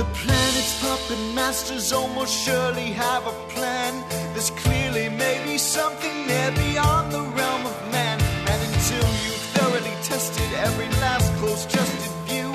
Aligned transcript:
The 0.00 0.06
planet's 0.14 0.80
puppet 0.80 1.18
masters 1.34 1.92
almost 1.92 2.32
surely 2.32 2.88
have 3.04 3.26
a 3.26 3.32
plan. 3.50 3.92
There's 4.32 4.48
clearly 4.48 5.10
maybe 5.10 5.58
something 5.58 6.26
there 6.26 6.52
beyond 6.52 7.12
the 7.12 7.20
realm 7.20 7.66
of 7.66 7.76
man. 7.92 8.18
And 8.48 8.58
until 8.72 9.06
you've 9.24 9.44
thoroughly 9.52 9.94
tested 10.02 10.50
every 10.54 10.88
last 11.04 11.30
close 11.34 11.66
trusted 11.66 12.12
view, 12.24 12.50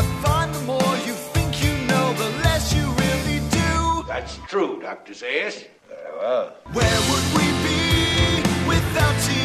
I 0.00 0.02
find 0.24 0.54
the 0.54 0.62
more 0.62 0.94
you 1.04 1.12
think 1.36 1.62
you 1.62 1.74
know, 1.88 2.14
the 2.14 2.30
less 2.44 2.72
you 2.72 2.86
really 3.04 3.40
do. 3.50 4.04
That's 4.08 4.38
true, 4.48 4.80
Dr. 4.80 5.12
Zayas. 5.12 5.66
Very 5.90 6.16
well. 6.16 6.56
Where 6.72 7.00
would 7.10 7.26
we 7.36 7.46
be 7.68 8.66
without 8.66 9.14
THC? 9.26 9.37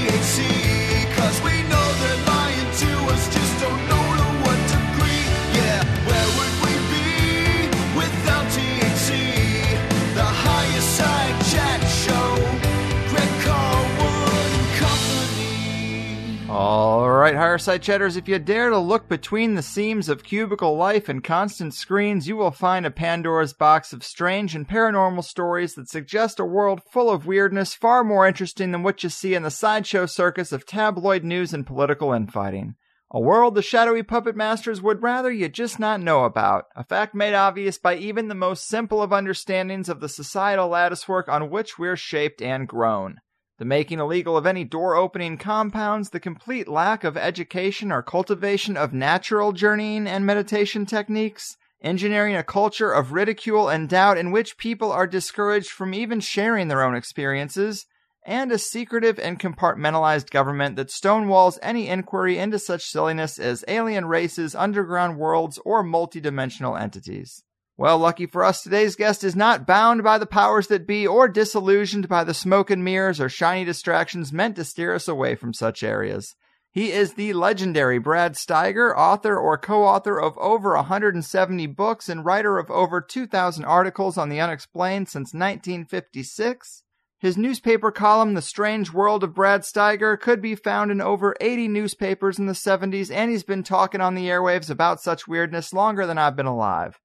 All 16.54 17.10
right, 17.10 17.34
higher 17.34 17.58
side 17.58 17.82
chatters, 17.82 18.16
if 18.16 18.28
you 18.28 18.38
dare 18.38 18.70
to 18.70 18.78
look 18.78 19.10
between 19.10 19.56
the 19.56 19.64
seams 19.64 20.08
of 20.08 20.24
cubicle 20.24 20.78
life 20.78 21.10
and 21.10 21.24
constant 21.24 21.74
screens, 21.74 22.28
you 22.28 22.38
will 22.38 22.52
find 22.52 22.86
a 22.86 22.92
Pandora's 22.92 23.54
box 23.54 23.92
of 23.92 24.04
strange 24.04 24.54
and 24.54 24.70
paranormal 24.70 25.24
stories 25.24 25.74
that 25.74 25.90
suggest 25.90 26.40
a 26.40 26.46
world 26.46 26.84
full 26.92 27.10
of 27.10 27.26
weirdness 27.26 27.74
far 27.74 28.04
more 28.04 28.28
interesting 28.28 28.72
than 28.72 28.84
what 28.84 29.02
you 29.02 29.10
see 29.10 29.34
in 29.34 29.42
the 29.42 29.50
sideshow 29.50 30.06
circus 30.06 30.52
of 30.52 30.68
tabloid 30.68 31.24
news 31.24 31.56
and 31.56 31.66
political 31.66 32.14
infighting. 32.14 32.76
A 33.10 33.20
world 33.20 33.56
the 33.56 33.64
shadowy 33.64 34.04
puppet 34.04 34.36
masters 34.36 34.80
would 34.80 35.02
rather 35.02 35.32
you 35.32 35.50
just 35.50 35.80
not 35.80 36.02
know 36.02 36.24
about, 36.24 36.66
a 36.76 36.84
fact 36.84 37.16
made 37.16 37.34
obvious 37.34 37.80
by 37.80 37.96
even 37.96 38.28
the 38.28 38.36
most 38.36 38.68
simple 38.68 39.02
of 39.02 39.12
understandings 39.12 39.90
of 39.90 40.02
the 40.02 40.10
societal 40.10 40.68
latticework 40.68 41.28
on 41.28 41.50
which 41.50 41.80
we're 41.80 41.98
shaped 41.98 42.44
and 42.44 42.68
grown 42.68 43.18
the 43.60 43.66
making 43.66 44.00
illegal 44.00 44.36
of 44.36 44.46
any 44.46 44.64
door 44.64 44.96
opening 44.96 45.38
compounds, 45.38 46.10
the 46.10 46.20
complete 46.20 46.68
lack 46.68 47.04
of 47.04 47.16
education 47.16 47.92
or 47.92 48.02
cultivation 48.02 48.76
of 48.76 48.94
natural 48.94 49.52
journeying 49.52 50.08
and 50.08 50.26
meditation 50.26 50.86
techniques, 50.86 51.56
engineering 51.82 52.36
a 52.36 52.44
culture 52.44 52.92
of 52.92 53.12
ridicule 53.12 53.70
and 53.70 53.90
doubt 53.90 54.18
in 54.18 54.32
which 54.32 54.58
people 54.58 54.92
are 54.92 55.06
discouraged 55.06 55.70
from 55.70 55.94
even 55.94 56.20
sharing 56.20 56.68
their 56.68 56.82
own 56.82 56.96
experiences, 56.96 57.86
and 58.26 58.52
a 58.52 58.58
secretive 58.58 59.20
and 59.20 59.40
compartmentalized 59.40 60.32
government 60.32 60.76
that 60.76 60.88
stonewalls 60.88 61.60
any 61.62 61.88
inquiry 61.88 62.38
into 62.38 62.58
such 62.58 62.86
silliness 62.86 63.38
as 63.38 63.66
alien 63.68 64.06
races, 64.06 64.56
underground 64.56 65.18
worlds, 65.18 65.60
or 65.66 65.84
multidimensional 65.84 66.80
entities. 66.80 67.44
Well, 67.76 67.98
lucky 67.98 68.28
for 68.28 68.44
us, 68.44 68.62
today's 68.62 68.96
guest 68.96 69.24
is 69.24 69.36
not 69.36 69.66
bound 69.66 70.04
by 70.04 70.20
the 70.20 70.28
powers 70.28 70.68
that 70.68 70.86
be 70.86 71.08
or 71.08 71.28
disillusioned 71.28 72.08
by 72.08 72.24
the 72.24 72.34
smoke 72.34 72.70
and 72.70 72.84
mirrors 72.84 73.20
or 73.20 73.30
shiny 73.30 73.66
distractions 73.66 74.32
meant 74.32 74.56
to 74.58 74.64
steer 74.64 74.94
us 74.94 75.08
away 75.08 75.34
from 75.34 75.56
such 75.56 75.82
areas. 75.82 76.36
He 76.72 76.92
is 76.92 77.14
the 77.14 77.34
legendary 77.34 77.98
Brad 77.98 78.34
Steiger, 78.34 78.96
author 78.96 79.38
or 79.38 79.58
co-author 79.58 80.20
of 80.20 80.38
over 80.38 80.76
170 80.76 81.66
books 81.68 82.10
and 82.10 82.24
writer 82.24 82.60
of 82.60 82.70
over 82.70 83.02
2,000 83.02 83.66
articles 83.66 84.20
on 84.20 84.30
the 84.30 84.40
unexplained 84.40 85.10
since 85.10 85.34
1956. 85.34 86.84
His 87.20 87.38
newspaper 87.38 87.92
column, 87.92 88.34
The 88.34 88.42
Strange 88.42 88.92
World 88.92 89.24
of 89.24 89.34
Brad 89.34 89.62
Steiger, 89.62 90.20
could 90.20 90.42
be 90.42 90.56
found 90.56 90.92
in 90.92 91.00
over 91.00 91.36
80 91.40 91.70
newspapers 91.70 92.38
in 92.38 92.46
the 92.46 92.54
70s, 92.54 93.12
and 93.12 93.32
he's 93.32 93.44
been 93.44 93.64
talking 93.64 94.02
on 94.02 94.14
the 94.14 94.28
airwaves 94.28 94.70
about 94.70 95.00
such 95.02 95.28
weirdness 95.28 95.74
longer 95.74 96.06
than 96.06 96.18
I've 96.18 96.36
been 96.36 96.46
alive. 96.46 97.00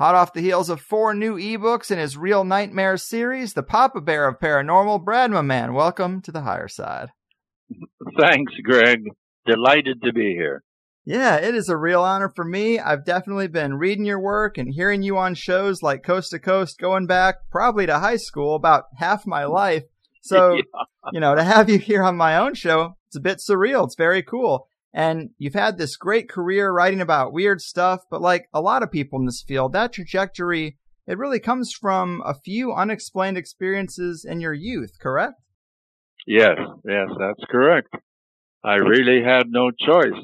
Hot 0.00 0.14
off 0.14 0.32
the 0.32 0.40
heels 0.40 0.70
of 0.70 0.80
four 0.80 1.12
new 1.12 1.36
ebooks 1.36 1.90
in 1.90 1.98
his 1.98 2.16
Real 2.16 2.42
Nightmare 2.42 2.96
series, 2.96 3.52
the 3.52 3.62
Papa 3.62 4.00
Bear 4.00 4.26
of 4.26 4.38
Paranormal, 4.40 5.04
Brad, 5.04 5.30
my 5.30 5.42
man, 5.42 5.74
welcome 5.74 6.22
to 6.22 6.32
the 6.32 6.40
higher 6.40 6.68
side. 6.68 7.10
Thanks, 8.18 8.50
Greg. 8.64 9.04
Delighted 9.44 10.00
to 10.02 10.14
be 10.14 10.30
here. 10.32 10.64
Yeah, 11.04 11.36
it 11.36 11.54
is 11.54 11.68
a 11.68 11.76
real 11.76 12.00
honor 12.00 12.30
for 12.34 12.46
me. 12.46 12.78
I've 12.78 13.04
definitely 13.04 13.48
been 13.48 13.74
reading 13.74 14.06
your 14.06 14.18
work 14.20 14.56
and 14.56 14.72
hearing 14.72 15.02
you 15.02 15.18
on 15.18 15.34
shows 15.34 15.82
like 15.82 16.02
Coast 16.02 16.30
to 16.30 16.38
Coast 16.38 16.78
going 16.78 17.06
back 17.06 17.34
probably 17.50 17.84
to 17.84 17.98
high 17.98 18.16
school 18.16 18.54
about 18.54 18.84
half 18.96 19.26
my 19.26 19.44
life. 19.44 19.84
So, 20.22 20.52
Yeah. 20.54 20.62
you 21.12 21.20
know, 21.20 21.34
to 21.34 21.42
have 21.42 21.68
you 21.70 21.78
here 21.78 22.02
on 22.02 22.14
my 22.16 22.36
own 22.36 22.52
show, 22.54 22.96
it's 23.08 23.16
a 23.16 23.20
bit 23.20 23.38
surreal. 23.38 23.84
It's 23.86 23.94
very 23.96 24.22
cool. 24.22 24.66
And 24.92 25.30
you've 25.38 25.54
had 25.54 25.78
this 25.78 25.96
great 25.96 26.28
career 26.28 26.72
writing 26.72 27.00
about 27.00 27.32
weird 27.32 27.60
stuff, 27.60 28.00
but 28.10 28.20
like 28.20 28.48
a 28.52 28.60
lot 28.60 28.82
of 28.82 28.90
people 28.90 29.18
in 29.20 29.26
this 29.26 29.44
field, 29.46 29.72
that 29.72 29.92
trajectory, 29.92 30.78
it 31.06 31.18
really 31.18 31.40
comes 31.40 31.72
from 31.72 32.22
a 32.24 32.34
few 32.34 32.72
unexplained 32.72 33.38
experiences 33.38 34.24
in 34.28 34.40
your 34.40 34.54
youth, 34.54 34.98
correct? 35.00 35.34
Yes, 36.26 36.58
yes, 36.84 37.08
that's 37.18 37.44
correct. 37.50 37.94
I 38.62 38.74
really 38.74 39.22
had 39.22 39.46
no 39.48 39.70
choice 39.70 40.20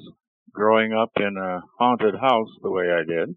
growing 0.53 0.93
up 0.93 1.11
in 1.17 1.37
a 1.37 1.61
haunted 1.79 2.15
house 2.21 2.49
the 2.63 2.71
way 2.71 2.91
I 2.91 3.05
did. 3.05 3.37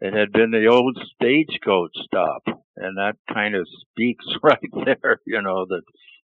It 0.00 0.12
had 0.12 0.32
been 0.32 0.50
the 0.50 0.66
old 0.66 0.98
stagecoach 1.14 1.92
stop, 2.04 2.42
and 2.76 2.98
that 2.98 3.16
kind 3.32 3.54
of 3.54 3.66
speaks 3.90 4.24
right 4.42 4.58
there, 4.84 5.20
you 5.26 5.40
know, 5.40 5.66
that 5.66 5.82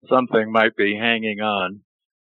something 0.08 0.52
might 0.52 0.76
be 0.76 0.96
hanging 0.96 1.40
on. 1.40 1.80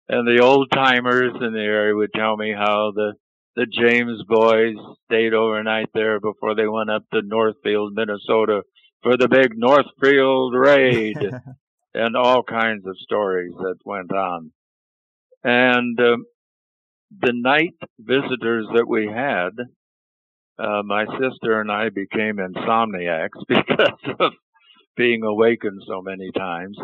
And 0.10 0.28
the 0.28 0.42
old 0.42 0.72
timers 0.72 1.34
in 1.42 1.54
the 1.54 1.60
area 1.60 1.96
would 1.96 2.14
tell 2.14 2.38
me 2.38 2.54
how 2.54 2.92
the 2.96 3.14
the 3.56 3.66
James 3.66 4.22
boys 4.28 4.76
stayed 5.06 5.34
overnight 5.34 5.90
there 5.92 6.20
before 6.20 6.54
they 6.54 6.68
went 6.68 6.92
up 6.92 7.04
to 7.12 7.24
Northfield, 7.24 7.94
Minnesota 7.96 8.62
for 9.02 9.18
the 9.18 9.28
big 9.28 9.58
Northfield 9.58 10.54
raid 10.54 11.18
and 11.96 12.16
all 12.16 12.44
kinds 12.44 12.86
of 12.86 12.96
stories 13.00 13.54
that 13.58 13.78
went 13.84 14.12
on. 14.12 14.52
And 15.44 16.00
um, 16.00 16.26
the 17.20 17.34
night 17.34 17.76
visitors 18.00 18.68
that 18.76 18.88
we 18.88 19.08
had, 19.08 19.52
uh, 20.60 20.84
my 20.84 21.06
sister 21.20 21.60
and 21.60 21.72
I 21.72 21.90
became 21.90 22.38
insomniacs 22.38 23.40
because 23.48 24.16
of 24.20 24.34
being 24.96 25.24
awakened 25.24 25.82
so 25.88 26.02
many 26.02 26.32
times. 26.32 26.78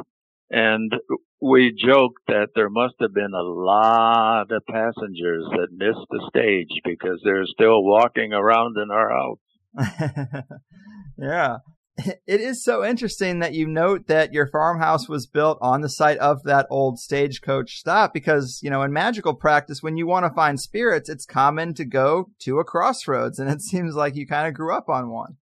And 0.53 0.93
we 1.41 1.75
joked 1.75 2.21
that 2.27 2.49
there 2.53 2.69
must 2.69 2.93
have 3.01 3.11
been 3.11 3.33
a 3.33 3.41
lot 3.41 4.51
of 4.51 4.63
passengers 4.69 5.43
that 5.49 5.69
missed 5.71 6.05
the 6.11 6.29
stage 6.29 6.69
because 6.85 7.19
they're 7.23 7.47
still 7.47 7.83
walking 7.83 8.33
around 8.33 8.77
in 8.77 8.91
our 8.91 9.09
house. 9.09 10.43
yeah. 11.17 11.57
It 11.97 12.39
is 12.39 12.63
so 12.63 12.85
interesting 12.85 13.39
that 13.39 13.55
you 13.55 13.65
note 13.67 14.05
that 14.05 14.31
your 14.31 14.47
farmhouse 14.47 15.09
was 15.09 15.25
built 15.25 15.57
on 15.59 15.81
the 15.81 15.89
site 15.89 16.19
of 16.19 16.43
that 16.43 16.67
old 16.69 16.99
stagecoach 16.99 17.77
stop 17.77 18.13
because, 18.13 18.59
you 18.61 18.69
know, 18.69 18.83
in 18.83 18.93
magical 18.93 19.33
practice, 19.33 19.81
when 19.81 19.97
you 19.97 20.05
want 20.05 20.27
to 20.27 20.35
find 20.35 20.59
spirits, 20.59 21.09
it's 21.09 21.25
common 21.25 21.73
to 21.73 21.85
go 21.85 22.29
to 22.41 22.59
a 22.59 22.63
crossroads. 22.63 23.39
And 23.39 23.49
it 23.49 23.61
seems 23.61 23.95
like 23.95 24.15
you 24.15 24.27
kind 24.27 24.47
of 24.47 24.53
grew 24.53 24.75
up 24.75 24.87
on 24.87 25.09
one. 25.09 25.37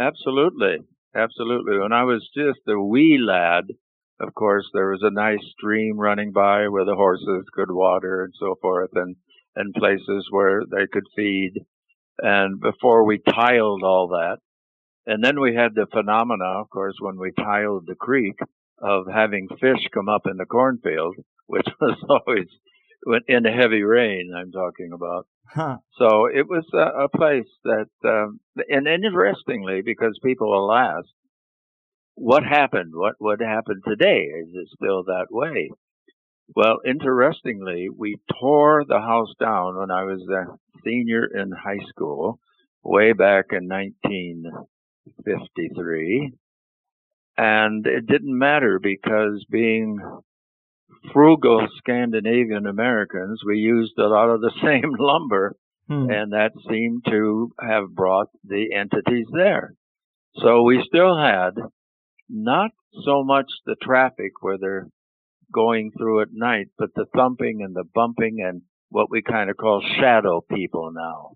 Absolutely. 0.00 0.78
Absolutely. 1.14 1.78
When 1.78 1.92
I 1.92 2.04
was 2.04 2.26
just 2.34 2.60
a 2.66 2.80
wee 2.80 3.18
lad, 3.20 3.64
of 4.20 4.34
course, 4.34 4.66
there 4.72 4.88
was 4.90 5.02
a 5.02 5.10
nice 5.10 5.44
stream 5.58 5.98
running 5.98 6.32
by 6.32 6.68
where 6.68 6.84
the 6.84 6.94
horses 6.94 7.44
could 7.52 7.70
water 7.70 8.24
and 8.24 8.32
so 8.38 8.56
forth 8.60 8.90
and, 8.94 9.16
and 9.54 9.74
places 9.74 10.26
where 10.30 10.62
they 10.70 10.86
could 10.90 11.04
feed. 11.14 11.52
And 12.18 12.60
before 12.60 13.04
we 13.04 13.18
tiled 13.18 13.82
all 13.82 14.08
that, 14.08 14.38
and 15.06 15.22
then 15.22 15.40
we 15.40 15.54
had 15.54 15.74
the 15.74 15.86
phenomena, 15.92 16.60
of 16.60 16.70
course, 16.70 16.96
when 16.98 17.18
we 17.18 17.30
tiled 17.32 17.84
the 17.86 17.94
creek 17.94 18.38
of 18.82 19.06
having 19.12 19.48
fish 19.60 19.86
come 19.92 20.08
up 20.08 20.22
in 20.26 20.36
the 20.36 20.46
cornfield, 20.46 21.16
which 21.46 21.66
was 21.80 21.96
always 22.08 22.48
when- 23.04 23.20
in 23.28 23.42
the 23.44 23.50
heavy 23.52 23.82
rain 23.82 24.32
I'm 24.36 24.50
talking 24.50 24.90
about. 24.94 25.26
Huh. 25.48 25.76
So 25.98 26.26
it 26.26 26.48
was 26.48 26.64
a, 26.74 27.04
a 27.04 27.08
place 27.08 27.48
that, 27.64 27.86
um, 28.04 28.40
and 28.68 28.88
interestingly, 28.88 29.82
because 29.84 30.18
people 30.24 30.50
will 30.50 30.72
ask, 30.72 31.06
what 32.16 32.42
happened? 32.42 32.92
What 32.94 33.14
would 33.20 33.40
happen 33.40 33.80
today? 33.86 34.24
Is 34.24 34.48
it 34.54 34.68
still 34.74 35.04
that 35.04 35.28
way? 35.30 35.70
Well, 36.54 36.80
interestingly, 36.86 37.88
we 37.88 38.16
tore 38.40 38.84
the 38.86 39.00
house 39.00 39.32
down 39.40 39.76
when 39.76 39.90
I 39.90 40.04
was 40.04 40.20
a 40.28 40.56
senior 40.84 41.24
in 41.24 41.50
high 41.52 41.80
school, 41.88 42.38
way 42.82 43.12
back 43.12 43.46
in 43.52 43.68
1953. 43.68 46.32
And 47.38 47.86
it 47.86 48.06
didn't 48.06 48.38
matter 48.38 48.78
because 48.82 49.44
being 49.50 49.98
frugal 51.12 51.66
Scandinavian 51.78 52.66
Americans, 52.66 53.42
we 53.46 53.58
used 53.58 53.98
a 53.98 54.08
lot 54.08 54.30
of 54.30 54.40
the 54.40 54.52
same 54.62 54.94
lumber 54.98 55.54
Hmm. 55.88 56.10
and 56.10 56.32
that 56.32 56.50
seemed 56.68 57.04
to 57.08 57.52
have 57.60 57.94
brought 57.94 58.28
the 58.42 58.74
entities 58.74 59.26
there. 59.32 59.74
So 60.38 60.62
we 60.62 60.82
still 60.86 61.16
had 61.16 61.52
not 62.28 62.70
so 63.04 63.24
much 63.24 63.46
the 63.64 63.76
traffic 63.80 64.32
where 64.40 64.58
they're 64.58 64.88
going 65.52 65.92
through 65.96 66.22
at 66.22 66.28
night, 66.32 66.68
but 66.78 66.90
the 66.94 67.06
thumping 67.14 67.60
and 67.62 67.74
the 67.74 67.84
bumping 67.94 68.38
and 68.46 68.62
what 68.90 69.10
we 69.10 69.22
kind 69.22 69.50
of 69.50 69.56
call 69.56 69.82
shadow 70.00 70.40
people 70.40 70.90
now. 70.92 71.32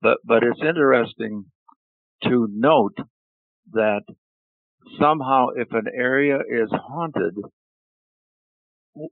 But 0.00 0.18
but 0.24 0.42
it's 0.42 0.60
interesting 0.60 1.46
to 2.24 2.48
note 2.50 2.98
that 3.72 4.02
somehow 5.00 5.48
if 5.56 5.68
an 5.72 5.86
area 5.94 6.38
is 6.38 6.70
haunted, 6.72 7.34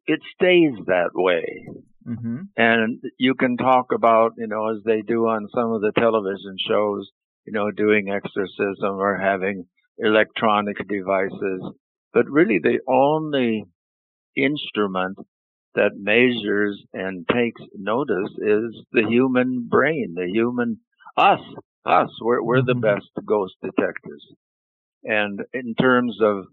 it 0.06 0.20
stays 0.34 0.74
that 0.86 1.10
way. 1.14 1.68
Mm-hmm. 2.06 2.36
And 2.56 3.02
you 3.18 3.34
can 3.34 3.56
talk 3.56 3.86
about, 3.94 4.32
you 4.36 4.46
know, 4.46 4.70
as 4.70 4.82
they 4.84 5.02
do 5.02 5.26
on 5.26 5.48
some 5.54 5.72
of 5.72 5.80
the 5.80 5.92
television 5.96 6.56
shows, 6.68 7.08
you 7.46 7.52
know, 7.52 7.70
doing 7.70 8.10
exorcism 8.10 8.96
or 8.98 9.18
having 9.18 9.66
electronic 10.02 10.76
devices. 10.88 11.62
But 12.12 12.28
really 12.28 12.58
the 12.58 12.80
only 12.88 13.64
instrument 14.36 15.18
that 15.74 15.92
measures 15.96 16.82
and 16.92 17.26
takes 17.28 17.62
notice 17.74 18.30
is 18.38 18.84
the 18.92 19.06
human 19.08 19.68
brain, 19.70 20.14
the 20.16 20.26
human, 20.26 20.78
us, 21.16 21.40
us. 21.86 22.10
We're, 22.20 22.42
we're 22.42 22.62
the 22.62 22.72
mm-hmm. 22.72 22.80
best 22.80 23.10
ghost 23.24 23.54
detectors. 23.62 24.26
And 25.04 25.40
in 25.54 25.74
terms 25.74 26.18
of 26.20 26.46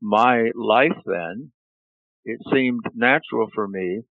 my 0.00 0.50
life 0.54 0.96
then, 1.06 1.52
it 2.24 2.40
seemed 2.52 2.84
natural 2.94 3.48
for 3.54 3.66
me 3.66 4.02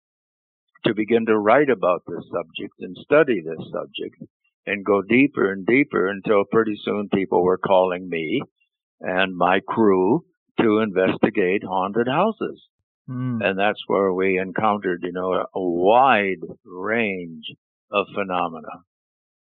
to 0.84 0.94
begin 0.94 1.26
to 1.26 1.38
write 1.38 1.70
about 1.70 2.02
this 2.06 2.24
subject 2.32 2.74
and 2.80 2.96
study 3.02 3.40
this 3.40 3.66
subject 3.70 4.22
and 4.66 4.84
go 4.84 5.02
deeper 5.02 5.52
and 5.52 5.66
deeper 5.66 6.08
until 6.08 6.44
pretty 6.50 6.78
soon 6.84 7.08
people 7.12 7.42
were 7.42 7.58
calling 7.58 8.08
me 8.08 8.42
and 9.00 9.36
my 9.36 9.60
crew 9.66 10.24
to 10.60 10.78
investigate 10.78 11.62
haunted 11.64 12.08
houses. 12.08 12.62
Mm. 13.08 13.42
And 13.42 13.58
that's 13.58 13.82
where 13.86 14.12
we 14.12 14.38
encountered, 14.38 15.00
you 15.02 15.12
know, 15.12 15.32
a, 15.32 15.44
a 15.54 15.62
wide 15.62 16.42
range 16.64 17.44
of 17.90 18.06
phenomena. 18.14 18.82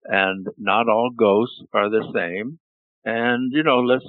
And 0.06 0.48
not 0.58 0.88
all 0.88 1.12
ghosts 1.16 1.62
are 1.74 1.90
the 1.90 2.12
same. 2.14 2.60
And, 3.04 3.52
you 3.52 3.64
know, 3.64 3.80
let's, 3.80 4.06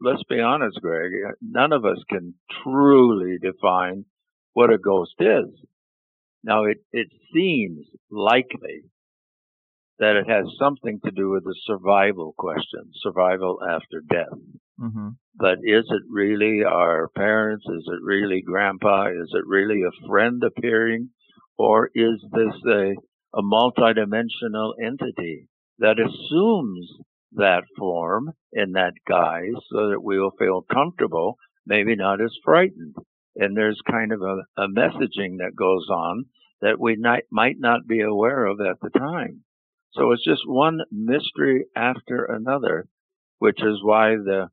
let's 0.00 0.22
be 0.28 0.40
honest, 0.40 0.78
Greg, 0.80 1.12
none 1.42 1.72
of 1.72 1.84
us 1.84 1.98
can 2.08 2.34
truly 2.62 3.36
define 3.40 4.06
what 4.54 4.72
a 4.72 4.78
ghost 4.78 5.14
is. 5.20 5.48
Now 6.42 6.64
it, 6.64 6.78
it 6.92 7.08
seems 7.32 7.86
likely 8.10 8.82
that 9.98 10.16
it 10.16 10.28
has 10.28 10.46
something 10.58 10.98
to 11.04 11.10
do 11.10 11.30
with 11.30 11.44
the 11.44 11.54
survival 11.66 12.34
question, 12.36 12.90
survival 13.02 13.58
after 13.62 14.00
death. 14.00 14.38
Mm-hmm. 14.80 15.08
But 15.34 15.58
is 15.62 15.84
it 15.88 16.02
really 16.10 16.64
our 16.64 17.08
parents? 17.08 17.64
Is 17.66 17.86
it 17.86 18.02
really 18.02 18.42
grandpa? 18.42 19.08
Is 19.08 19.30
it 19.32 19.46
really 19.46 19.82
a 19.82 20.06
friend 20.08 20.42
appearing? 20.42 21.10
Or 21.58 21.90
is 21.94 22.24
this 22.32 22.54
a, 22.66 22.94
a 23.34 23.42
multidimensional 23.42 24.72
entity 24.82 25.48
that 25.78 25.96
assumes 26.00 26.90
that 27.32 27.64
form 27.78 28.30
in 28.52 28.72
that 28.72 28.94
guise 29.06 29.54
so 29.70 29.90
that 29.90 30.02
we 30.02 30.18
will 30.18 30.32
feel 30.38 30.64
comfortable, 30.72 31.36
maybe 31.66 31.94
not 31.94 32.20
as 32.20 32.34
frightened? 32.42 32.94
And 33.36 33.56
there's 33.56 33.80
kind 33.88 34.12
of 34.12 34.22
a, 34.22 34.62
a 34.62 34.68
messaging 34.68 35.38
that 35.38 35.56
goes 35.56 35.86
on 35.90 36.24
that 36.62 36.80
we 36.80 36.96
not, 36.96 37.20
might 37.30 37.56
not 37.58 37.86
be 37.86 38.00
aware 38.00 38.46
of 38.46 38.60
at 38.60 38.80
the 38.80 38.90
time. 38.98 39.44
So 39.92 40.12
it's 40.12 40.24
just 40.24 40.42
one 40.46 40.78
mystery 40.90 41.66
after 41.76 42.24
another, 42.24 42.86
which 43.38 43.62
is 43.62 43.82
why 43.82 44.16
the 44.16 44.48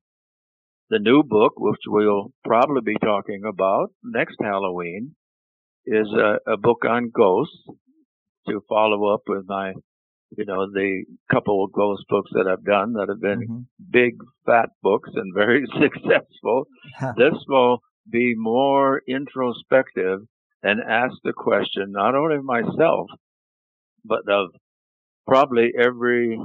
the 0.90 1.00
new 1.00 1.24
book, 1.24 1.54
which 1.58 1.82
we'll 1.88 2.32
probably 2.46 2.82
be 2.82 2.96
talking 3.04 3.42
about 3.48 3.92
next 4.04 4.36
Halloween, 4.42 5.16
is 5.86 6.08
a, 6.14 6.54
a 6.54 6.58
book 6.58 6.84
on 6.88 7.12
ghosts 7.14 7.58
to 8.48 8.62
follow 8.68 9.14
up 9.14 9.22
with 9.28 9.44
my, 9.48 9.74
you 10.38 10.46
know, 10.46 10.70
the 10.72 11.04
couple 11.32 11.64
of 11.64 11.72
ghost 11.72 12.04
books 12.10 12.32
that 12.34 12.48
I've 12.48 12.64
done 12.64 12.94
that 12.94 13.08
have 13.10 13.22
been 13.22 13.42
mm-hmm. 13.42 13.60
big, 13.92 14.14
fat 14.46 14.70
books 14.82 15.10
and 15.14 15.34
very 15.34 15.66
successful. 15.82 16.68
this 17.18 17.36
will 17.48 17.80
be 18.10 18.34
more 18.36 19.02
introspective 19.08 20.20
and 20.64 20.80
ask 20.82 21.14
the 21.24 21.34
question 21.34 21.92
not 21.92 22.16
only 22.16 22.38
of 22.38 22.44
myself, 22.44 23.08
but 24.04 24.28
of 24.30 24.50
probably 25.28 25.72
every 25.78 26.40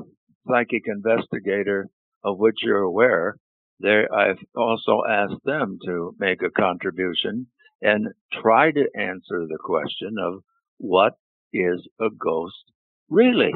psychic 0.48 0.82
investigator 0.86 1.88
of 2.24 2.38
which 2.38 2.56
you're 2.62 2.82
aware. 2.82 3.36
There, 3.82 4.08
I've 4.14 4.38
also 4.56 5.02
asked 5.08 5.44
them 5.44 5.78
to 5.84 6.14
make 6.18 6.40
a 6.42 6.50
contribution 6.50 7.48
and 7.82 8.08
try 8.32 8.70
to 8.70 8.88
answer 8.96 9.46
the 9.46 9.58
question 9.60 10.14
of 10.18 10.44
what 10.78 11.14
is 11.52 11.86
a 12.00 12.08
ghost 12.08 12.72
really? 13.12 13.52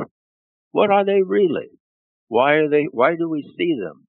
What 0.73 0.91
are 0.91 1.05
they 1.05 1.23
really? 1.23 1.71
Why 2.29 2.55
are 2.55 2.69
they, 2.69 2.85
why 2.91 3.17
do 3.17 3.29
we 3.29 3.43
see 3.57 3.75
them? 3.81 4.07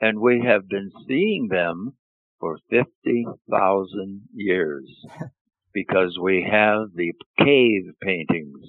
And 0.00 0.20
we 0.20 0.42
have 0.44 0.68
been 0.68 0.90
seeing 1.06 1.48
them 1.48 1.96
for 2.40 2.58
50,000 2.70 4.22
years 4.34 5.06
because 5.72 6.18
we 6.20 6.48
have 6.50 6.88
the 6.94 7.12
cave 7.38 7.92
paintings 8.02 8.64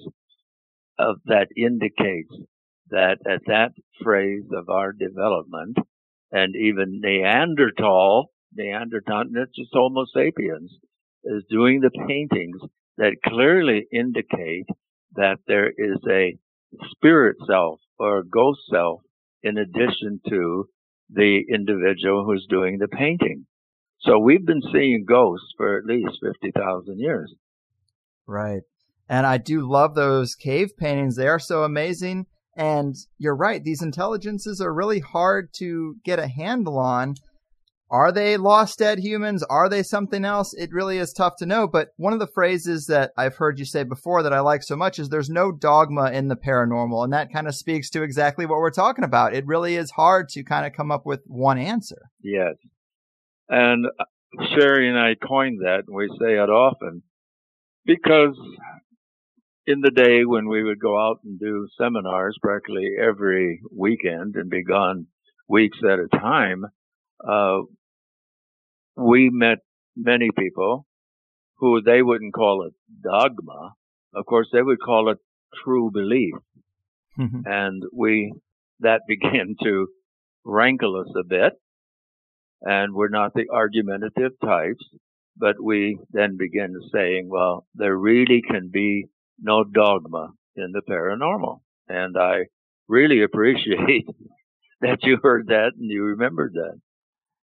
of 0.98 1.16
that 1.26 1.48
indicates 1.56 2.34
that 2.90 3.18
at 3.28 3.42
that 3.46 3.72
phase 4.04 4.48
of 4.52 4.68
our 4.68 4.92
development, 4.92 5.78
and 6.32 6.54
even 6.56 7.00
Neanderthal, 7.02 8.30
Neanderthal, 8.54 9.24
not 9.28 9.48
just 9.54 9.70
Homo 9.72 10.04
sapiens, 10.14 10.72
is 11.24 11.44
doing 11.50 11.80
the 11.80 11.90
paintings 12.06 12.60
that 12.96 13.16
clearly 13.24 13.86
indicate 13.92 14.66
that 15.14 15.38
there 15.46 15.68
is 15.68 15.98
a 16.08 16.38
spirit 16.90 17.36
self 17.46 17.80
or 17.98 18.18
a 18.18 18.26
ghost 18.26 18.60
self 18.70 19.00
in 19.42 19.58
addition 19.58 20.20
to 20.28 20.68
the 21.12 21.40
individual 21.52 22.24
who's 22.24 22.46
doing 22.48 22.78
the 22.78 22.88
painting. 22.88 23.46
So 24.00 24.18
we've 24.18 24.46
been 24.46 24.62
seeing 24.72 25.04
ghosts 25.06 25.52
for 25.56 25.76
at 25.76 25.84
least 25.84 26.18
50,000 26.22 26.98
years. 26.98 27.34
Right. 28.26 28.62
And 29.08 29.26
I 29.26 29.38
do 29.38 29.68
love 29.68 29.94
those 29.94 30.34
cave 30.34 30.76
paintings. 30.78 31.16
They 31.16 31.26
are 31.26 31.40
so 31.40 31.64
amazing. 31.64 32.26
And 32.60 32.94
you're 33.16 33.34
right, 33.34 33.64
these 33.64 33.80
intelligences 33.80 34.60
are 34.60 34.72
really 34.72 35.00
hard 35.00 35.48
to 35.54 35.96
get 36.04 36.18
a 36.18 36.28
handle 36.28 36.78
on. 36.78 37.14
Are 37.90 38.12
they 38.12 38.36
lost 38.36 38.78
dead 38.78 38.98
humans? 38.98 39.42
Are 39.44 39.70
they 39.70 39.82
something 39.82 40.26
else? 40.26 40.52
It 40.52 40.70
really 40.70 40.98
is 40.98 41.14
tough 41.14 41.36
to 41.38 41.46
know. 41.46 41.66
But 41.66 41.88
one 41.96 42.12
of 42.12 42.18
the 42.18 42.26
phrases 42.26 42.84
that 42.84 43.12
I've 43.16 43.36
heard 43.36 43.58
you 43.58 43.64
say 43.64 43.82
before 43.82 44.22
that 44.22 44.34
I 44.34 44.40
like 44.40 44.62
so 44.62 44.76
much 44.76 44.98
is 44.98 45.08
there's 45.08 45.30
no 45.30 45.50
dogma 45.50 46.10
in 46.10 46.28
the 46.28 46.36
paranormal. 46.36 47.02
And 47.02 47.14
that 47.14 47.32
kind 47.32 47.48
of 47.48 47.54
speaks 47.54 47.88
to 47.90 48.02
exactly 48.02 48.44
what 48.44 48.58
we're 48.58 48.70
talking 48.70 49.04
about. 49.04 49.34
It 49.34 49.46
really 49.46 49.76
is 49.76 49.92
hard 49.92 50.28
to 50.28 50.44
kind 50.44 50.66
of 50.66 50.74
come 50.74 50.92
up 50.92 51.06
with 51.06 51.22
one 51.26 51.56
answer. 51.56 52.10
Yes. 52.22 52.56
And 53.48 53.86
uh, 53.86 54.44
Sherry 54.54 54.86
and 54.86 54.98
I 54.98 55.14
coined 55.14 55.60
that, 55.60 55.84
and 55.86 55.96
we 55.96 56.08
say 56.20 56.34
it 56.34 56.50
often 56.50 57.04
because 57.86 58.36
in 59.70 59.80
the 59.80 59.90
day 59.90 60.24
when 60.24 60.48
we 60.48 60.64
would 60.64 60.80
go 60.80 60.98
out 60.98 61.20
and 61.24 61.38
do 61.38 61.68
seminars 61.80 62.36
practically 62.42 62.96
every 63.00 63.60
weekend 63.70 64.34
and 64.34 64.50
be 64.50 64.64
gone 64.64 65.06
weeks 65.48 65.78
at 65.84 65.98
a 65.98 66.08
time, 66.08 66.64
uh, 67.26 67.60
we 68.96 69.30
met 69.30 69.58
many 69.96 70.30
people 70.36 70.86
who 71.58 71.82
they 71.82 72.02
wouldn't 72.02 72.34
call 72.34 72.66
it 72.66 72.74
dogma. 73.02 73.74
Of 74.14 74.26
course, 74.26 74.48
they 74.52 74.62
would 74.62 74.80
call 74.80 75.10
it 75.10 75.18
true 75.64 75.90
belief. 75.92 76.34
Mm-hmm. 77.18 77.40
And 77.44 77.82
we, 77.92 78.32
that 78.80 79.02
began 79.08 79.54
to 79.62 79.86
rankle 80.44 80.96
us 81.00 81.14
a 81.16 81.24
bit. 81.24 81.52
And 82.62 82.92
we're 82.92 83.08
not 83.08 83.32
the 83.34 83.46
argumentative 83.52 84.32
types, 84.44 84.84
but 85.36 85.56
we 85.62 85.98
then 86.10 86.36
begin 86.36 86.74
saying, 86.92 87.28
well, 87.30 87.66
there 87.74 87.96
really 87.96 88.42
can 88.46 88.68
be 88.70 89.06
no 89.40 89.64
dogma 89.64 90.32
in 90.56 90.72
the 90.72 90.82
paranormal. 90.88 91.60
And 91.88 92.16
I 92.16 92.46
really 92.88 93.22
appreciate 93.22 94.06
that 94.80 94.98
you 95.02 95.18
heard 95.22 95.48
that 95.48 95.72
and 95.78 95.90
you 95.90 96.04
remembered 96.04 96.54
that. 96.54 96.80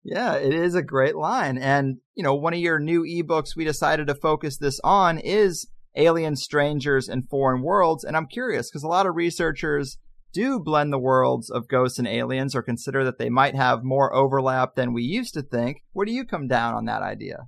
Yeah, 0.03 0.35
it 0.35 0.53
is 0.53 0.75
a 0.75 0.83
great 0.83 1.15
line. 1.15 1.57
And, 1.57 1.97
you 2.13 2.23
know, 2.23 2.35
one 2.35 2.53
of 2.53 2.59
your 2.59 2.79
new 2.79 3.03
ebooks 3.03 3.55
we 3.55 3.65
decided 3.65 4.07
to 4.07 4.15
focus 4.15 4.57
this 4.57 4.79
on 4.83 5.17
is 5.17 5.67
Alien 5.95 6.35
Strangers 6.35 7.09
and 7.09 7.27
Foreign 7.27 7.63
Worlds. 7.63 8.03
And 8.03 8.15
I'm 8.15 8.27
curious 8.27 8.69
because 8.69 8.83
a 8.83 8.87
lot 8.87 9.07
of 9.07 9.15
researchers 9.15 9.97
do 10.31 10.59
blend 10.59 10.93
the 10.93 10.99
worlds 10.99 11.49
of 11.49 11.67
ghosts 11.67 11.97
and 11.97 12.07
aliens 12.07 12.53
or 12.53 12.61
consider 12.61 13.03
that 13.03 13.17
they 13.17 13.29
might 13.29 13.55
have 13.55 13.83
more 13.83 14.13
overlap 14.13 14.75
than 14.75 14.93
we 14.93 15.01
used 15.01 15.33
to 15.33 15.41
think. 15.41 15.77
Where 15.93 16.05
do 16.05 16.11
you 16.11 16.25
come 16.25 16.47
down 16.47 16.75
on 16.75 16.85
that 16.85 17.01
idea? 17.01 17.47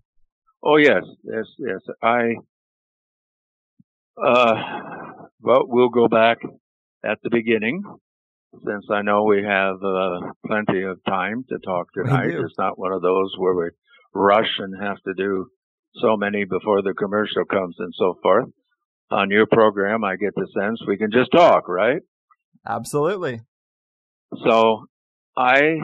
Oh, 0.64 0.78
yes, 0.78 1.04
yes, 1.24 1.46
yes. 1.60 1.82
I 2.02 2.38
uh, 4.24 4.56
well, 5.42 5.64
we'll 5.68 5.90
go 5.90 6.08
back 6.08 6.40
at 7.04 7.20
the 7.24 7.30
beginning, 7.30 7.84
since 8.66 8.86
I 8.92 9.02
know 9.02 9.24
we 9.24 9.44
have 9.44 9.76
uh, 9.84 10.32
plenty 10.46 10.84
of 10.84 11.04
time 11.08 11.46
to 11.50 11.60
talk 11.60 11.88
tonight. 11.94 12.30
It's 12.32 12.58
not 12.58 12.80
one 12.80 12.92
of 12.92 13.02
those 13.02 13.34
where 13.38 13.54
we 13.54 13.70
rush 14.14 14.60
and 14.60 14.74
have 14.82 14.98
to 15.06 15.14
do 15.16 15.48
so 15.96 16.18
many 16.18 16.46
before 16.46 16.82
the 16.82 16.94
commercial 16.94 17.46
comes 17.46 17.76
and 17.80 17.94
so 17.98 18.16
forth. 18.22 18.46
On 19.10 19.30
your 19.30 19.46
program, 19.46 20.04
I 20.04 20.16
get 20.16 20.34
the 20.36 20.48
sense 20.60 20.82
we 20.86 20.98
can 20.98 21.12
just 21.12 21.32
talk, 21.32 21.70
right? 21.70 22.02
Absolutely. 22.68 23.42
So 24.46 24.86
I 25.38 25.78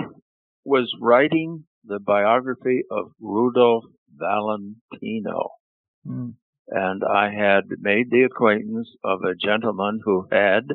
was 0.66 0.92
writing 1.00 1.64
the 1.86 2.00
biography 2.00 2.84
of 2.92 3.12
Rudolph 3.22 3.86
Valentino. 4.14 5.52
Mm. 6.06 6.34
And 6.68 7.04
I 7.04 7.30
had 7.30 7.66
made 7.80 8.10
the 8.10 8.24
acquaintance 8.24 8.90
of 9.04 9.24
a 9.24 9.36
gentleman 9.36 10.02
who 10.04 10.28
had 10.32 10.68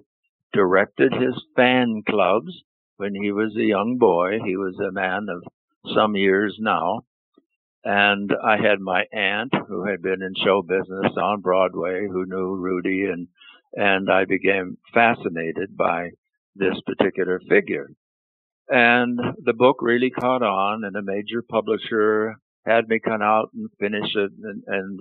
directed 0.52 1.12
his 1.12 1.34
fan 1.56 2.02
clubs 2.08 2.52
when 2.96 3.14
he 3.14 3.32
was 3.32 3.56
a 3.56 3.64
young 3.64 3.96
boy. 3.98 4.38
He 4.44 4.56
was 4.56 4.78
a 4.78 4.92
man 4.92 5.28
of 5.28 5.42
some 5.94 6.14
years 6.14 6.56
now. 6.58 7.04
And 7.84 8.32
I 8.44 8.56
had 8.56 8.80
my 8.80 9.04
aunt 9.12 9.54
who 9.68 9.86
had 9.86 10.02
been 10.02 10.22
in 10.22 10.34
show 10.44 10.62
business 10.62 11.12
on 11.16 11.40
Broadway 11.40 12.06
who 12.06 12.26
knew 12.26 12.56
Rudy 12.56 13.04
and, 13.04 13.28
and 13.74 14.10
I 14.10 14.24
became 14.24 14.76
fascinated 14.92 15.76
by 15.76 16.10
this 16.54 16.74
particular 16.84 17.40
figure. 17.48 17.90
And 18.68 19.18
the 19.42 19.54
book 19.54 19.76
really 19.80 20.10
caught 20.10 20.42
on 20.42 20.84
and 20.84 20.96
a 20.96 21.02
major 21.02 21.40
publisher 21.40 22.36
had 22.66 22.88
me 22.88 22.98
come 22.98 23.22
out 23.22 23.50
and 23.54 23.70
finish 23.78 24.14
it 24.14 24.32
and, 24.42 24.62
and 24.66 25.00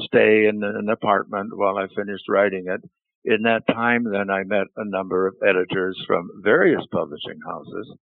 stay 0.00 0.46
in 0.46 0.62
an 0.62 0.88
apartment 0.88 1.56
while 1.56 1.76
I 1.76 1.86
finished 1.94 2.28
writing 2.28 2.66
it. 2.68 2.80
In 3.24 3.42
that 3.42 3.66
time, 3.66 4.04
then 4.04 4.30
I 4.30 4.44
met 4.44 4.66
a 4.76 4.84
number 4.84 5.26
of 5.26 5.34
editors 5.42 6.02
from 6.06 6.30
various 6.42 6.82
publishing 6.90 7.40
houses. 7.46 7.94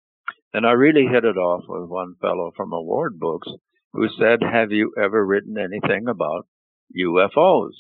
And 0.54 0.66
I 0.66 0.72
really 0.72 1.08
hit 1.08 1.25
it 1.25 1.38
off 1.38 1.64
with 1.68 1.90
one 1.90 2.16
fellow 2.22 2.52
from 2.56 2.74
Award 2.74 3.20
Books 3.20 3.48
who 3.94 4.08
said, 4.20 4.40
Have 4.42 4.72
you 4.72 4.94
ever 5.02 5.25
written 5.25 5.58
anything 5.58 6.08
about 6.08 6.48
UFOs? 6.98 7.72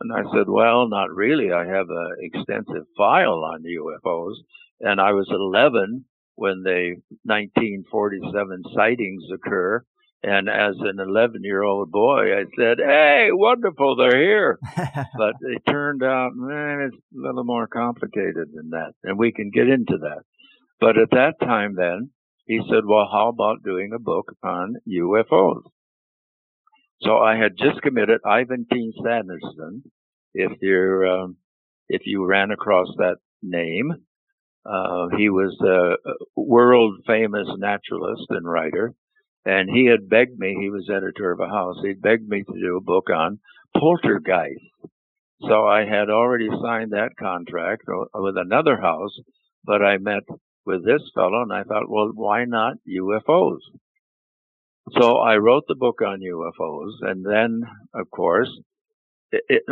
And 0.00 0.12
I 0.12 0.22
said, 0.32 0.48
Well, 0.48 0.88
not 0.88 1.14
really. 1.14 1.52
I 1.52 1.64
have 1.64 1.88
an 1.88 2.16
extensive 2.20 2.86
file 2.96 3.44
on 3.44 3.62
UFOs. 3.62 4.34
And 4.80 5.00
I 5.00 5.12
was 5.12 5.28
11 5.30 6.04
when 6.34 6.62
the 6.64 6.96
1947 7.24 8.62
sightings 8.74 9.22
occur. 9.32 9.84
And 10.24 10.48
as 10.48 10.76
an 10.78 11.00
11 11.00 11.42
year 11.42 11.62
old 11.62 11.90
boy, 11.90 12.32
I 12.32 12.44
said, 12.56 12.78
Hey, 12.78 13.28
wonderful, 13.32 13.96
they're 13.96 14.20
here. 14.20 14.58
but 14.76 15.34
it 15.40 15.62
turned 15.68 16.04
out, 16.04 16.30
man, 16.34 16.90
it's 16.92 16.96
a 16.96 17.26
little 17.26 17.44
more 17.44 17.66
complicated 17.66 18.50
than 18.54 18.70
that. 18.70 18.92
And 19.02 19.18
we 19.18 19.32
can 19.32 19.50
get 19.50 19.68
into 19.68 19.98
that. 19.98 20.22
But 20.80 20.96
at 20.96 21.10
that 21.10 21.34
time, 21.40 21.74
then, 21.76 22.10
he 22.46 22.60
said, 22.68 22.84
Well, 22.86 23.08
how 23.10 23.28
about 23.28 23.64
doing 23.64 23.92
a 23.94 23.98
book 23.98 24.32
on 24.44 24.76
UFOs? 24.88 25.62
So 27.02 27.18
I 27.18 27.36
had 27.36 27.56
just 27.58 27.82
committed 27.82 28.20
Ivan 28.24 28.66
T. 28.72 28.92
Sanderson. 29.02 29.82
If 30.34 30.52
you're, 30.60 31.06
um, 31.06 31.36
if 31.88 32.02
you 32.04 32.24
ran 32.24 32.52
across 32.52 32.88
that 32.98 33.16
name, 33.42 33.92
uh, 34.64 35.08
he 35.16 35.28
was 35.28 35.56
a 35.60 35.96
world 36.40 37.00
famous 37.06 37.48
naturalist 37.58 38.26
and 38.30 38.48
writer, 38.48 38.94
and 39.44 39.68
he 39.68 39.86
had 39.86 40.08
begged 40.08 40.38
me, 40.38 40.56
he 40.58 40.70
was 40.70 40.88
editor 40.88 41.32
of 41.32 41.40
a 41.40 41.48
house, 41.48 41.76
he'd 41.82 42.02
begged 42.02 42.28
me 42.28 42.42
to 42.42 42.60
do 42.60 42.76
a 42.76 42.80
book 42.80 43.10
on 43.10 43.40
poltergeist. 43.76 44.60
So 45.48 45.66
I 45.66 45.84
had 45.84 46.08
already 46.08 46.48
signed 46.62 46.92
that 46.92 47.16
contract 47.18 47.82
with 48.14 48.36
another 48.36 48.80
house, 48.80 49.18
but 49.64 49.82
I 49.82 49.98
met 49.98 50.22
with 50.64 50.84
this 50.84 51.02
fellow 51.14 51.42
and 51.42 51.52
I 51.52 51.64
thought, 51.64 51.90
well, 51.90 52.12
why 52.14 52.44
not 52.44 52.76
UFOs? 52.88 53.58
So 55.00 55.18
I 55.18 55.36
wrote 55.36 55.64
the 55.66 55.74
book 55.74 56.00
on 56.02 56.20
UFOs 56.20 56.92
and 57.02 57.24
then, 57.24 57.62
of 57.94 58.08
course, 58.10 58.50
it, 59.32 59.42
it, 59.48 59.62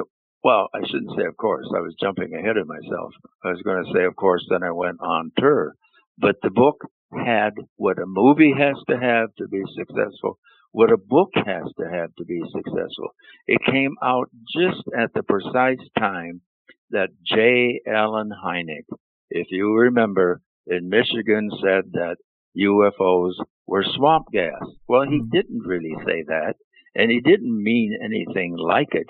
well, 0.42 0.68
I 0.74 0.80
shouldn't 0.86 1.16
say 1.16 1.26
of 1.26 1.36
course. 1.36 1.66
I 1.76 1.80
was 1.80 1.94
jumping 2.00 2.34
ahead 2.34 2.56
of 2.56 2.66
myself. 2.66 3.12
I 3.44 3.50
was 3.50 3.62
going 3.62 3.84
to 3.84 3.92
say, 3.92 4.04
of 4.04 4.16
course, 4.16 4.44
then 4.50 4.62
I 4.62 4.70
went 4.70 4.98
on 5.00 5.32
tour. 5.38 5.74
But 6.18 6.36
the 6.42 6.50
book 6.50 6.78
had 7.12 7.54
what 7.76 7.98
a 7.98 8.06
movie 8.06 8.54
has 8.56 8.76
to 8.88 8.98
have 8.98 9.34
to 9.38 9.48
be 9.48 9.62
successful, 9.76 10.38
what 10.72 10.92
a 10.92 10.96
book 10.96 11.30
has 11.34 11.64
to 11.78 11.90
have 11.90 12.14
to 12.16 12.24
be 12.24 12.40
successful. 12.52 13.10
It 13.46 13.60
came 13.70 13.96
out 14.02 14.30
just 14.54 14.82
at 14.96 15.12
the 15.14 15.22
precise 15.22 15.84
time 15.98 16.42
that 16.90 17.08
J. 17.24 17.80
Allen 17.86 18.30
Hynek, 18.44 18.84
if 19.30 19.48
you 19.50 19.74
remember, 19.74 20.42
in 20.66 20.88
Michigan 20.88 21.50
said 21.60 21.92
that 21.92 22.16
UFOs 22.58 23.34
were 23.66 23.84
swamp 23.96 24.26
gas. 24.32 24.62
Well, 24.88 25.02
he 25.02 25.18
mm-hmm. 25.18 25.30
didn't 25.30 25.66
really 25.66 25.94
say 26.06 26.24
that, 26.26 26.54
and 26.94 27.10
he 27.10 27.20
didn't 27.20 27.62
mean 27.62 27.96
anything 28.02 28.56
like 28.56 28.92
it, 28.92 29.06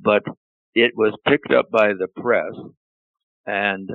but 0.00 0.22
it 0.74 0.92
was 0.96 1.16
picked 1.26 1.52
up 1.52 1.70
by 1.70 1.88
the 1.88 2.08
press, 2.16 2.54
and 3.46 3.90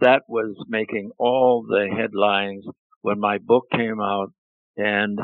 that 0.00 0.22
was 0.28 0.56
making 0.68 1.10
all 1.18 1.64
the 1.68 1.88
headlines 1.94 2.64
when 3.02 3.20
my 3.20 3.38
book 3.38 3.64
came 3.72 4.00
out, 4.00 4.32
and 4.76 5.18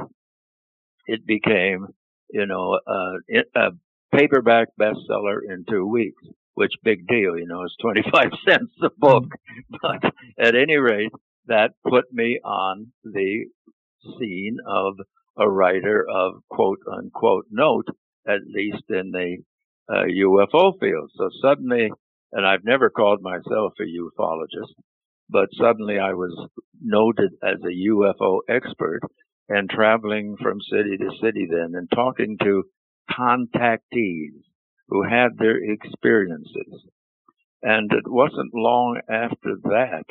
it 1.06 1.26
became, 1.26 1.88
you 2.30 2.46
know, 2.46 2.78
a, 2.86 3.12
a 3.56 3.70
paperback 4.14 4.68
bestseller 4.80 5.38
in 5.48 5.64
two 5.68 5.86
weeks. 5.86 6.22
Which 6.54 6.72
big 6.84 7.06
deal, 7.06 7.38
you 7.38 7.46
know, 7.46 7.62
it's 7.62 7.76
25 7.80 8.30
cents 8.48 8.72
a 8.82 8.90
book. 8.98 9.24
But 9.80 10.12
at 10.38 10.54
any 10.54 10.76
rate, 10.76 11.12
that 11.46 11.70
put 11.88 12.12
me 12.12 12.40
on 12.44 12.92
the 13.04 13.46
scene 14.18 14.58
of 14.66 14.96
a 15.38 15.48
writer 15.48 16.06
of 16.08 16.34
quote 16.50 16.80
unquote 16.92 17.46
note, 17.50 17.86
at 18.28 18.40
least 18.46 18.84
in 18.90 19.12
the 19.12 19.38
uh, 19.88 20.04
UFO 20.04 20.78
field. 20.78 21.10
So 21.16 21.30
suddenly, 21.42 21.90
and 22.32 22.46
I've 22.46 22.64
never 22.64 22.90
called 22.90 23.20
myself 23.22 23.74
a 23.78 23.84
ufologist, 23.84 24.74
but 25.28 25.48
suddenly 25.58 25.98
I 25.98 26.14
was 26.14 26.48
noted 26.80 27.32
as 27.42 27.58
a 27.62 27.88
UFO 27.90 28.40
expert 28.48 29.00
and 29.48 29.68
traveling 29.68 30.36
from 30.40 30.60
city 30.60 30.96
to 30.96 31.10
city 31.22 31.46
then 31.50 31.72
and 31.74 31.88
talking 31.94 32.38
to 32.42 32.64
contactees 33.10 34.40
who 34.88 35.02
had 35.02 35.38
their 35.38 35.56
experiences. 35.56 36.86
And 37.62 37.92
it 37.92 38.04
wasn't 38.06 38.54
long 38.54 39.00
after 39.08 39.56
that 39.64 40.04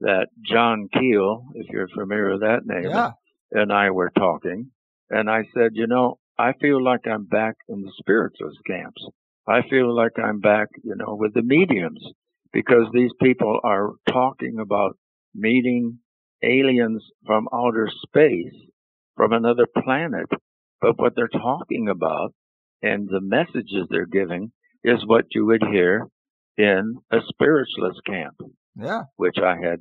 that 0.00 0.26
John 0.44 0.88
Keel, 0.92 1.46
if 1.54 1.66
you're 1.70 1.88
familiar 1.88 2.32
with 2.32 2.40
that 2.40 2.66
name, 2.66 2.90
yeah. 2.90 3.10
and 3.52 3.72
I 3.72 3.90
were 3.90 4.10
talking. 4.10 4.70
And 5.08 5.30
I 5.30 5.44
said, 5.54 5.72
you 5.74 5.86
know, 5.86 6.18
I 6.38 6.54
feel 6.60 6.82
like 6.82 7.06
I'm 7.06 7.24
back 7.24 7.54
in 7.68 7.82
the 7.82 7.92
spiritualist 7.98 8.58
camps. 8.66 9.06
I 9.46 9.62
feel 9.68 9.94
like 9.94 10.12
I'm 10.22 10.40
back, 10.40 10.68
you 10.82 10.94
know, 10.96 11.16
with 11.18 11.34
the 11.34 11.42
mediums 11.42 12.04
because 12.52 12.86
these 12.92 13.10
people 13.20 13.60
are 13.64 13.90
talking 14.08 14.58
about 14.60 14.96
meeting 15.34 15.98
aliens 16.42 17.02
from 17.26 17.48
outer 17.52 17.88
space, 18.06 18.54
from 19.16 19.32
another 19.32 19.66
planet. 19.66 20.26
But 20.80 20.98
what 20.98 21.14
they're 21.16 21.28
talking 21.28 21.88
about 21.88 22.34
and 22.82 23.08
the 23.08 23.20
messages 23.20 23.86
they're 23.88 24.06
giving 24.06 24.52
is 24.84 25.06
what 25.06 25.26
you 25.32 25.46
would 25.46 25.62
hear 25.70 26.06
in 26.56 26.96
a 27.10 27.18
spiritualist 27.28 28.00
camp. 28.06 28.34
Yeah. 28.76 29.02
Which 29.16 29.36
I 29.42 29.56
had 29.56 29.80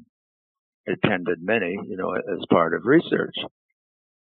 attended 0.88 1.40
many, 1.42 1.78
you 1.88 1.98
know, 1.98 2.14
as 2.14 2.46
part 2.50 2.74
of 2.74 2.86
research. 2.86 3.36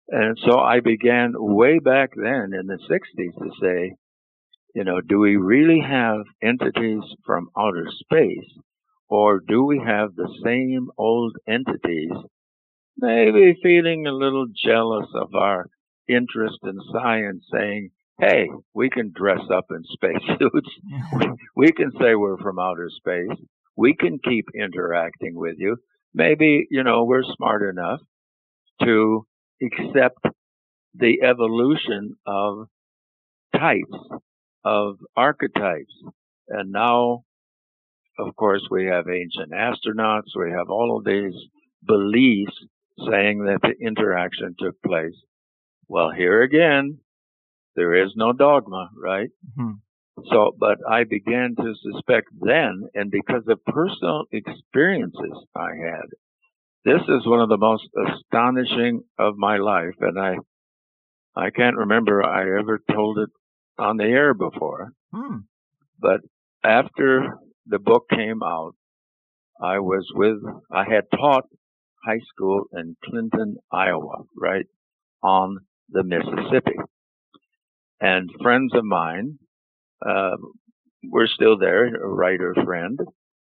And 0.07 0.37
so 0.45 0.59
I 0.59 0.81
began 0.81 1.33
way 1.35 1.79
back 1.79 2.11
then 2.15 2.51
in 2.53 2.67
the 2.67 2.77
60s 2.89 3.33
to 3.39 3.51
say, 3.61 3.95
you 4.75 4.83
know, 4.83 5.01
do 5.01 5.19
we 5.19 5.37
really 5.37 5.79
have 5.79 6.21
entities 6.43 7.03
from 7.25 7.49
outer 7.57 7.87
space 7.99 8.51
or 9.09 9.39
do 9.39 9.63
we 9.63 9.81
have 9.83 10.15
the 10.15 10.29
same 10.43 10.89
old 10.97 11.35
entities 11.47 12.11
maybe 12.97 13.57
feeling 13.61 14.07
a 14.07 14.11
little 14.11 14.47
jealous 14.55 15.07
of 15.15 15.35
our 15.35 15.67
interest 16.07 16.57
in 16.63 16.77
science 16.91 17.43
saying, 17.51 17.89
hey, 18.19 18.49
we 18.73 18.89
can 18.89 19.11
dress 19.13 19.41
up 19.53 19.65
in 19.71 19.83
spacesuits. 19.83 20.69
we 21.55 21.71
can 21.71 21.91
say 21.99 22.15
we're 22.15 22.37
from 22.37 22.59
outer 22.59 22.89
space. 22.89 23.37
We 23.75 23.93
can 23.93 24.19
keep 24.23 24.45
interacting 24.55 25.35
with 25.35 25.55
you. 25.57 25.77
Maybe, 26.13 26.67
you 26.71 26.83
know, 26.83 27.03
we're 27.03 27.23
smart 27.35 27.69
enough 27.69 27.99
to 28.83 29.25
accept 29.61 30.25
the 30.93 31.21
evolution 31.23 32.15
of 32.25 32.67
types, 33.53 34.23
of 34.65 34.97
archetypes. 35.15 35.93
And 36.49 36.71
now, 36.71 37.23
of 38.19 38.35
course, 38.35 38.67
we 38.69 38.85
have 38.87 39.05
ancient 39.07 39.51
astronauts, 39.51 40.35
we 40.35 40.51
have 40.51 40.69
all 40.69 40.97
of 40.97 41.05
these 41.05 41.35
beliefs 41.85 42.53
saying 43.09 43.45
that 43.45 43.59
the 43.61 43.75
interaction 43.79 44.55
took 44.59 44.81
place. 44.81 45.15
Well, 45.87 46.09
here 46.11 46.41
again, 46.41 46.99
there 47.75 47.93
is 47.93 48.11
no 48.15 48.33
dogma, 48.33 48.89
right? 48.97 49.29
Mm-hmm. 49.57 49.73
So, 50.31 50.55
but 50.57 50.77
I 50.89 51.03
began 51.03 51.55
to 51.57 51.73
suspect 51.75 52.29
then, 52.39 52.87
and 52.95 53.11
because 53.11 53.43
of 53.49 53.63
personal 53.65 54.23
experiences 54.31 55.45
I 55.53 55.71
had, 55.75 56.07
this 56.85 57.01
is 57.09 57.27
one 57.27 57.41
of 57.41 57.49
the 57.49 57.57
most 57.57 57.83
astonishing 57.97 59.03
of 59.19 59.35
my 59.37 59.57
life, 59.57 59.95
and 59.99 60.17
I 60.17 60.35
I 61.35 61.49
can't 61.49 61.75
remember 61.75 62.23
I 62.23 62.43
ever 62.59 62.79
told 62.89 63.19
it 63.19 63.29
on 63.77 63.97
the 63.97 64.05
air 64.05 64.33
before. 64.33 64.93
Hmm. 65.13 65.37
But 65.99 66.21
after 66.63 67.37
the 67.65 67.79
book 67.79 68.05
came 68.09 68.41
out, 68.43 68.75
I 69.61 69.79
was 69.79 70.05
with, 70.13 70.37
I 70.71 70.83
had 70.83 71.05
taught 71.11 71.45
high 72.05 72.19
school 72.29 72.65
in 72.73 72.95
Clinton, 73.03 73.57
Iowa, 73.71 74.23
right 74.37 74.65
on 75.23 75.59
the 75.89 76.03
Mississippi. 76.03 76.75
And 78.01 78.29
friends 78.41 78.73
of 78.75 78.83
mine 78.83 79.39
uh, 80.05 80.35
were 81.09 81.27
still 81.27 81.57
there, 81.57 81.85
a 81.87 82.07
writer 82.07 82.53
friend. 82.65 82.99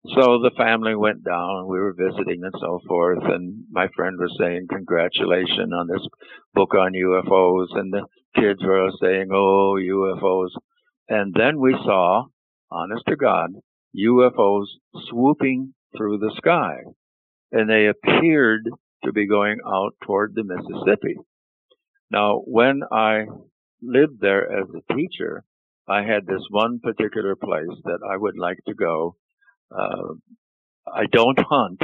So 0.07 0.41
the 0.41 0.53
family 0.57 0.95
went 0.95 1.25
down, 1.25 1.67
we 1.67 1.79
were 1.79 1.93
visiting 1.93 2.43
and 2.45 2.55
so 2.61 2.81
forth, 2.87 3.23
and 3.25 3.65
my 3.71 3.89
friend 3.97 4.17
was 4.19 4.35
saying 4.39 4.69
congratulations 4.71 5.73
on 5.73 5.89
this 5.89 6.07
book 6.55 6.75
on 6.75 6.93
UFOs, 6.93 7.77
and 7.79 7.93
the 7.93 8.07
kids 8.37 8.63
were 8.63 8.91
saying, 9.03 9.29
oh, 9.33 9.77
UFOs. 9.79 10.51
And 11.09 11.35
then 11.37 11.59
we 11.59 11.73
saw, 11.85 12.27
honest 12.71 13.03
to 13.09 13.17
God, 13.17 13.51
UFOs 13.97 14.67
swooping 15.11 15.75
through 15.97 16.19
the 16.19 16.33
sky. 16.37 16.79
And 17.51 17.69
they 17.69 17.87
appeared 17.87 18.69
to 19.05 19.13
be 19.13 19.27
going 19.27 19.59
out 19.67 19.95
toward 20.05 20.35
the 20.35 20.45
Mississippi. 20.45 21.17
Now, 22.11 22.43
when 22.45 22.83
I 22.93 23.27
lived 23.83 24.21
there 24.21 24.61
as 24.61 24.69
a 24.71 24.95
teacher, 24.95 25.45
I 25.89 26.03
had 26.03 26.27
this 26.27 26.43
one 26.51 26.81
particular 26.81 27.35
place 27.37 27.77
that 27.85 28.01
I 28.09 28.17
would 28.17 28.39
like 28.39 28.59
to 28.67 28.75
go. 28.75 29.17
Uh, 29.71 30.15
I 30.87 31.07
don't 31.11 31.39
hunt, 31.39 31.83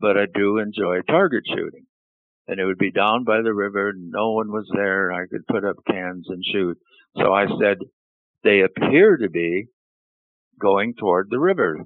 but 0.00 0.16
I 0.16 0.26
do 0.32 0.58
enjoy 0.58 1.00
target 1.02 1.44
shooting. 1.46 1.86
And 2.46 2.60
it 2.60 2.66
would 2.66 2.78
be 2.78 2.90
down 2.90 3.24
by 3.24 3.40
the 3.42 3.54
river. 3.54 3.92
No 3.96 4.32
one 4.32 4.52
was 4.52 4.70
there. 4.74 5.12
I 5.12 5.26
could 5.26 5.46
put 5.46 5.64
up 5.64 5.76
cans 5.86 6.26
and 6.28 6.42
shoot. 6.52 6.78
So 7.16 7.32
I 7.32 7.46
said, 7.46 7.78
they 8.42 8.60
appear 8.60 9.16
to 9.16 9.30
be 9.30 9.68
going 10.60 10.94
toward 10.98 11.28
the 11.30 11.40
river. 11.40 11.78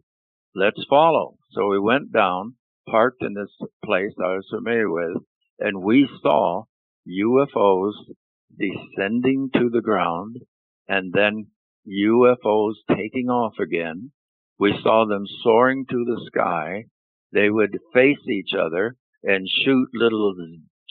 Let's 0.55 0.85
follow. 0.91 1.37
So 1.53 1.69
we 1.69 1.79
went 1.79 2.13
down, 2.13 2.55
parked 2.89 3.23
in 3.23 3.35
this 3.35 3.69
place 3.85 4.13
I 4.19 4.35
was 4.35 4.49
familiar 4.51 4.91
with, 4.91 5.23
and 5.61 5.83
we 5.83 6.09
saw 6.23 6.65
UFOs 7.09 7.93
descending 8.59 9.51
to 9.55 9.71
the 9.71 9.81
ground 9.81 10.37
and 10.89 11.13
then 11.13 11.47
UFOs 11.87 12.75
taking 12.97 13.29
off 13.29 13.55
again. 13.61 14.11
We 14.59 14.79
saw 14.83 15.07
them 15.07 15.25
soaring 15.43 15.87
to 15.91 16.05
the 16.05 16.21
sky. 16.27 16.85
They 17.33 17.51
would 17.51 17.79
face 17.93 18.27
each 18.29 18.53
other 18.59 18.97
and 19.23 19.49
shoot 19.65 19.89
little 19.95 20.35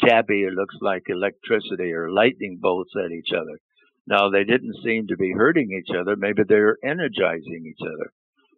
jabby, 0.03 0.47
it 0.47 0.53
looks 0.53 0.75
like 0.81 1.03
electricity 1.07 1.91
or 1.91 2.11
lightning 2.11 2.59
bolts 2.61 2.91
at 3.03 3.11
each 3.11 3.31
other. 3.33 3.59
Now 4.05 4.29
they 4.29 4.43
didn't 4.43 4.75
seem 4.83 5.07
to 5.07 5.17
be 5.17 5.33
hurting 5.33 5.71
each 5.71 5.93
other. 5.95 6.15
Maybe 6.15 6.43
they 6.47 6.59
were 6.59 6.79
energizing 6.83 7.65
each 7.67 7.85
other. 7.85 8.11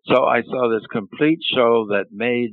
So 0.06 0.26
I 0.26 0.42
saw 0.44 0.70
this 0.70 0.86
complete 0.92 1.40
show 1.54 1.88
that 1.90 2.08
made 2.12 2.52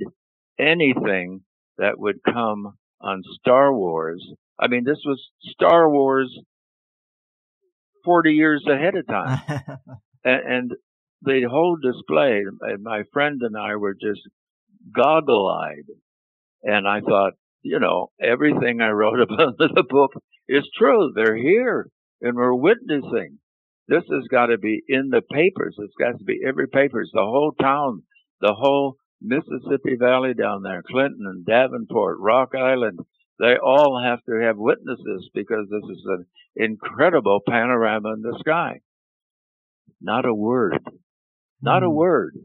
anything 0.58 1.40
that 1.78 1.98
would 1.98 2.22
come 2.24 2.76
on 3.00 3.22
Star 3.40 3.74
Wars. 3.74 4.26
I 4.58 4.68
mean, 4.68 4.84
this 4.84 5.02
was 5.04 5.22
Star 5.52 5.90
Wars 5.90 6.36
40 8.04 8.32
years 8.32 8.64
ahead 8.66 8.96
of 8.96 9.06
time. 9.06 9.40
and, 10.24 10.52
and 10.52 10.72
the 11.22 11.42
whole 11.50 11.76
display, 11.76 12.42
and 12.60 12.82
my 12.82 13.02
friend 13.12 13.40
and 13.42 13.56
I 13.56 13.76
were 13.76 13.94
just 13.94 14.20
goggle 14.94 15.48
eyed. 15.48 15.86
And 16.62 16.86
I 16.86 17.00
thought, 17.00 17.34
you 17.62 17.78
know, 17.80 18.10
everything 18.20 18.80
I 18.80 18.90
wrote 18.90 19.20
about 19.30 19.54
in 19.60 19.74
the 19.74 19.84
book 19.88 20.12
is 20.48 20.68
true. 20.76 21.12
They're 21.14 21.36
here 21.36 21.88
and 22.20 22.36
we're 22.36 22.54
witnessing. 22.54 23.38
This 23.88 24.04
has 24.10 24.24
got 24.30 24.46
to 24.46 24.58
be 24.58 24.82
in 24.88 25.10
the 25.10 25.22
papers. 25.22 25.76
It's 25.78 25.94
got 25.98 26.18
to 26.18 26.24
be 26.24 26.40
every 26.46 26.66
papers, 26.66 27.10
the 27.12 27.20
whole 27.20 27.52
town, 27.60 28.02
the 28.40 28.54
whole 28.54 28.96
Mississippi 29.20 29.96
Valley 29.98 30.34
down 30.34 30.62
there, 30.62 30.82
Clinton 30.82 31.24
and 31.26 31.46
Davenport, 31.46 32.18
Rock 32.18 32.50
Island. 32.56 32.98
They 33.38 33.56
all 33.62 34.02
have 34.02 34.20
to 34.28 34.40
have 34.42 34.56
witnesses 34.56 35.30
because 35.34 35.66
this 35.70 35.96
is 35.96 36.02
an 36.06 36.26
incredible 36.56 37.40
panorama 37.46 38.14
in 38.14 38.22
the 38.22 38.36
sky. 38.40 38.80
Not 40.00 40.26
a 40.26 40.34
word. 40.34 40.78
Not 41.60 41.82
a 41.82 41.86
hmm. 41.86 41.94
word. 41.94 42.36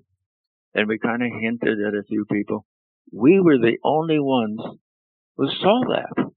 And 0.74 0.88
we 0.88 0.97
kind 1.00 1.21
of 1.21 1.30
hinted 1.39 1.80
at 1.86 1.93
a 1.93 2.04
few 2.08 2.26
people. 2.32 2.65
We 3.12 3.39
were 3.41 3.58
the 3.58 3.78
only 3.84 4.19
ones 4.19 4.60
who 5.36 5.50
saw 5.62 5.82
that. 5.89 6.32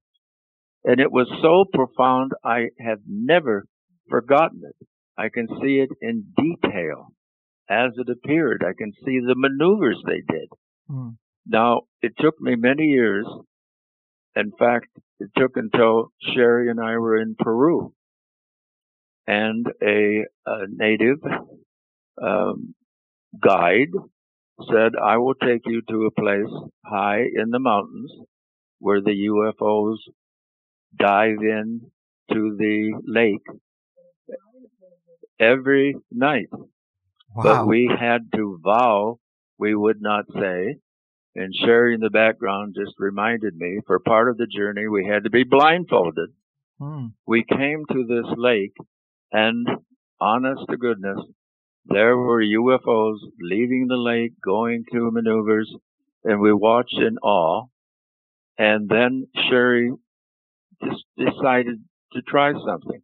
And 0.85 1.01
it 1.01 1.11
was 1.11 1.29
so 1.41 1.65
profound, 1.73 2.33
I 2.45 2.69
have 2.81 2.99
never 3.09 3.67
forgotten 4.11 4.63
it. 4.65 4.87
I 5.17 5.29
can 5.33 5.47
see 5.63 5.79
it 5.79 5.91
in 6.01 6.25
detail 6.37 7.15
as 7.71 7.93
it 7.97 8.11
appeared. 8.11 8.65
I 8.67 8.73
can 8.77 8.93
see 9.05 9.21
the 9.21 9.35
maneuvers 9.37 10.03
they 10.05 10.23
did. 10.29 10.49
Mm. 10.91 11.17
Now, 11.47 11.83
it 12.03 12.13
took 12.19 12.41
me 12.41 12.57
many 12.57 12.85
years. 12.85 13.27
In 14.37 14.51
fact, 14.59 14.89
it 15.21 15.31
took 15.37 15.53
until 15.57 16.13
Sherry 16.35 16.71
and 16.71 16.81
I 16.81 16.99
were 16.99 17.21
in 17.21 17.37
Peru. 17.39 17.95
And 19.27 19.67
a, 19.83 20.25
a 20.45 20.67
native 20.69 21.19
um, 22.23 22.75
guide 23.43 23.93
said, 24.71 24.93
I 25.03 25.17
will 25.17 25.35
take 25.35 25.63
you 25.67 25.83
to 25.89 26.07
a 26.07 26.11
place 26.11 26.53
high 26.85 27.23
in 27.35 27.51
the 27.51 27.59
mountains 27.59 28.13
where 28.79 29.01
the 29.01 29.29
UFOs 29.29 29.97
dive 30.97 31.39
in 31.41 31.91
to 32.33 32.57
the 32.57 32.93
lake 33.07 33.43
every 35.41 35.97
night. 36.11 36.49
Wow. 37.35 37.43
But 37.43 37.67
we 37.67 37.91
had 37.99 38.31
to 38.37 38.61
vow 38.63 39.19
we 39.59 39.75
would 39.75 40.01
not 40.01 40.25
say. 40.33 40.77
And 41.37 41.55
Sherry 41.55 41.95
in 41.95 42.01
the 42.01 42.11
background 42.11 42.77
just 42.79 42.95
reminded 42.99 43.57
me 43.57 43.81
for 43.87 43.99
part 43.99 44.29
of 44.29 44.37
the 44.37 44.47
journey 44.47 44.87
we 44.87 45.07
had 45.07 45.25
to 45.25 45.31
be 45.31 45.43
blindfolded. 45.43 46.31
Hmm. 46.79 47.07
We 47.27 47.45
came 47.45 47.85
to 47.91 48.07
this 48.07 48.33
lake 48.37 48.77
and 49.33 49.67
honest 50.21 50.63
to 50.71 50.77
goodness, 50.77 51.19
there 51.87 52.17
were 52.17 52.43
UFOs 52.43 53.19
leaving 53.41 53.87
the 53.89 53.97
lake, 53.97 54.33
going 54.43 54.85
to 54.93 55.11
maneuvers, 55.11 55.73
and 56.25 56.41
we 56.41 56.53
watched 56.53 56.99
in 56.99 57.19
awe. 57.19 57.67
And 58.57 58.89
then 58.89 59.27
Sherry 59.49 59.93
just 60.83 61.05
decided 61.17 61.85
to 62.13 62.23
try 62.23 62.53
something. 62.53 63.03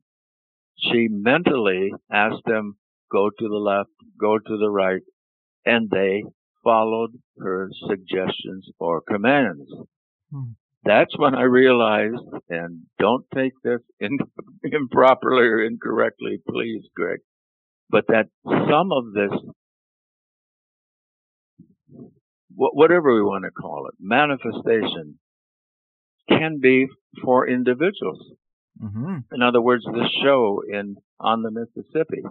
She 0.78 1.08
mentally 1.10 1.92
asked 2.10 2.44
them, 2.46 2.76
go 3.12 3.28
to 3.28 3.48
the 3.48 3.56
left, 3.56 3.90
go 4.18 4.38
to 4.38 4.56
the 4.56 4.70
right, 4.70 5.02
and 5.66 5.90
they 5.90 6.24
followed 6.64 7.10
her 7.38 7.70
suggestions 7.88 8.68
or 8.78 9.02
commands. 9.02 9.68
Hmm. 10.32 10.52
That's 10.84 11.16
when 11.18 11.34
I 11.34 11.42
realized, 11.42 12.24
and 12.48 12.86
don't 12.98 13.26
take 13.34 13.52
this 13.62 13.80
in, 13.98 14.16
improperly 14.64 15.46
or 15.46 15.62
incorrectly, 15.62 16.38
please, 16.48 16.84
Greg, 16.96 17.20
but 17.90 18.06
that 18.08 18.26
some 18.44 18.92
of 18.92 19.12
this, 19.12 19.32
whatever 22.54 23.14
we 23.14 23.22
want 23.22 23.44
to 23.44 23.50
call 23.50 23.88
it, 23.88 23.94
manifestation 23.98 25.18
can 26.28 26.60
be 26.60 26.86
for 27.24 27.48
individuals. 27.48 28.20
Mm-hmm. 28.82 29.16
In 29.32 29.42
other 29.42 29.60
words, 29.60 29.84
the 29.84 30.08
show 30.22 30.62
in 30.68 30.96
on 31.18 31.42
the 31.42 31.50
Mississippi, 31.50 32.22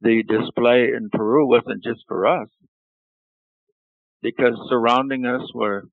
the 0.00 0.22
display 0.22 0.88
in 0.94 1.08
Peru 1.10 1.48
wasn't 1.48 1.82
just 1.82 2.00
for 2.08 2.26
us, 2.26 2.48
because 4.22 4.54
surrounding 4.68 5.24
us 5.24 5.42
were 5.54 5.84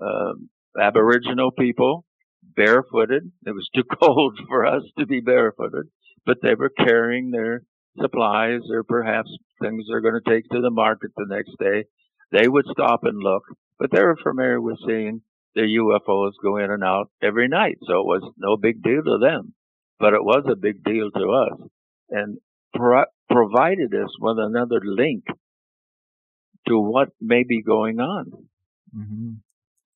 um, 0.00 0.48
Aboriginal 0.80 1.50
people, 1.50 2.04
barefooted. 2.42 3.30
It 3.44 3.52
was 3.52 3.68
too 3.74 3.84
cold 4.02 4.38
for 4.48 4.66
us 4.66 4.82
to 4.98 5.06
be 5.06 5.20
barefooted, 5.20 5.86
but 6.24 6.38
they 6.42 6.54
were 6.54 6.70
carrying 6.70 7.30
their 7.30 7.62
supplies 8.00 8.60
or 8.70 8.84
perhaps 8.84 9.30
things 9.60 9.84
they're 9.88 10.00
going 10.00 10.20
to 10.22 10.30
take 10.30 10.48
to 10.50 10.60
the 10.60 10.70
market 10.70 11.10
the 11.16 11.26
next 11.28 11.52
day. 11.58 11.84
They 12.32 12.48
would 12.48 12.66
stop 12.70 13.00
and 13.04 13.18
look, 13.18 13.42
but 13.78 13.90
they 13.92 14.02
were 14.02 14.16
familiar 14.22 14.60
with 14.60 14.78
seeing 14.86 15.22
the 15.54 15.62
UFOs 15.62 16.32
go 16.42 16.58
in 16.58 16.70
and 16.70 16.84
out 16.84 17.10
every 17.22 17.48
night. 17.48 17.78
So 17.86 18.00
it 18.00 18.06
was 18.06 18.30
no 18.36 18.56
big 18.56 18.82
deal 18.82 19.02
to 19.02 19.18
them, 19.18 19.54
but 19.98 20.12
it 20.12 20.22
was 20.22 20.44
a 20.50 20.56
big 20.56 20.82
deal 20.84 21.10
to 21.10 21.30
us 21.30 21.68
and 22.10 22.38
pro- 22.74 23.04
provided 23.30 23.94
us 23.94 24.10
with 24.20 24.36
another 24.38 24.80
link 24.84 25.24
to 26.68 26.78
what 26.78 27.08
may 27.20 27.44
be 27.44 27.62
going 27.62 28.00
on. 28.00 28.26
Mm-hmm. 28.96 29.30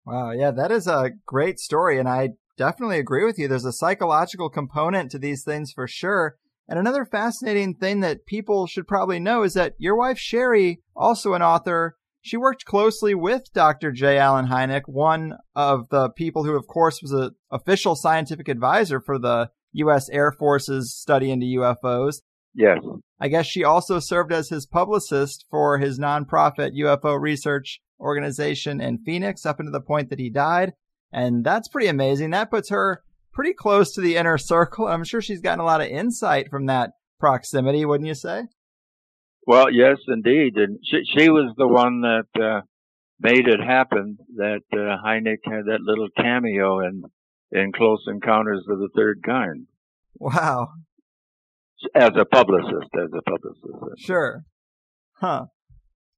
Wow. 0.06 0.32
Yeah, 0.32 0.52
that 0.52 0.72
is 0.72 0.88
a 0.88 1.12
great 1.26 1.60
story. 1.60 2.00
And 2.00 2.08
I 2.08 2.30
definitely 2.58 3.00
agree 3.00 3.26
with 3.26 3.38
you. 3.38 3.48
There's 3.48 3.66
a 3.66 3.74
psychological 3.74 4.50
component 4.50 5.12
to 5.12 5.20
these 5.20 5.44
things 5.44 5.72
for 5.72 5.88
sure. 5.88 6.38
And 6.70 6.78
another 6.78 7.06
fascinating 7.06 7.76
thing 7.76 8.02
that 8.02 8.26
people 8.26 8.68
should 8.68 8.88
probably 8.88 9.20
know 9.20 9.44
is 9.44 9.54
that 9.54 9.74
your 9.78 9.96
wife, 9.96 10.20
Sherry, 10.20 10.82
also 10.96 11.34
an 11.34 11.42
author, 11.42 11.96
she 12.22 12.36
worked 12.36 12.66
closely 12.66 13.16
with 13.16 13.44
Dr. 13.54 13.92
J. 13.92 14.18
Allen 14.18 14.48
Hynek, 14.48 14.82
one 14.86 15.38
of 15.56 15.88
the 15.90 16.10
people 16.10 16.44
who, 16.44 16.56
of 16.56 16.68
course, 16.68 17.02
was 17.02 17.14
an 17.14 17.32
official 17.52 17.96
scientific 17.96 18.50
advisor 18.50 19.00
for 19.00 19.18
the 19.18 19.50
U.S. 19.74 20.10
Air 20.10 20.32
Force's 20.32 20.94
study 20.94 21.32
into 21.32 21.46
UFOs. 21.46 22.18
Yes. 22.54 22.80
I 23.20 23.30
guess 23.30 23.46
she 23.46 23.64
also 23.64 24.00
served 24.00 24.34
as 24.34 24.50
his 24.50 24.66
publicist 24.66 25.46
for 25.50 25.78
his 25.78 26.00
nonprofit 26.00 26.78
UFO 26.78 27.20
research 27.20 27.80
organization 28.00 28.82
in 28.82 28.98
Phoenix 28.98 29.46
up 29.46 29.60
until 29.60 29.72
the 29.72 29.80
point 29.80 30.10
that 30.10 30.20
he 30.20 30.30
died. 30.30 30.74
And 31.12 31.46
that's 31.46 31.70
pretty 31.70 31.88
amazing. 31.88 32.32
That 32.32 32.52
puts 32.52 32.70
her 32.70 33.04
pretty 33.38 33.54
close 33.54 33.94
to 33.94 34.02
the 34.02 34.16
inner 34.16 34.36
circle. 34.36 34.88
I'm 34.88 35.04
sure 35.04 35.22
she's 35.22 35.42
gotten 35.42 35.60
a 35.60 35.64
lot 35.64 35.80
of 35.80 35.88
insight 35.88 36.50
from 36.50 36.66
that 36.66 36.94
proximity, 37.20 37.86
wouldn't 37.86 38.08
you 38.08 38.16
say? 38.16 38.46
Well, 39.46 39.72
yes, 39.72 39.98
indeed. 40.08 40.56
And 40.56 40.80
she, 40.84 41.02
she 41.16 41.30
was 41.30 41.54
the 41.56 41.68
one 41.68 42.02
that 42.02 42.26
uh, 42.36 42.62
made 43.20 43.48
it 43.48 43.60
happen 43.60 44.18
that 44.38 44.64
uh, 44.74 44.98
Hynek 45.06 45.38
had 45.46 45.66
that 45.66 45.82
little 45.82 46.08
cameo 46.18 46.80
in, 46.80 47.04
in 47.52 47.72
Close 47.74 48.04
Encounters 48.08 48.66
of 48.68 48.80
the 48.80 48.90
Third 48.96 49.22
Kind. 49.24 49.68
Wow. 50.16 50.70
As 51.94 52.14
a 52.20 52.26
publicist, 52.26 52.90
as 52.96 53.12
a 53.16 53.22
publicist. 53.22 54.00
Sure. 54.00 54.46
Huh. 55.20 55.46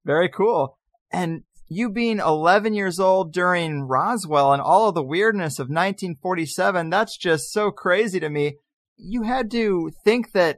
Very 0.06 0.30
cool. 0.30 0.78
And 1.12 1.42
you 1.70 1.92
being 1.92 2.20
11 2.20 2.74
years 2.74 3.00
old 3.00 3.32
during 3.32 3.84
Roswell 3.84 4.52
and 4.54 4.62
all 4.62 4.90
of 4.90 4.96
the 4.96 5.04
weirdness 5.04 5.60
of 5.60 5.66
1947, 5.66 6.90
that's 6.90 7.16
just 7.16 7.52
so 7.52 7.70
crazy 7.70 8.20
to 8.20 8.30
me. 8.30 8.58
You 8.98 9.24
had 9.24 9.52
to 9.52 9.92
think 10.04 10.32
that 10.34 10.58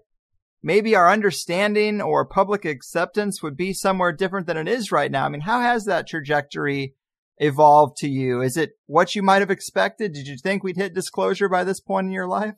maybe 0.63 0.95
our 0.95 1.11
understanding 1.11 2.01
or 2.01 2.25
public 2.25 2.63
acceptance 2.63 3.43
would 3.43 3.57
be 3.57 3.73
somewhere 3.73 4.13
different 4.13 4.47
than 4.47 4.57
it 4.57 4.69
is 4.69 4.91
right 4.91 5.11
now. 5.11 5.25
I 5.25 5.29
mean, 5.29 5.41
how 5.41 5.59
has 5.59 5.83
that 5.85 6.07
trajectory 6.07 6.95
evolved 7.37 7.97
to 7.97 8.07
you? 8.07 8.41
Is 8.41 8.55
it 8.55 8.71
what 8.85 9.13
you 9.13 9.21
might 9.21 9.41
have 9.41 9.51
expected? 9.51 10.13
Did 10.13 10.27
you 10.27 10.37
think 10.37 10.63
we'd 10.63 10.77
hit 10.77 10.93
disclosure 10.93 11.49
by 11.49 11.65
this 11.65 11.81
point 11.81 12.07
in 12.07 12.13
your 12.13 12.27
life? 12.27 12.55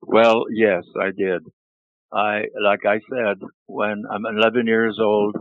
Well, 0.00 0.44
yes, 0.54 0.84
I 1.00 1.06
did. 1.06 1.42
I, 2.12 2.44
like 2.62 2.86
I 2.86 3.00
said, 3.10 3.40
when 3.66 4.04
I'm 4.10 4.24
11 4.24 4.66
years 4.66 4.98
old 5.00 5.36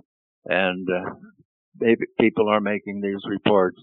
and 0.46 0.88
uh, 0.90 1.12
people 2.20 2.50
are 2.50 2.62
making 2.62 3.02
these 3.02 3.22
reports, 3.28 3.80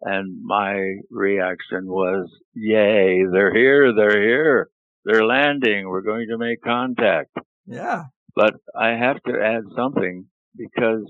and 0.00 0.42
my 0.42 0.96
reaction 1.10 1.86
was, 1.86 2.28
yay, 2.54 3.22
they're 3.30 3.54
here, 3.54 3.94
they're 3.94 4.22
here, 4.22 4.70
they're 5.04 5.24
landing, 5.24 5.88
we're 5.88 6.02
going 6.02 6.28
to 6.28 6.38
make 6.38 6.62
contact. 6.62 7.30
Yeah. 7.66 8.04
But 8.34 8.54
I 8.78 8.90
have 8.90 9.22
to 9.24 9.32
add 9.42 9.64
something 9.76 10.26
because 10.56 11.04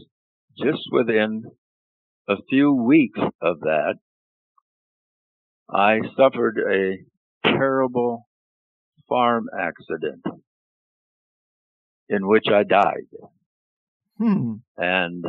just 0.58 0.82
within 0.90 1.44
a 2.28 2.36
few 2.48 2.72
weeks 2.72 3.18
of 3.40 3.60
that, 3.60 3.94
I 5.70 6.00
suffered 6.16 6.58
a 6.58 6.98
terrible 7.48 8.28
farm 9.08 9.46
accident 9.58 10.22
in 12.08 12.26
which 12.26 12.46
I 12.52 12.62
died. 12.62 13.08
Hmm. 14.18 14.54
And 14.76 15.24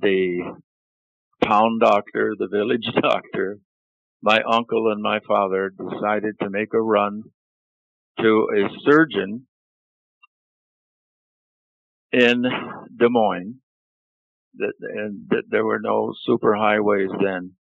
the 0.00 0.56
town 1.44 1.78
doctor, 1.80 2.34
the 2.38 2.48
village 2.48 2.88
doctor, 3.02 3.58
my 4.22 4.40
uncle 4.42 4.90
and 4.90 5.02
my 5.02 5.20
father 5.26 5.70
decided 5.70 6.34
to 6.40 6.50
make 6.50 6.74
a 6.74 6.80
run 6.80 7.22
to 8.20 8.48
a 8.56 8.68
surgeon 8.84 9.46
in 12.12 12.42
Des 12.42 13.08
Moines. 13.08 13.60
That, 14.54 14.72
and 14.80 15.28
that 15.28 15.44
there 15.50 15.64
were 15.64 15.78
no 15.78 16.14
super 16.24 16.56
highways 16.56 17.10
then, 17.22 17.52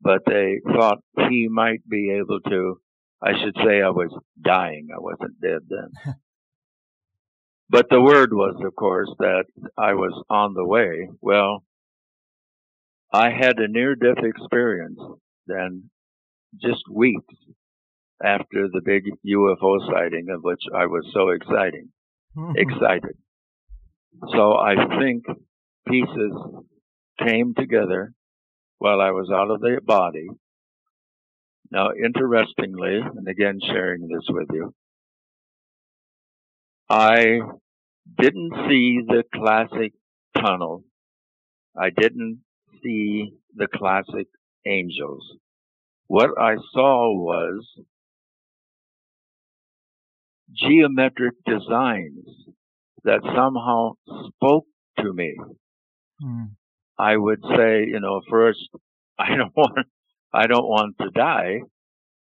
but 0.00 0.22
they 0.26 0.60
thought 0.64 0.98
he 1.28 1.48
might 1.50 1.86
be 1.86 2.12
able 2.18 2.40
to. 2.48 2.80
I 3.22 3.32
should 3.32 3.56
say 3.56 3.82
I 3.82 3.90
was 3.90 4.16
dying. 4.42 4.88
I 4.94 5.00
wasn't 5.00 5.38
dead 5.42 5.62
then. 5.68 6.14
but 7.68 7.86
the 7.90 8.00
word 8.00 8.32
was, 8.32 8.54
of 8.64 8.74
course, 8.74 9.10
that 9.18 9.44
I 9.76 9.92
was 9.92 10.24
on 10.30 10.54
the 10.54 10.64
way. 10.64 11.10
Well, 11.20 11.64
I 13.12 13.30
had 13.30 13.58
a 13.58 13.68
near 13.68 13.94
death 13.96 14.22
experience 14.22 14.98
then 15.46 15.90
just 16.60 16.82
weeks 16.92 17.34
after 18.22 18.68
the 18.72 18.82
big 18.84 19.04
UFO 19.26 19.78
sighting 19.90 20.28
of 20.30 20.42
which 20.42 20.62
I 20.74 20.86
was 20.86 21.10
so 21.12 21.30
exciting, 21.30 21.88
mm-hmm. 22.36 22.52
excited. 22.56 23.16
So 24.32 24.54
I 24.54 24.74
think 24.98 25.24
pieces 25.88 26.32
came 27.26 27.54
together 27.54 28.12
while 28.78 29.00
I 29.00 29.10
was 29.10 29.30
out 29.32 29.50
of 29.50 29.60
the 29.60 29.80
body. 29.84 30.28
Now, 31.70 31.90
interestingly, 31.92 32.98
and 32.98 33.28
again 33.28 33.58
sharing 33.64 34.08
this 34.08 34.26
with 34.28 34.48
you, 34.52 34.74
I 36.88 37.40
didn't 38.18 38.52
see 38.68 39.00
the 39.06 39.22
classic 39.32 39.92
tunnel. 40.36 40.84
I 41.76 41.90
didn't 41.90 42.40
see 42.82 43.34
the 43.54 43.68
classic 43.72 44.26
angels. 44.66 45.22
What 46.06 46.30
I 46.40 46.56
saw 46.72 47.12
was 47.14 47.66
geometric 50.52 51.34
designs 51.46 52.26
that 53.04 53.20
somehow 53.22 53.92
spoke 54.28 54.66
to 54.98 55.12
me. 55.12 55.36
Hmm. 56.20 56.44
I 56.98 57.16
would 57.16 57.42
say, 57.42 57.86
you 57.86 58.00
know, 58.00 58.20
first, 58.28 58.68
I 59.18 59.36
don't 59.36 59.56
want, 59.56 59.86
I 60.32 60.46
don't 60.46 60.66
want 60.66 60.96
to 61.00 61.10
die. 61.10 61.60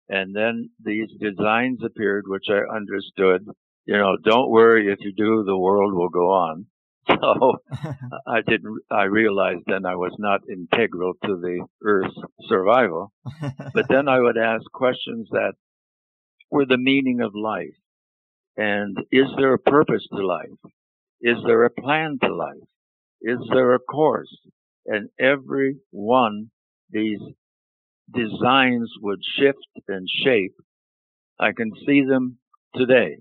And 0.08 0.36
then 0.36 0.70
these 0.84 1.10
designs 1.20 1.80
appeared, 1.84 2.26
which 2.28 2.46
I 2.50 2.62
understood. 2.76 3.46
You 3.86 3.98
know, 3.98 4.18
don't 4.24 4.50
worry, 4.50 4.92
if 4.92 5.00
you 5.02 5.14
do, 5.16 5.44
the 5.46 5.58
world 5.58 5.94
will 5.94 6.10
go 6.10 6.32
on. 6.32 6.66
So 7.22 7.58
I 8.28 8.42
didn't, 8.48 8.82
I 8.92 9.04
realized 9.04 9.64
then 9.66 9.86
I 9.86 9.96
was 9.96 10.16
not 10.20 10.42
integral 10.50 11.14
to 11.26 11.36
the 11.38 11.66
Earth's 11.84 12.16
survival. 12.48 13.12
but 13.74 13.88
then 13.90 14.08
I 14.08 14.20
would 14.20 14.38
ask 14.38 14.64
questions 14.72 15.28
that 15.32 15.54
were 16.52 16.66
the 16.66 16.78
meaning 16.78 17.22
of 17.22 17.34
life. 17.36 17.76
And 18.58 18.98
is 19.12 19.28
there 19.38 19.54
a 19.54 19.60
purpose 19.60 20.06
to 20.16 20.26
life? 20.26 20.60
Is 21.22 21.38
there 21.46 21.66
a 21.66 21.70
plan 21.72 22.20
to 22.24 22.34
life? 22.34 22.68
Is 23.22 23.40
there 23.52 23.74
a 23.74 23.80
course? 23.80 24.36
And 24.86 25.10
every 25.20 25.78
one 25.92 26.52
these 26.92 27.22
designs 28.14 28.92
would 29.02 29.20
shift 29.38 29.68
and 29.88 30.08
shape. 30.24 30.56
I 31.40 31.52
can 31.54 31.72
see 31.86 32.04
them 32.04 32.38
today 32.76 33.18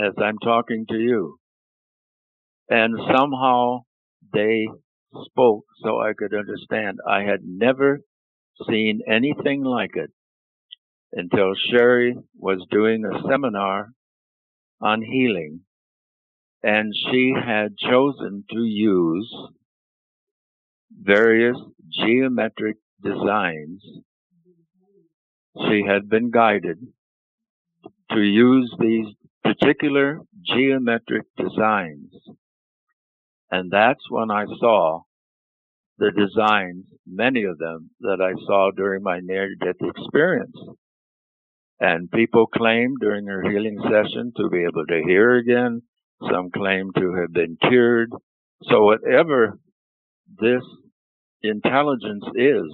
as 0.00 0.14
I'm 0.18 0.38
talking 0.38 0.86
to 0.88 0.96
you 0.98 1.38
and 2.68 2.94
somehow 3.14 3.80
they 4.32 4.68
spoke 5.24 5.64
so 5.82 6.00
I 6.00 6.12
could 6.16 6.34
understand. 6.34 6.98
I 7.08 7.22
had 7.22 7.40
never 7.44 8.00
seen 8.68 9.00
anything 9.10 9.62
like 9.62 9.92
it 9.94 10.10
until 11.12 11.54
Sherry 11.70 12.16
was 12.36 12.66
doing 12.70 13.04
a 13.04 13.22
seminar 13.28 13.92
on 14.80 15.02
healing 15.02 15.60
and 16.62 16.92
she 16.94 17.32
had 17.34 17.78
chosen 17.78 18.44
to 18.50 18.60
use 18.64 19.34
various 20.90 21.56
geometric 21.90 22.76
designs. 23.02 23.82
She 25.68 25.84
had 25.86 26.08
been 26.08 26.30
guided 26.30 26.78
to 28.10 28.20
use 28.20 28.74
these 28.78 29.06
particular 29.44 30.20
geometric 30.44 31.26
designs 31.36 32.12
and 33.50 33.70
that's 33.70 34.10
when 34.10 34.30
I 34.30 34.44
saw 34.58 35.02
the 35.98 36.10
designs, 36.10 36.84
many 37.06 37.44
of 37.44 37.58
them 37.58 37.90
that 38.00 38.20
I 38.20 38.32
saw 38.46 38.70
during 38.70 39.02
my 39.02 39.20
near 39.20 39.54
death 39.54 39.80
experience. 39.80 40.56
And 41.80 42.10
people 42.10 42.46
claim 42.46 42.94
during 43.00 43.24
their 43.24 43.42
healing 43.42 43.78
session 43.82 44.32
to 44.36 44.48
be 44.48 44.64
able 44.64 44.86
to 44.86 45.02
hear 45.06 45.36
again. 45.36 45.82
Some 46.30 46.50
claim 46.50 46.90
to 46.96 47.14
have 47.14 47.32
been 47.32 47.56
cured. 47.68 48.10
So 48.64 48.82
whatever 48.82 49.58
this 50.40 50.62
intelligence 51.42 52.24
is 52.34 52.66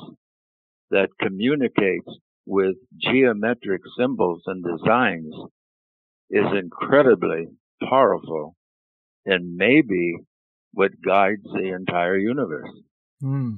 that 0.90 1.08
communicates 1.20 2.08
with 2.46 2.76
geometric 2.98 3.82
symbols 3.98 4.42
and 4.46 4.64
designs 4.64 5.34
is 6.30 6.46
incredibly 6.58 7.46
powerful 7.88 8.56
and 9.26 9.56
maybe 9.56 10.16
what 10.74 11.00
guides 11.00 11.44
the 11.44 11.72
entire 11.74 12.18
universe. 12.18 12.70
Hmm. 13.20 13.54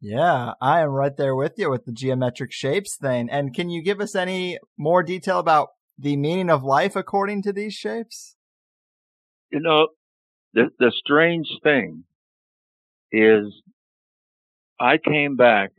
Yeah, 0.00 0.52
I 0.62 0.80
am 0.80 0.90
right 0.90 1.14
there 1.16 1.34
with 1.34 1.54
you 1.58 1.70
with 1.70 1.84
the 1.84 1.92
geometric 1.92 2.52
shapes 2.52 2.96
thing. 2.96 3.28
And 3.30 3.54
can 3.54 3.68
you 3.68 3.82
give 3.82 4.00
us 4.00 4.14
any 4.14 4.58
more 4.78 5.02
detail 5.02 5.38
about 5.38 5.68
the 5.98 6.16
meaning 6.16 6.48
of 6.48 6.62
life 6.62 6.96
according 6.96 7.42
to 7.42 7.52
these 7.52 7.74
shapes? 7.74 8.36
You 9.50 9.60
know, 9.60 9.88
the 10.54 10.70
the 10.78 10.92
strange 10.96 11.48
thing 11.62 12.04
is 13.12 13.62
I 14.78 14.96
came 14.96 15.36
back 15.36 15.72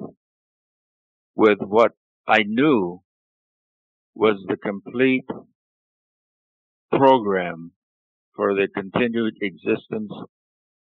with 1.36 1.60
what 1.60 1.94
I 2.28 2.44
knew 2.44 3.02
was 4.14 4.44
the 4.48 4.58
complete 4.58 5.26
program 6.92 7.72
for 8.42 8.56
the 8.56 8.68
continued 8.74 9.36
existence 9.40 10.12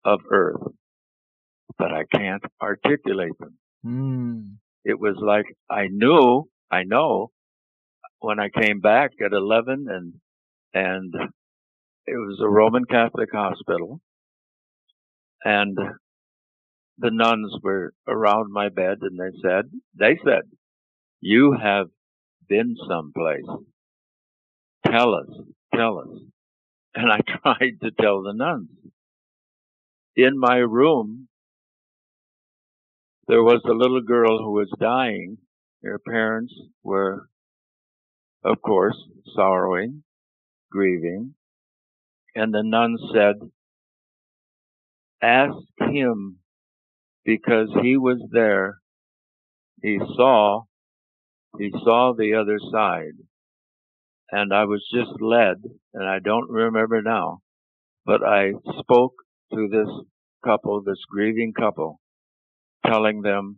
of 0.06 0.21
Earth. 0.32 0.62
but 1.77 1.91
I 1.91 2.03
can't 2.10 2.41
articulate 2.62 3.38
them. 3.38 3.58
Mm. 3.86 4.56
It 4.86 4.97
was 4.97 5.17
like 5.19 5.47
I 5.69 5.88
knew, 5.91 6.47
I 6.71 6.84
know 6.84 7.32
when 8.19 8.39
I 8.39 8.47
came 8.47 8.79
back 8.79 9.12
at 9.25 9.34
11 9.34 9.88
and, 9.89 10.13
and 10.73 11.13
it 12.06 12.15
was 12.15 12.39
a 12.41 12.47
Roman 12.47 12.86
Catholic 12.86 13.29
hospital 13.34 13.99
and 15.43 15.77
the 16.97 17.12
nuns 17.12 17.58
were 17.62 17.91
around 18.08 18.53
my 18.53 18.69
bed 18.69 18.99
and 19.01 19.19
they 19.19 19.38
said, 19.41 19.65
they 19.99 20.17
said, 20.23 20.43
you 21.19 21.58
have 21.62 21.88
been 22.47 22.77
someplace. 22.88 23.51
Tell 24.86 25.13
us, 25.13 25.27
tell 25.75 25.99
us. 25.99 26.33
And 26.95 27.12
I 27.12 27.19
tried 27.27 27.79
to 27.82 27.91
tell 27.91 28.23
the 28.23 28.34
nuns. 28.34 28.69
In 30.15 30.38
my 30.38 30.58
room, 30.58 31.27
there 33.27 33.43
was 33.43 33.62
a 33.65 33.73
little 33.73 34.01
girl 34.01 34.38
who 34.39 34.51
was 34.51 34.71
dying. 34.79 35.38
Her 35.84 35.99
parents 35.99 36.53
were, 36.84 37.29
of 38.43 38.62
course, 38.62 38.97
sorrowing, 39.36 40.03
grieving. 40.71 41.36
And 42.36 42.53
the 42.53 42.63
nun 42.63 42.97
said, 43.13 43.36
ask 45.21 45.56
him 45.79 46.39
because 47.25 47.69
he 47.82 47.97
was 47.97 48.19
there. 48.32 48.79
He 49.82 49.99
saw, 50.15 50.63
he 51.58 51.71
saw 51.71 52.13
the 52.13 52.36
other 52.36 52.60
side. 52.71 53.13
And 54.36 54.52
I 54.52 54.65
was 54.65 54.84
just 54.91 55.22
led, 55.22 55.58
and 55.93 56.10
I 56.10 56.17
don't 56.17 56.50
remember 56.50 57.04
now, 57.04 57.41
but 58.04 58.24
I 58.26 58.54
spoke 58.80 59.13
to 59.54 59.67
this 59.67 59.88
couple, 60.43 60.82
this 60.82 61.06
grieving 61.08 61.54
couple, 61.54 62.02
telling 62.84 63.22
them 63.22 63.58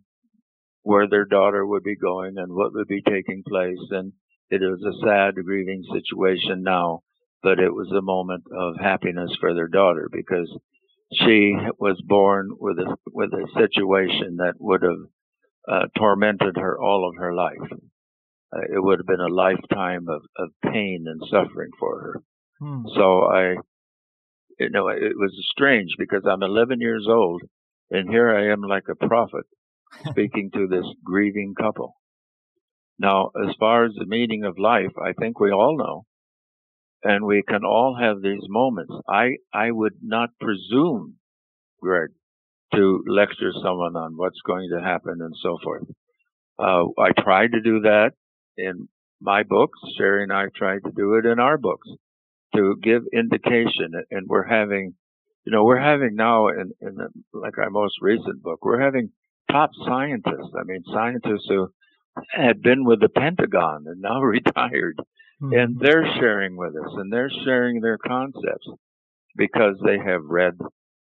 where 0.84 1.08
their 1.08 1.24
daughter 1.24 1.66
would 1.66 1.84
be 1.84 1.96
going 1.96 2.34
and 2.38 2.52
what 2.52 2.74
would 2.74 2.90
be 2.90 3.02
taking 3.02 3.42
place. 3.48 3.80
And 3.92 4.12
it 4.50 4.60
was 4.60 4.84
a 4.84 5.00
sad, 5.06 5.36
grieving 5.46 5.82
situation 5.94 6.62
now, 6.62 7.04
but 7.42 7.58
it 7.58 7.74
was 7.74 7.90
a 7.98 8.02
moment 8.02 8.44
of 8.52 8.76
happiness 8.78 9.32
for 9.40 9.54
their 9.54 9.70
daughter 9.70 10.10
because 10.12 10.54
she 11.14 11.56
was 11.80 12.02
born 12.06 12.50
with 12.60 12.80
a 12.80 12.98
with 13.14 13.32
a 13.32 13.48
situation 13.58 14.36
that 14.40 14.56
would 14.60 14.82
have 14.82 15.08
uh, 15.70 15.88
tormented 15.98 16.58
her 16.58 16.78
all 16.78 17.08
of 17.08 17.16
her 17.16 17.34
life. 17.34 17.72
Uh, 18.56 18.62
it 18.62 18.84
would 18.84 19.00
have 19.00 19.08
been 19.08 19.20
a 19.20 19.34
lifetime 19.34 20.08
of, 20.08 20.22
of 20.38 20.50
pain 20.64 21.06
and 21.08 21.22
suffering 21.30 21.72
for 21.80 22.00
her. 22.00 22.22
Hmm. 22.60 22.84
So 22.96 23.24
I, 23.24 23.56
you 24.60 24.70
know, 24.70 24.88
it 24.88 25.14
was 25.18 25.32
strange 25.52 25.96
because 25.98 26.24
I'm 26.26 26.44
11 26.44 26.80
years 26.80 27.06
old 27.10 27.42
and 27.92 28.10
here 28.10 28.34
I 28.36 28.52
am 28.52 28.62
like 28.62 28.86
a 28.90 29.08
prophet 29.08 29.46
speaking 30.10 30.52
to 30.54 30.68
this 30.68 30.86
grieving 31.04 31.54
couple. 31.60 31.96
Now, 32.98 33.32
as 33.44 33.54
far 33.60 33.86
as 33.86 33.94
the 33.96 34.06
meaning 34.06 34.46
of 34.46 34.58
life, 34.58 34.94
I 35.04 35.12
think 35.14 35.40
we 35.40 35.52
all 35.52 35.78
know 35.78 36.06
and 37.04 37.26
we 37.26 37.44
can 37.48 37.66
all 37.66 37.98
have 38.00 38.22
these 38.22 38.44
moments. 38.48 38.94
I, 39.08 39.38
I 39.54 39.72
would 39.72 39.96
not 40.02 40.30
presume, 40.40 41.16
Greg, 41.82 42.10
to 42.74 43.04
lecture 43.08 43.52
someone 43.62 43.96
on 43.96 44.18
what's 44.18 44.42
going 44.46 44.70
to 44.72 44.82
happen 44.82 45.20
and 45.20 45.36
so 45.42 45.58
forth. 45.64 45.84
Uh, 46.58 46.86
I 46.98 47.12
tried 47.22 47.52
to 47.52 47.62
do 47.62 47.82
that 47.82 48.14
in 48.58 48.88
my 49.22 49.44
books. 49.44 49.80
Sherry 49.98 50.24
and 50.24 50.34
I 50.34 50.46
tried 50.56 50.84
to 50.86 50.92
do 50.96 51.16
it 51.16 51.26
in 51.26 51.40
our 51.40 51.58
books 51.58 51.88
to 52.56 52.76
give 52.82 53.04
indication. 53.14 53.94
And 54.12 54.28
we're 54.28 54.48
having, 54.48 54.94
you 55.46 55.52
know, 55.52 55.64
we're 55.64 55.82
having 55.82 56.16
now 56.16 56.48
in, 56.48 56.72
in 56.82 56.96
the, 56.96 57.10
like 57.34 57.58
our 57.58 57.70
most 57.70 57.96
recent 58.02 58.42
book, 58.44 58.64
we're 58.64 58.82
having 58.82 59.12
top 59.52 59.72
scientists. 59.86 60.54
I 60.60 60.64
mean, 60.64 60.84
scientists 60.92 61.48
who 61.48 61.70
had 62.30 62.62
been 62.62 62.86
with 62.86 63.02
the 63.02 63.10
Pentagon 63.10 63.86
and 63.88 64.02
now 64.02 64.22
retired 64.22 65.00
Mm-hmm. 65.42 65.54
And 65.54 65.80
they're 65.80 66.08
sharing 66.20 66.56
with 66.56 66.76
us 66.76 66.94
and 66.96 67.12
they're 67.12 67.32
sharing 67.44 67.82
their 67.82 67.98
concepts 67.98 68.68
because 69.36 69.76
they 69.84 69.98
have 69.98 70.22
read 70.24 70.54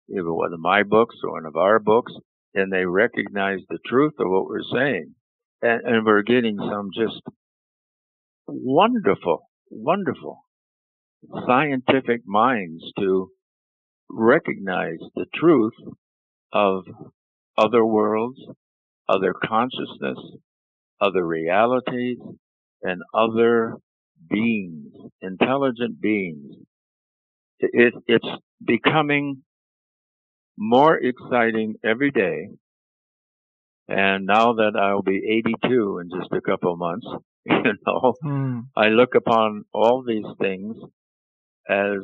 either 0.09 0.33
one 0.33 0.53
of 0.53 0.59
my 0.59 0.83
books 0.83 1.15
or 1.23 1.33
one 1.33 1.45
of 1.45 1.57
our 1.57 1.79
books 1.79 2.13
and 2.53 2.71
they 2.71 2.85
recognize 2.85 3.59
the 3.69 3.79
truth 3.85 4.13
of 4.19 4.29
what 4.29 4.45
we're 4.45 4.63
saying. 4.73 5.15
And, 5.61 5.81
and 5.85 6.05
we're 6.05 6.21
getting 6.21 6.57
some 6.57 6.91
just 6.95 7.21
wonderful, 8.51 9.49
wonderful 9.69 10.39
scientific 11.47 12.21
minds 12.25 12.83
to 12.99 13.29
recognize 14.09 14.99
the 15.15 15.25
truth 15.33 15.73
of 16.53 16.83
other 17.57 17.85
worlds, 17.85 18.39
other 19.07 19.33
consciousness, 19.33 20.17
other 20.99 21.25
realities, 21.25 22.17
and 22.81 23.01
other 23.13 23.75
beings, 24.29 24.93
intelligent 25.21 26.01
beings. 26.01 26.55
It, 27.59 27.93
it's 28.07 28.27
becoming 28.65 29.43
more 30.57 30.97
exciting 30.97 31.75
every 31.83 32.11
day. 32.11 32.49
And 33.87 34.25
now 34.25 34.53
that 34.53 34.73
I'll 34.79 35.01
be 35.01 35.43
82 35.63 35.99
in 35.99 36.09
just 36.09 36.31
a 36.31 36.41
couple 36.41 36.73
of 36.73 36.79
months, 36.79 37.07
you 37.45 37.73
know, 37.85 38.13
mm. 38.23 38.63
I 38.75 38.87
look 38.87 39.15
upon 39.15 39.65
all 39.73 40.03
these 40.03 40.25
things 40.39 40.75
as 41.69 41.99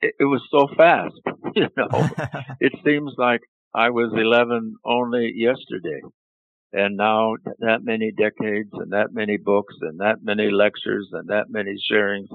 it, 0.00 0.14
it 0.20 0.24
was 0.24 0.42
so 0.50 0.68
fast, 0.76 1.20
you 1.54 1.68
know. 1.76 1.88
it 2.60 2.72
seems 2.84 3.12
like 3.18 3.40
I 3.74 3.90
was 3.90 4.12
11 4.14 4.76
only 4.84 5.32
yesterday 5.34 6.00
and 6.72 6.96
now 6.96 7.34
that 7.60 7.82
many 7.82 8.12
decades 8.12 8.70
and 8.72 8.92
that 8.92 9.12
many 9.12 9.36
books 9.36 9.74
and 9.80 10.00
that 10.00 10.16
many 10.22 10.50
lectures 10.50 11.08
and 11.12 11.28
that 11.28 11.46
many 11.48 11.76
sharings 11.90 12.28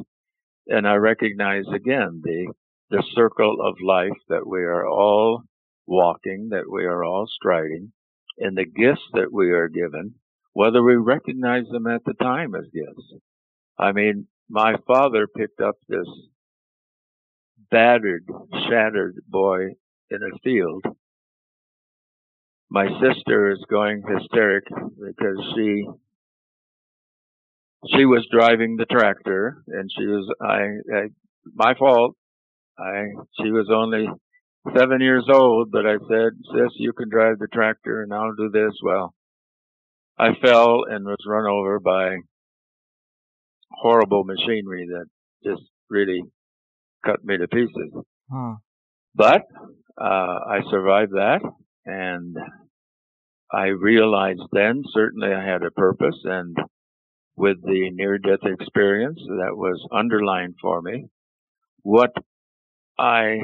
and 0.68 0.88
i 0.88 0.96
recognize 0.96 1.66
again 1.74 2.22
the 2.24 2.52
the 2.90 3.04
circle 3.14 3.58
of 3.62 3.76
life 3.84 4.18
that 4.30 4.46
we 4.46 4.60
are 4.60 4.88
all 4.88 5.44
walking 5.86 6.50
that 6.50 6.70
we 6.70 6.86
are 6.86 7.04
all 7.04 7.28
striding 7.28 7.92
and 8.40 8.58
the 8.58 8.66
gifts 8.66 9.04
that 9.14 9.32
we 9.32 9.52
are 9.52 9.68
given 9.68 10.16
whether 10.54 10.84
we 10.84 10.96
recognize 10.96 11.66
them 11.72 11.88
at 11.88 12.04
the 12.06 12.14
time 12.14 12.56
as 12.56 12.66
gifts 12.74 13.14
i 13.78 13.92
mean 13.92 14.28
my 14.50 14.76
father 14.88 15.28
picked 15.28 15.62
up 15.62 15.76
this 15.88 16.08
battered 17.72 18.26
shattered 18.70 19.16
boy 19.28 19.66
in 20.10 20.20
a 20.22 20.38
field 20.44 20.84
my 22.70 22.88
sister 23.00 23.52
is 23.52 23.64
going 23.70 24.02
hysteric 24.02 24.66
because 25.00 25.38
she 25.56 25.86
she 27.96 28.06
was 28.06 28.26
driving 28.32 28.78
the 28.78 28.86
tractor 28.86 29.64
and 29.68 29.90
she 29.96 30.06
was 30.06 30.34
I, 30.42 30.98
I 30.98 31.08
my 31.54 31.74
fault. 31.76 32.16
I 32.80 33.06
she 33.40 33.52
was 33.52 33.70
only 33.72 34.08
seven 34.76 35.02
years 35.02 35.26
old, 35.32 35.72
but 35.72 35.86
I 35.86 35.98
said, 36.10 36.32
"Sis, 36.52 36.72
you 36.78 36.94
can 36.94 37.10
drive 37.10 37.40
the 37.40 37.48
tractor, 37.48 38.02
and 38.02 38.14
I'll 38.14 38.36
do 38.36 38.50
this." 38.50 38.74
Well, 38.82 39.14
I 40.18 40.34
fell 40.42 40.84
and 40.90 41.06
was 41.06 41.18
run 41.28 41.46
over 41.50 41.80
by 41.80 42.18
horrible 43.72 44.24
machinery 44.24 44.88
that 44.88 45.06
just 45.44 45.64
really 45.90 46.22
cut 47.06 47.24
me 47.24 47.38
to 47.38 47.48
pieces. 47.48 47.94
But 49.16 49.44
uh, 50.00 50.40
I 50.50 50.62
survived 50.70 51.12
that, 51.14 51.42
and 51.86 52.38
I 53.52 53.68
realized 53.68 54.42
then 54.52 54.84
certainly 54.94 55.32
I 55.34 55.44
had 55.46 55.64
a 55.64 55.72
purpose 55.72 56.20
and 56.24 56.58
with 57.36 57.62
the 57.64 57.90
near 57.92 58.18
death 58.18 58.44
experience 58.44 59.20
that 59.28 59.56
was 59.58 59.86
underlined 59.92 60.56
for 60.62 60.82
me, 60.82 61.06
what 61.82 62.12
I 62.98 63.38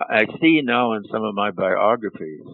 I 0.00 0.24
see 0.40 0.62
now 0.62 0.94
in 0.94 1.04
some 1.10 1.22
of 1.24 1.34
my 1.34 1.50
biographies 1.50 2.46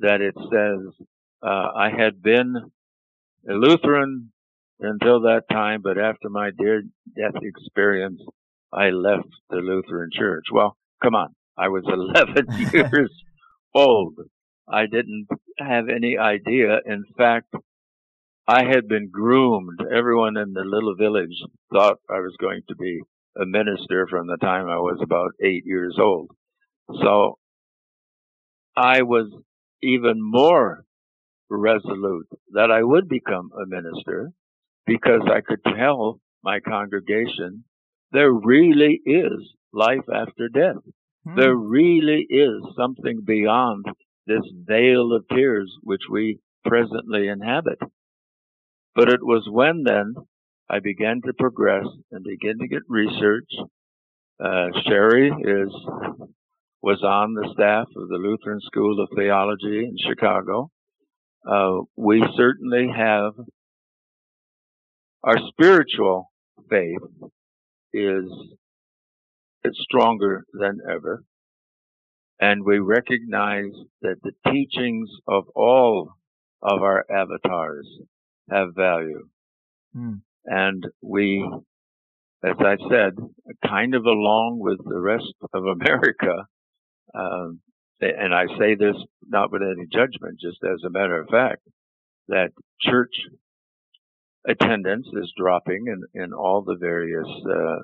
that 0.00 0.20
it 0.20 0.34
says 0.36 1.06
Uh, 1.42 1.68
I 1.76 1.90
had 1.90 2.22
been 2.22 2.56
a 3.48 3.52
Lutheran 3.52 4.32
until 4.78 5.22
that 5.22 5.44
time, 5.50 5.80
but 5.82 5.98
after 5.98 6.28
my 6.28 6.50
near 6.58 6.82
death 7.16 7.42
experience, 7.42 8.20
I 8.72 8.90
left 8.90 9.28
the 9.48 9.56
Lutheran 9.56 10.10
Church. 10.12 10.44
Well, 10.52 10.76
come 11.02 11.14
on, 11.14 11.34
I 11.56 11.68
was 11.68 11.84
11 11.88 12.46
years 12.72 13.12
old 13.74 14.18
I 14.72 14.86
didn't 14.86 15.26
have 15.58 15.88
any 15.88 16.16
idea. 16.16 16.78
In 16.86 17.04
fact, 17.16 17.52
I 18.46 18.64
had 18.64 18.88
been 18.88 19.10
groomed. 19.10 19.80
Everyone 19.92 20.36
in 20.36 20.52
the 20.52 20.62
little 20.64 20.94
village 20.96 21.42
thought 21.72 21.98
I 22.08 22.20
was 22.20 22.36
going 22.40 22.62
to 22.68 22.76
be 22.76 23.00
a 23.40 23.46
minister 23.46 24.06
from 24.08 24.26
the 24.26 24.36
time 24.36 24.68
I 24.68 24.78
was 24.78 24.98
about 25.02 25.32
eight 25.42 25.64
years 25.66 25.96
old. 26.00 26.30
So 27.02 27.38
I 28.76 29.02
was 29.02 29.32
even 29.82 30.18
more 30.20 30.84
resolute 31.50 32.28
that 32.52 32.70
I 32.70 32.82
would 32.82 33.08
become 33.08 33.50
a 33.52 33.66
minister 33.66 34.30
because 34.86 35.22
I 35.26 35.40
could 35.40 35.62
tell 35.64 36.20
my 36.42 36.60
congregation 36.60 37.64
there 38.12 38.32
really 38.32 39.00
is 39.04 39.54
life 39.72 40.08
after 40.12 40.48
death. 40.48 40.82
Hmm. 41.24 41.36
There 41.36 41.54
really 41.54 42.26
is 42.28 42.62
something 42.76 43.20
beyond 43.24 43.84
this 44.26 44.42
veil 44.66 45.12
of 45.12 45.28
tears 45.28 45.72
which 45.82 46.02
we 46.10 46.38
presently 46.64 47.28
inhabit. 47.28 47.78
But 48.94 49.08
it 49.08 49.20
was 49.22 49.48
when 49.50 49.84
then 49.84 50.14
I 50.68 50.80
began 50.80 51.20
to 51.26 51.32
progress 51.32 51.86
and 52.10 52.24
begin 52.24 52.58
to 52.58 52.68
get 52.68 52.82
research. 52.88 53.50
Uh, 54.42 54.68
Sherry 54.86 55.28
is 55.28 55.72
was 56.82 57.02
on 57.02 57.34
the 57.34 57.50
staff 57.52 57.88
of 57.94 58.08
the 58.08 58.16
Lutheran 58.16 58.60
School 58.62 59.02
of 59.02 59.10
Theology 59.14 59.84
in 59.84 59.96
Chicago. 59.98 60.70
Uh, 61.46 61.80
we 61.96 62.24
certainly 62.36 62.88
have 62.94 63.32
our 65.22 65.36
spiritual 65.48 66.30
faith 66.68 66.98
is 67.92 68.24
it's 69.62 69.78
stronger 69.80 70.44
than 70.52 70.78
ever. 70.88 71.24
And 72.40 72.64
we 72.64 72.78
recognize 72.78 73.72
that 74.00 74.16
the 74.22 74.32
teachings 74.50 75.10
of 75.28 75.44
all 75.54 76.14
of 76.62 76.82
our 76.82 77.04
avatars 77.10 77.86
have 78.50 78.74
value. 78.74 79.28
Mm. 79.94 80.22
And 80.46 80.86
we, 81.02 81.46
as 82.42 82.56
I 82.58 82.76
said, 82.88 83.18
kind 83.66 83.94
of 83.94 84.06
along 84.06 84.58
with 84.60 84.78
the 84.82 84.98
rest 84.98 85.34
of 85.52 85.64
America, 85.66 86.46
um, 87.14 87.60
and 88.00 88.34
I 88.34 88.46
say 88.58 88.74
this 88.74 88.96
not 89.26 89.52
with 89.52 89.62
any 89.62 89.86
judgment, 89.86 90.40
just 90.40 90.58
as 90.64 90.82
a 90.84 90.90
matter 90.90 91.20
of 91.20 91.28
fact, 91.28 91.62
that 92.28 92.50
church 92.80 93.14
attendance 94.48 95.06
is 95.12 95.32
dropping 95.36 95.86
in, 95.86 96.22
in 96.22 96.32
all 96.32 96.62
the 96.62 96.76
various 96.76 97.28
uh, 97.46 97.80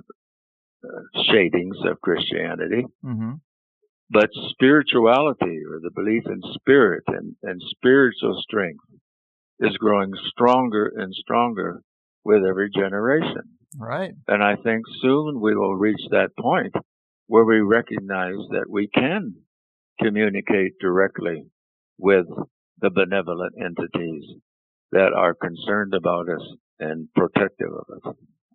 uh, 0.85 1.23
shadings 1.31 1.77
of 1.85 2.01
Christianity. 2.01 2.85
Mm-hmm. 3.05 3.33
But 4.09 4.31
spirituality 4.51 5.61
or 5.69 5.81
the 5.83 5.91
belief 5.95 6.23
in 6.27 6.41
spirit 6.55 7.03
and, 7.09 7.35
and 7.43 7.61
spiritual 7.71 8.41
strength 8.41 8.85
is 9.59 9.77
growing 9.79 10.13
stronger 10.29 10.93
and 10.97 11.13
stronger 11.15 11.83
with 12.25 12.45
every 12.45 12.71
generation. 12.71 13.43
Right. 13.77 14.13
And 14.29 14.43
I 14.43 14.57
think 14.57 14.85
soon 15.03 15.41
we 15.41 15.57
will 15.57 15.75
reach 15.75 16.01
that 16.11 16.37
point 16.39 16.75
where 17.27 17.45
we 17.45 17.61
recognize 17.61 18.39
that 18.51 18.67
we 18.71 18.89
can 18.89 19.35
communicate 20.01 20.79
directly 20.81 21.45
with 21.99 22.27
the 22.81 22.91
benevolent 22.91 23.55
entities 23.59 24.25
that 24.93 25.13
are 25.17 25.35
concerned 25.35 25.95
about 25.95 26.29
us 26.29 26.43
and 26.79 27.09
protective 27.15 27.71
of 27.73 27.87
us. 27.97 28.15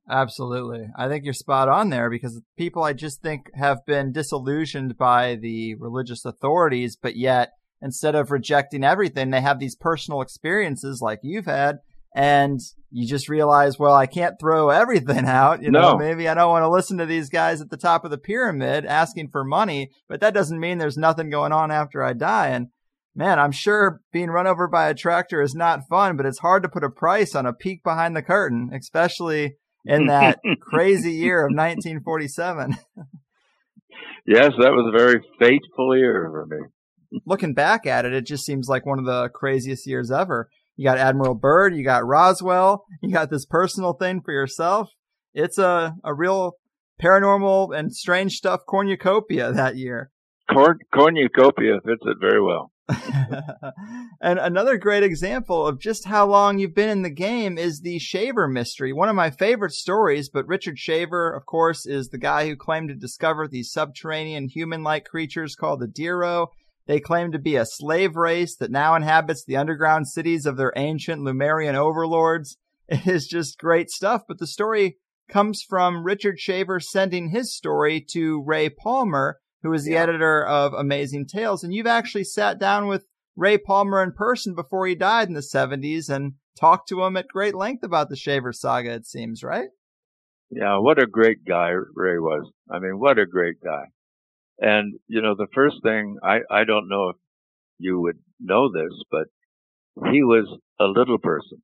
Absolutely. 0.09 0.87
I 0.97 1.07
think 1.07 1.23
you're 1.23 1.33
spot 1.33 1.69
on 1.69 1.89
there 1.89 2.09
because 2.09 2.41
people 2.57 2.83
I 2.83 2.93
just 2.93 3.21
think 3.21 3.49
have 3.53 3.85
been 3.85 4.11
disillusioned 4.11 4.97
by 4.97 5.35
the 5.35 5.75
religious 5.75 6.25
authorities, 6.25 6.97
but 7.01 7.15
yet 7.15 7.51
instead 7.81 8.15
of 8.15 8.31
rejecting 8.31 8.83
everything, 8.83 9.29
they 9.29 9.41
have 9.41 9.59
these 9.59 9.75
personal 9.75 10.21
experiences 10.21 11.01
like 11.01 11.19
you've 11.23 11.45
had 11.45 11.79
and 12.13 12.59
you 12.89 13.07
just 13.07 13.29
realize, 13.29 13.79
well, 13.79 13.93
I 13.93 14.05
can't 14.05 14.39
throw 14.39 14.69
everything 14.69 15.25
out. 15.27 15.63
You 15.63 15.71
know, 15.71 15.93
no. 15.93 15.97
maybe 15.97 16.27
I 16.27 16.33
don't 16.33 16.49
want 16.49 16.63
to 16.63 16.69
listen 16.69 16.97
to 16.97 17.05
these 17.05 17.29
guys 17.29 17.61
at 17.61 17.69
the 17.69 17.77
top 17.77 18.03
of 18.03 18.11
the 18.11 18.17
pyramid 18.17 18.85
asking 18.85 19.29
for 19.29 19.43
money, 19.43 19.91
but 20.07 20.19
that 20.21 20.33
doesn't 20.33 20.59
mean 20.59 20.77
there's 20.77 20.97
nothing 20.97 21.29
going 21.29 21.51
on 21.51 21.71
after 21.71 22.03
I 22.03 22.13
die. 22.13 22.49
And 22.49 22.67
man, 23.15 23.39
I'm 23.39 23.51
sure 23.51 24.01
being 24.11 24.29
run 24.29 24.47
over 24.47 24.67
by 24.67 24.89
a 24.89 24.93
tractor 24.93 25.41
is 25.41 25.55
not 25.55 25.87
fun, 25.89 26.17
but 26.17 26.25
it's 26.25 26.39
hard 26.39 26.63
to 26.63 26.69
put 26.69 26.83
a 26.83 26.89
price 26.89 27.35
on 27.35 27.45
a 27.45 27.53
peek 27.53 27.83
behind 27.83 28.15
the 28.15 28.21
curtain, 28.21 28.71
especially 28.73 29.55
in 29.85 30.07
that 30.07 30.39
crazy 30.61 31.13
year 31.13 31.45
of 31.45 31.51
1947. 31.55 32.71
yes, 34.25 34.51
that 34.59 34.71
was 34.71 34.93
a 34.93 34.97
very 34.97 35.21
fateful 35.39 35.97
year 35.97 36.29
for 36.31 36.45
me. 36.45 36.57
Looking 37.25 37.53
back 37.53 37.85
at 37.85 38.05
it, 38.05 38.13
it 38.13 38.25
just 38.25 38.45
seems 38.45 38.69
like 38.69 38.85
one 38.85 38.99
of 38.99 39.05
the 39.05 39.29
craziest 39.29 39.85
years 39.85 40.11
ever. 40.11 40.49
You 40.81 40.85
got 40.85 40.97
Admiral 40.97 41.35
Byrd, 41.35 41.75
you 41.75 41.83
got 41.83 42.07
Roswell, 42.07 42.85
you 43.03 43.13
got 43.13 43.29
this 43.29 43.45
personal 43.45 43.93
thing 43.93 44.19
for 44.19 44.31
yourself. 44.31 44.89
It's 45.31 45.59
a, 45.59 45.93
a 46.03 46.11
real 46.11 46.53
paranormal 46.99 47.77
and 47.77 47.93
strange 47.93 48.33
stuff 48.33 48.61
cornucopia 48.67 49.51
that 49.51 49.75
year. 49.75 50.09
Corn, 50.51 50.79
cornucopia 50.91 51.81
fits 51.85 52.01
it 52.01 52.17
very 52.19 52.41
well. 52.41 52.71
and 54.21 54.39
another 54.39 54.79
great 54.79 55.03
example 55.03 55.67
of 55.67 55.79
just 55.79 56.05
how 56.05 56.25
long 56.25 56.57
you've 56.57 56.73
been 56.73 56.89
in 56.89 57.03
the 57.03 57.11
game 57.11 57.59
is 57.59 57.81
the 57.81 57.99
Shaver 57.99 58.47
mystery. 58.47 58.91
One 58.91 59.07
of 59.07 59.15
my 59.15 59.29
favorite 59.29 59.73
stories, 59.73 60.29
but 60.29 60.47
Richard 60.47 60.79
Shaver, 60.79 61.31
of 61.31 61.45
course, 61.45 61.85
is 61.85 62.07
the 62.07 62.17
guy 62.17 62.47
who 62.47 62.55
claimed 62.55 62.89
to 62.89 62.95
discover 62.95 63.47
these 63.47 63.71
subterranean 63.71 64.47
human-like 64.47 65.05
creatures 65.05 65.55
called 65.55 65.79
the 65.79 65.87
Dero. 65.87 66.47
They 66.87 66.99
claim 66.99 67.31
to 67.31 67.39
be 67.39 67.55
a 67.55 67.65
slave 67.65 68.15
race 68.15 68.55
that 68.57 68.71
now 68.71 68.95
inhabits 68.95 69.43
the 69.45 69.57
underground 69.57 70.07
cities 70.07 70.45
of 70.45 70.57
their 70.57 70.73
ancient 70.75 71.23
Lemurian 71.23 71.75
overlords. 71.75 72.57
It 72.87 73.07
is 73.07 73.25
just 73.25 73.57
great 73.57 73.89
stuff, 73.89 74.23
but 74.27 74.37
the 74.37 74.47
story 74.47 74.97
comes 75.29 75.63
from 75.63 76.03
Richard 76.03 76.39
Shaver 76.39 76.81
sending 76.81 77.29
his 77.29 77.55
story 77.55 78.05
to 78.11 78.43
Ray 78.45 78.69
Palmer, 78.69 79.39
who 79.63 79.71
is 79.71 79.85
the 79.85 79.93
yeah. 79.93 80.03
editor 80.03 80.45
of 80.45 80.73
Amazing 80.73 81.27
Tales. 81.27 81.63
And 81.63 81.73
you've 81.73 81.87
actually 81.87 82.25
sat 82.25 82.59
down 82.59 82.87
with 82.87 83.05
Ray 83.37 83.57
Palmer 83.57 84.03
in 84.03 84.11
person 84.11 84.55
before 84.55 84.87
he 84.87 84.95
died 84.95 85.29
in 85.29 85.35
the 85.35 85.39
70s 85.39 86.09
and 86.09 86.33
talked 86.59 86.89
to 86.89 87.01
him 87.03 87.15
at 87.15 87.29
great 87.29 87.55
length 87.55 87.83
about 87.83 88.09
the 88.09 88.17
Shaver 88.17 88.51
saga, 88.51 88.91
it 88.91 89.07
seems, 89.07 89.41
right? 89.41 89.69
Yeah, 90.49 90.79
what 90.79 91.01
a 91.01 91.07
great 91.07 91.45
guy 91.47 91.69
Ray 91.69 92.17
was. 92.17 92.51
I 92.69 92.79
mean, 92.79 92.99
what 92.99 93.17
a 93.17 93.25
great 93.25 93.61
guy. 93.63 93.85
And, 94.61 94.99
you 95.07 95.21
know, 95.21 95.35
the 95.35 95.47
first 95.53 95.77
thing, 95.83 96.17
I, 96.23 96.39
I 96.49 96.63
don't 96.65 96.87
know 96.87 97.09
if 97.09 97.15
you 97.79 97.99
would 97.99 98.19
know 98.39 98.71
this, 98.71 98.93
but 99.09 99.25
he 100.11 100.23
was 100.23 100.47
a 100.79 100.85
little 100.85 101.17
person. 101.17 101.63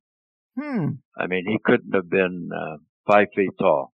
Hmm. 0.60 0.86
I 1.16 1.28
mean, 1.28 1.44
he 1.46 1.58
couldn't 1.64 1.94
have 1.94 2.10
been 2.10 2.50
uh, 2.52 2.78
five 3.06 3.28
feet 3.36 3.52
tall. 3.58 3.92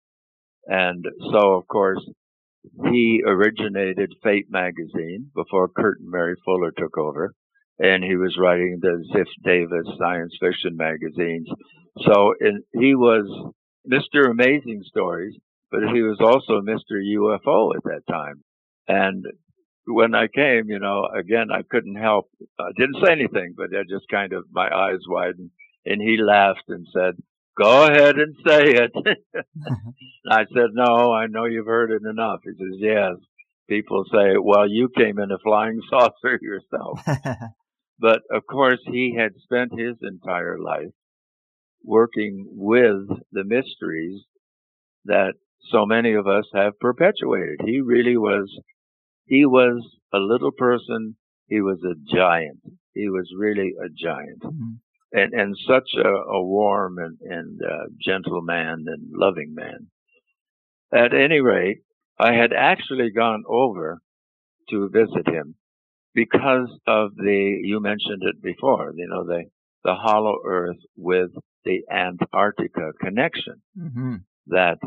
And 0.67 1.05
so, 1.31 1.53
of 1.53 1.69
course, 1.69 2.03
he 2.91 3.23
originated 3.27 4.15
Fate 4.23 4.47
magazine 4.49 5.31
before 5.35 5.69
Kurt 5.69 6.01
and 6.01 6.11
Mary 6.11 6.37
Fuller 6.45 6.73
took 6.77 6.97
over, 6.97 7.35
and 7.79 8.03
he 8.03 8.17
was 8.17 8.39
writing 8.41 8.79
the 8.81 9.05
Ziff 9.15 9.27
Davis 9.45 9.87
science 9.99 10.35
fiction 10.41 10.77
magazines. 10.77 11.47
So 12.01 12.35
in, 12.41 12.63
he 12.73 12.95
was 12.95 13.53
Mr. 13.87 14.31
Amazing 14.31 14.83
Stories, 14.87 15.37
but 15.71 15.81
he 15.93 16.01
was 16.01 16.19
also 16.21 16.63
Mr. 16.63 16.99
UFO 17.19 17.77
at 17.77 17.85
that 17.85 18.03
time. 18.11 18.43
And 18.89 19.25
when 19.87 20.15
I 20.15 20.27
came, 20.29 20.69
you 20.69 20.79
know, 20.79 21.07
again, 21.07 21.49
I 21.53 21.63
couldn't 21.63 21.97
help. 21.97 22.31
I 22.59 22.71
didn't 22.77 23.05
say 23.05 23.13
anything, 23.13 23.55
but 23.57 23.77
I 23.77 23.83
just 23.89 24.09
kind 24.11 24.33
of, 24.33 24.45
my 24.53 24.69
eyes 24.69 25.01
widened 25.09 25.51
and 25.85 26.01
he 26.01 26.17
laughed 26.17 26.65
and 26.69 26.87
said, 26.93 27.15
go 27.57 27.85
ahead 27.85 28.17
and 28.17 28.35
say 28.47 28.75
it. 28.75 28.93
I 30.31 30.45
said, 30.55 30.71
no, 30.73 31.13
I 31.13 31.27
know 31.27 31.45
you've 31.45 31.67
heard 31.67 31.91
it 31.91 32.09
enough. 32.09 32.41
He 32.45 32.51
says, 32.51 32.79
yes. 32.79 33.17
People 33.69 34.05
say, 34.13 34.37
well, 34.41 34.69
you 34.69 34.89
came 34.95 35.19
in 35.19 35.31
a 35.31 35.39
flying 35.39 35.81
saucer 35.91 36.39
yourself. 36.41 37.01
but 37.99 38.21
of 38.31 38.47
course, 38.47 38.81
he 38.87 39.15
had 39.19 39.33
spent 39.43 39.79
his 39.79 39.97
entire 40.03 40.59
life 40.59 40.93
working 41.83 42.47
with 42.51 43.09
the 43.33 43.45
mysteries 43.45 44.23
that 45.05 45.35
so 45.71 45.87
many 45.87 46.15
of 46.15 46.27
us 46.27 46.45
have 46.55 46.79
perpetuated. 46.81 47.61
He 47.65 47.81
really 47.81 48.17
was, 48.17 48.51
he 49.27 49.47
was 49.47 49.85
a 50.13 50.19
little 50.19 50.53
person. 50.53 51.17
He 51.47 51.61
was 51.61 51.79
a 51.85 51.95
giant. 52.15 52.61
He 52.95 53.09
was 53.09 53.29
really 53.37 53.75
a 53.83 53.89
giant. 53.89 54.43
Mm-hmm 54.43 54.75
and 55.15 55.33
and 55.33 55.57
such 55.67 55.91
a, 55.97 56.09
a 56.09 56.43
warm 56.43 56.99
and, 56.99 57.17
and 57.21 57.61
uh, 57.63 57.85
gentle 58.05 58.43
man 58.43 58.85
and 58.87 59.11
loving 59.13 59.55
man. 59.55 59.87
At 60.93 61.15
any 61.15 61.41
rate, 61.41 61.79
I 62.19 62.35
had 62.35 62.53
actually 62.53 63.11
gone 63.11 63.45
over 63.49 64.01
to 64.71 64.91
visit 64.91 65.29
him 65.29 65.55
because 66.15 66.69
of 66.87 67.15
the 67.17 67.61
you 67.63 67.81
mentioned 67.81 68.23
it 68.23 68.43
before, 68.43 68.93
you 68.97 69.07
know 69.09 69.25
the 69.25 69.45
the 69.85 69.95
hollow 69.95 70.39
earth 70.45 70.83
with 70.97 71.31
the 71.65 71.83
Antarctica 71.91 72.93
connection. 73.01 73.63
Mm-hmm. 73.79 74.17
That 74.49 74.79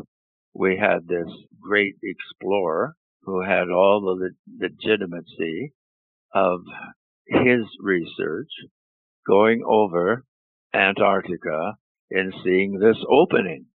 we 0.54 0.78
had 0.78 1.08
this 1.08 1.32
great 1.62 1.96
explorer 2.04 2.96
who 3.28 3.42
had 3.42 3.70
all 3.70 4.02
the 4.02 4.30
legitimacy 4.58 5.74
of 6.34 6.62
his 7.28 7.66
research 7.82 8.50
going 9.28 9.62
over 9.68 10.24
Antarctica 10.74 11.74
and 12.10 12.34
seeing 12.42 12.80
this 12.80 12.96
opening. 13.10 13.66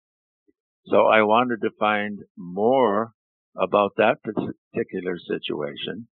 So 0.86 1.06
I 1.06 1.22
wanted 1.22 1.60
to 1.60 1.70
find 1.78 2.20
more 2.36 3.12
about 3.54 3.92
that 3.98 4.22
particular 4.22 5.18
situation. 5.18 6.08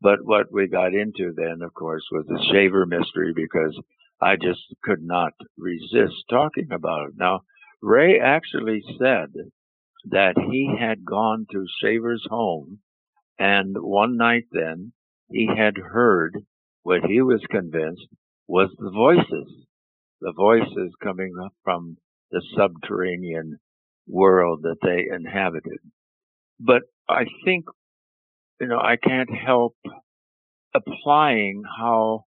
But 0.00 0.20
what 0.22 0.46
we 0.50 0.66
got 0.66 0.94
into 0.94 1.34
then, 1.36 1.58
of 1.62 1.74
course, 1.74 2.04
was 2.10 2.24
the 2.26 2.42
shaver 2.50 2.86
mystery 2.86 3.34
because 3.36 3.78
I 4.18 4.36
just 4.36 4.60
could 4.82 5.02
not 5.02 5.34
resist 5.58 6.14
talking 6.30 6.68
about 6.72 7.08
it. 7.08 7.14
Now, 7.18 7.40
Ray 7.82 8.18
actually 8.18 8.82
said 8.98 9.28
that 10.06 10.36
he 10.50 10.74
had 10.78 11.04
gone 11.04 11.46
to 11.52 11.66
Shaver's 11.82 12.26
home 12.30 12.80
And 13.38 13.76
one 13.78 14.16
night 14.16 14.46
then, 14.52 14.92
he 15.30 15.46
had 15.48 15.76
heard 15.76 16.38
what 16.84 17.02
he 17.04 17.22
was 17.22 17.42
convinced 17.50 18.08
was 18.48 18.70
the 18.78 18.90
voices, 18.90 19.66
the 20.20 20.32
voices 20.36 20.92
coming 21.02 21.32
from 21.64 21.96
the 22.30 22.42
subterranean 22.56 23.58
world 24.08 24.62
that 24.62 24.78
they 24.82 25.06
inhabited. 25.14 25.80
But 26.60 26.82
I 27.08 27.26
think, 27.44 27.66
you 28.60 28.68
know, 28.68 28.80
I 28.80 28.96
can't 28.96 29.30
help 29.30 29.76
applying 30.74 31.62
how 31.78 32.24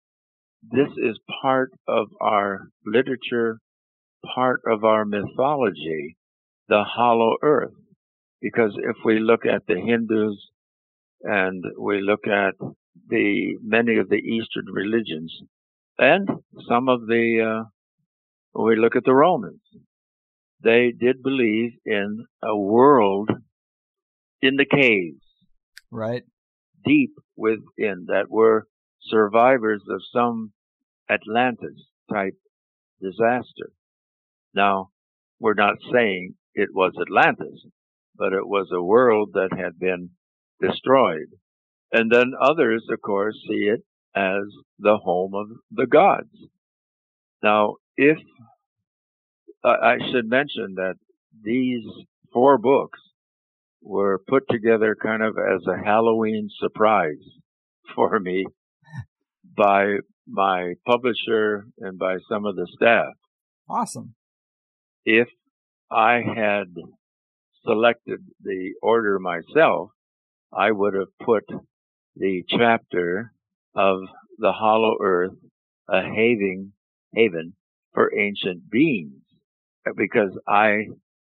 this 0.63 0.89
is 0.97 1.19
part 1.41 1.71
of 1.87 2.07
our 2.21 2.69
literature, 2.85 3.59
part 4.35 4.61
of 4.67 4.83
our 4.83 5.05
mythology, 5.05 6.17
the 6.67 6.83
hollow 6.83 7.35
earth. 7.41 7.73
Because 8.41 8.77
if 8.77 8.97
we 9.03 9.19
look 9.19 9.45
at 9.45 9.65
the 9.67 9.79
Hindus 9.79 10.49
and 11.21 11.63
we 11.79 12.01
look 12.01 12.27
at 12.27 12.55
the 13.09 13.57
many 13.61 13.97
of 13.97 14.09
the 14.09 14.17
Eastern 14.17 14.65
religions 14.71 15.33
and 15.97 16.27
some 16.67 16.89
of 16.89 17.07
the, 17.07 17.63
uh, 17.63 18.61
we 18.61 18.75
look 18.75 18.95
at 18.95 19.03
the 19.03 19.13
Romans, 19.13 19.61
they 20.63 20.91
did 20.91 21.23
believe 21.23 21.73
in 21.85 22.25
a 22.43 22.57
world 22.57 23.29
in 24.41 24.55
the 24.55 24.65
caves. 24.65 25.21
Right. 25.91 26.23
Deep 26.85 27.11
within 27.35 28.05
that 28.07 28.29
were 28.29 28.67
survivors 29.01 29.81
of 29.89 30.01
some 30.13 30.51
Atlantis 31.09 31.85
type 32.11 32.35
disaster. 33.01 33.71
Now, 34.53 34.89
we're 35.39 35.53
not 35.53 35.75
saying 35.91 36.35
it 36.55 36.69
was 36.73 36.93
Atlantis, 36.99 37.65
but 38.15 38.33
it 38.33 38.47
was 38.47 38.69
a 38.71 38.81
world 38.81 39.31
that 39.33 39.49
had 39.55 39.77
been 39.77 40.11
destroyed. 40.61 41.27
And 41.91 42.11
then 42.11 42.31
others, 42.41 42.85
of 42.91 43.01
course, 43.01 43.35
see 43.47 43.69
it 43.69 43.81
as 44.15 44.43
the 44.79 44.97
home 44.97 45.33
of 45.35 45.47
the 45.71 45.85
gods. 45.85 46.29
Now, 47.43 47.75
if 47.97 48.17
I 49.63 49.97
should 50.11 50.29
mention 50.29 50.75
that 50.75 50.95
these 51.43 51.85
four 52.31 52.57
books 52.57 52.99
were 53.81 54.21
put 54.27 54.43
together 54.49 54.95
kind 55.01 55.21
of 55.21 55.35
as 55.37 55.61
a 55.67 55.83
Halloween 55.83 56.49
surprise 56.59 57.23
for 57.95 58.19
me 58.19 58.45
by 59.55 59.97
my 60.27 60.73
publisher 60.87 61.67
and 61.79 61.97
by 61.99 62.17
some 62.29 62.45
of 62.45 62.55
the 62.55 62.67
staff. 62.75 63.13
Awesome. 63.69 64.15
If 65.05 65.27
I 65.91 66.21
had 66.21 66.73
selected 67.65 68.19
the 68.41 68.73
order 68.81 69.19
myself, 69.19 69.91
I 70.53 70.71
would 70.71 70.93
have 70.93 71.17
put 71.23 71.43
the 72.15 72.43
chapter 72.47 73.33
of 73.75 73.99
the 74.37 74.51
hollow 74.51 74.97
earth, 75.01 75.35
a 75.89 76.01
haven, 76.01 76.73
haven 77.13 77.53
for 77.93 78.11
ancient 78.17 78.69
beings, 78.69 79.21
because 79.95 80.37
I, 80.47 80.87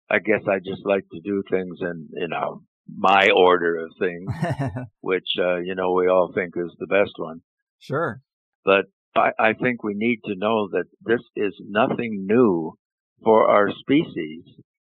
I 0.10 0.20
guess 0.20 0.41
I 0.47 0.60
just 0.60 0.86
like 0.86 1.05
to 1.12 1.20
do 1.22 1.43
things 1.49 1.78
in, 1.82 2.10
you 2.14 2.28
know, 2.28 2.62
my 2.88 3.30
order 3.36 3.78
of 3.78 3.91
things, 3.99 4.32
which, 5.01 5.28
uh, 5.39 5.58
you 5.58 5.76
know, 5.76 5.93
we 5.93 6.08
all 6.08 6.32
think 6.34 6.53
is 6.55 6.74
the 6.80 6.88
best 6.88 7.14
one. 7.18 7.41
Sure. 7.80 8.22
But 8.64 8.86
I, 9.16 9.32
I 9.38 9.53
think 9.53 9.84
we 9.84 9.93
need 9.93 10.20
to 10.26 10.36
know 10.36 10.70
that 10.72 10.86
this 11.01 11.22
is 11.36 11.53
nothing 11.60 12.26
new 12.26 12.78
for 13.24 13.49
our 13.49 13.72
species 13.72 14.43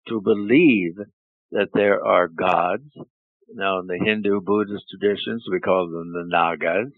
to 0.09 0.21
believe 0.21 0.97
that 1.53 1.69
there 1.75 2.05
are 2.05 2.29
gods. 2.29 2.91
Now, 3.55 3.81
in 3.81 3.87
the 3.87 3.99
Hindu 4.03 4.41
Buddhist 4.41 4.85
traditions, 4.91 5.45
we 5.51 5.61
call 5.61 5.89
them 5.91 6.13
the 6.13 6.25
Nagas. 6.27 6.93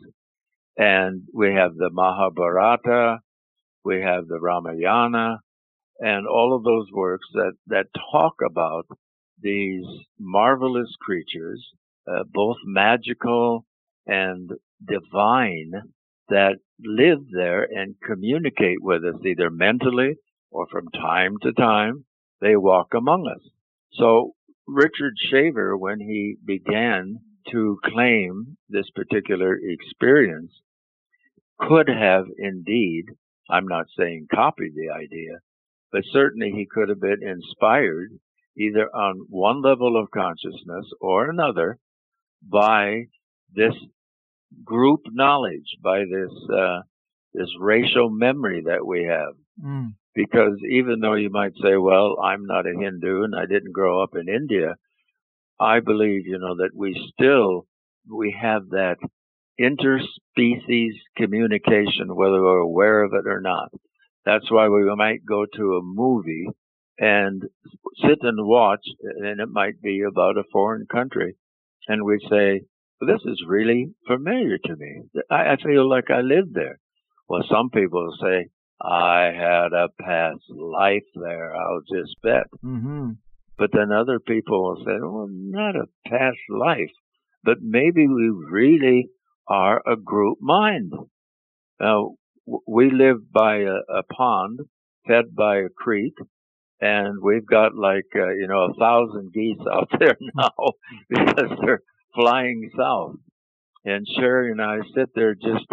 And 0.76 1.22
we 1.32 1.54
have 1.54 1.74
the 1.74 1.90
Mahabharata, 1.90 3.18
we 3.84 4.00
have 4.00 4.26
the 4.26 4.40
Ramayana, 4.40 5.38
and 6.00 6.26
all 6.26 6.56
of 6.56 6.64
those 6.64 6.86
works 6.92 7.26
that, 7.34 7.52
that 7.68 7.86
talk 8.12 8.34
about 8.44 8.86
these 9.40 9.84
marvelous 10.18 10.92
creatures, 11.00 11.64
uh, 12.08 12.24
both 12.32 12.56
magical 12.64 13.64
and 14.06 14.50
divine, 14.84 15.72
that 16.28 16.56
live 16.84 17.20
there 17.32 17.62
and 17.62 17.94
communicate 18.04 18.82
with 18.82 19.04
us 19.04 19.20
either 19.24 19.50
mentally 19.50 20.16
or 20.54 20.66
from 20.68 20.88
time 20.88 21.34
to 21.42 21.52
time. 21.52 22.04
They 22.40 22.56
walk 22.56 22.94
among 22.94 23.26
us. 23.26 23.42
So 23.94 24.32
Richard 24.66 25.14
Shaver, 25.30 25.76
when 25.76 26.00
he 26.00 26.36
began 26.44 27.18
to 27.50 27.78
claim 27.84 28.56
this 28.68 28.88
particular 28.94 29.58
experience, 29.62 30.52
could 31.58 31.88
have 31.88 32.24
indeed, 32.38 33.04
I'm 33.50 33.66
not 33.66 33.86
saying 33.98 34.28
copied 34.34 34.74
the 34.74 34.92
idea, 34.94 35.40
but 35.92 36.02
certainly 36.12 36.50
he 36.50 36.66
could 36.70 36.88
have 36.88 37.00
been 37.00 37.22
inspired 37.22 38.10
either 38.56 38.88
on 38.94 39.26
one 39.28 39.62
level 39.62 40.00
of 40.00 40.10
consciousness 40.10 40.86
or 41.00 41.28
another 41.28 41.78
by 42.42 43.04
this 43.54 43.74
group 44.64 45.00
knowledge, 45.10 45.76
by 45.82 46.00
this 46.00 46.32
uh, 46.56 46.80
this 47.32 47.48
racial 47.58 48.10
memory 48.10 48.62
that 48.66 48.86
we 48.86 49.04
have. 49.04 49.34
Mm. 49.62 49.94
Because 50.14 50.58
even 50.70 51.00
though 51.00 51.14
you 51.14 51.30
might 51.30 51.52
say, 51.62 51.76
well, 51.76 52.16
I'm 52.22 52.46
not 52.46 52.66
a 52.66 52.72
Hindu 52.78 53.24
and 53.24 53.34
I 53.34 53.46
didn't 53.46 53.72
grow 53.72 54.02
up 54.02 54.14
in 54.14 54.28
India, 54.28 54.76
I 55.60 55.80
believe, 55.80 56.26
you 56.26 56.38
know, 56.38 56.56
that 56.56 56.70
we 56.74 56.94
still, 57.12 57.66
we 58.08 58.36
have 58.40 58.68
that 58.70 58.96
interspecies 59.60 60.94
communication, 61.16 62.14
whether 62.14 62.42
we're 62.42 62.58
aware 62.58 63.02
of 63.02 63.12
it 63.12 63.26
or 63.26 63.40
not. 63.40 63.70
That's 64.24 64.50
why 64.50 64.68
we 64.68 64.84
might 64.96 65.24
go 65.26 65.46
to 65.46 65.76
a 65.76 65.82
movie 65.82 66.48
and 66.98 67.42
sit 68.02 68.18
and 68.22 68.46
watch, 68.46 68.86
and 69.00 69.40
it 69.40 69.48
might 69.48 69.80
be 69.82 70.02
about 70.02 70.38
a 70.38 70.44
foreign 70.52 70.86
country, 70.90 71.36
and 71.88 72.04
we 72.04 72.18
say, 72.30 72.62
this 73.00 73.20
is 73.24 73.42
really 73.46 73.90
familiar 74.06 74.58
to 74.58 74.76
me. 74.76 75.02
I, 75.30 75.52
I 75.52 75.56
feel 75.62 75.88
like 75.88 76.10
I 76.10 76.20
lived 76.20 76.54
there. 76.54 76.78
Well, 77.28 77.42
some 77.50 77.70
people 77.70 78.14
say, 78.20 78.46
I 78.84 79.30
had 79.34 79.72
a 79.72 79.88
past 80.00 80.42
life 80.50 81.06
there, 81.14 81.54
I'll 81.56 81.80
just 81.80 82.14
bet. 82.22 82.46
Mm-hmm. 82.62 83.10
But 83.56 83.70
then 83.72 83.92
other 83.92 84.18
people 84.18 84.62
will 84.62 84.84
say, 84.84 84.98
well, 85.00 85.28
not 85.30 85.76
a 85.76 85.86
past 86.08 86.38
life, 86.50 86.90
but 87.42 87.58
maybe 87.62 88.06
we 88.06 88.30
really 88.50 89.08
are 89.48 89.82
a 89.86 89.96
group 89.96 90.38
mind. 90.40 90.92
Now, 91.80 92.16
we 92.66 92.90
live 92.90 93.32
by 93.32 93.58
a, 93.58 93.76
a 93.88 94.02
pond 94.12 94.60
fed 95.06 95.34
by 95.34 95.58
a 95.58 95.68
creek 95.68 96.14
and 96.80 97.22
we've 97.22 97.46
got 97.46 97.74
like, 97.74 98.08
uh, 98.14 98.32
you 98.32 98.46
know, 98.46 98.70
a 98.70 98.74
thousand 98.74 99.32
geese 99.32 99.58
out 99.72 99.88
there 99.98 100.16
now 100.34 100.72
because 101.08 101.58
they're 101.62 101.82
flying 102.14 102.70
south. 102.76 103.16
And 103.84 104.06
Sherry 104.16 104.50
and 104.50 104.62
I 104.62 104.78
sit 104.94 105.10
there 105.14 105.34
just 105.34 105.66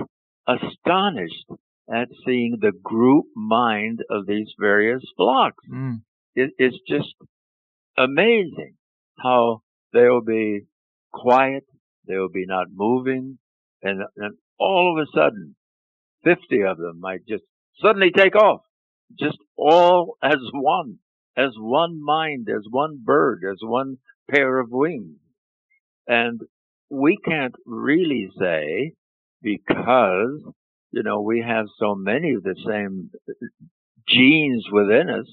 astonished 0.48 1.46
at 1.92 2.08
seeing 2.26 2.58
the 2.62 2.72
group 2.84 3.26
mind 3.36 4.00
of 4.10 4.26
these 4.26 4.54
various 4.60 5.02
flocks. 5.18 5.64
Mm. 5.72 6.02
It, 6.36 6.52
it's 6.58 6.78
just 6.88 7.14
amazing 7.98 8.76
how 9.18 9.62
they'll 9.94 10.22
be 10.22 10.62
quiet, 11.12 11.66
they'll 12.08 12.30
be 12.30 12.46
not 12.46 12.68
moving, 12.74 13.38
and, 13.84 14.04
and 14.16 14.38
all 14.58 14.96
of 14.98 15.06
a 15.06 15.12
sudden, 15.18 15.56
50 16.24 16.62
of 16.64 16.78
them 16.78 17.00
might 17.00 17.28
just 17.28 17.44
suddenly 17.82 18.12
take 18.16 18.36
off, 18.36 18.62
just 19.20 19.38
all 19.58 20.18
as 20.24 20.38
one, 20.54 20.98
as 21.36 21.52
one 21.58 22.04
mind, 22.04 22.48
as 22.50 22.64
one 22.70 23.02
bird, 23.04 23.42
as 23.50 23.58
one 23.62 23.98
pair 24.30 24.60
of 24.60 24.70
wings. 24.70 25.18
And 26.08 26.42
we 26.90 27.18
can't 27.18 27.56
really 27.66 28.30
say 28.40 28.94
because, 29.42 30.42
you 30.92 31.04
know, 31.04 31.22
we 31.22 31.44
have 31.46 31.66
so 31.80 31.96
many 31.96 32.34
of 32.34 32.44
the 32.44 32.56
same 32.68 33.10
genes 34.08 34.66
within 34.72 35.10
us 35.10 35.28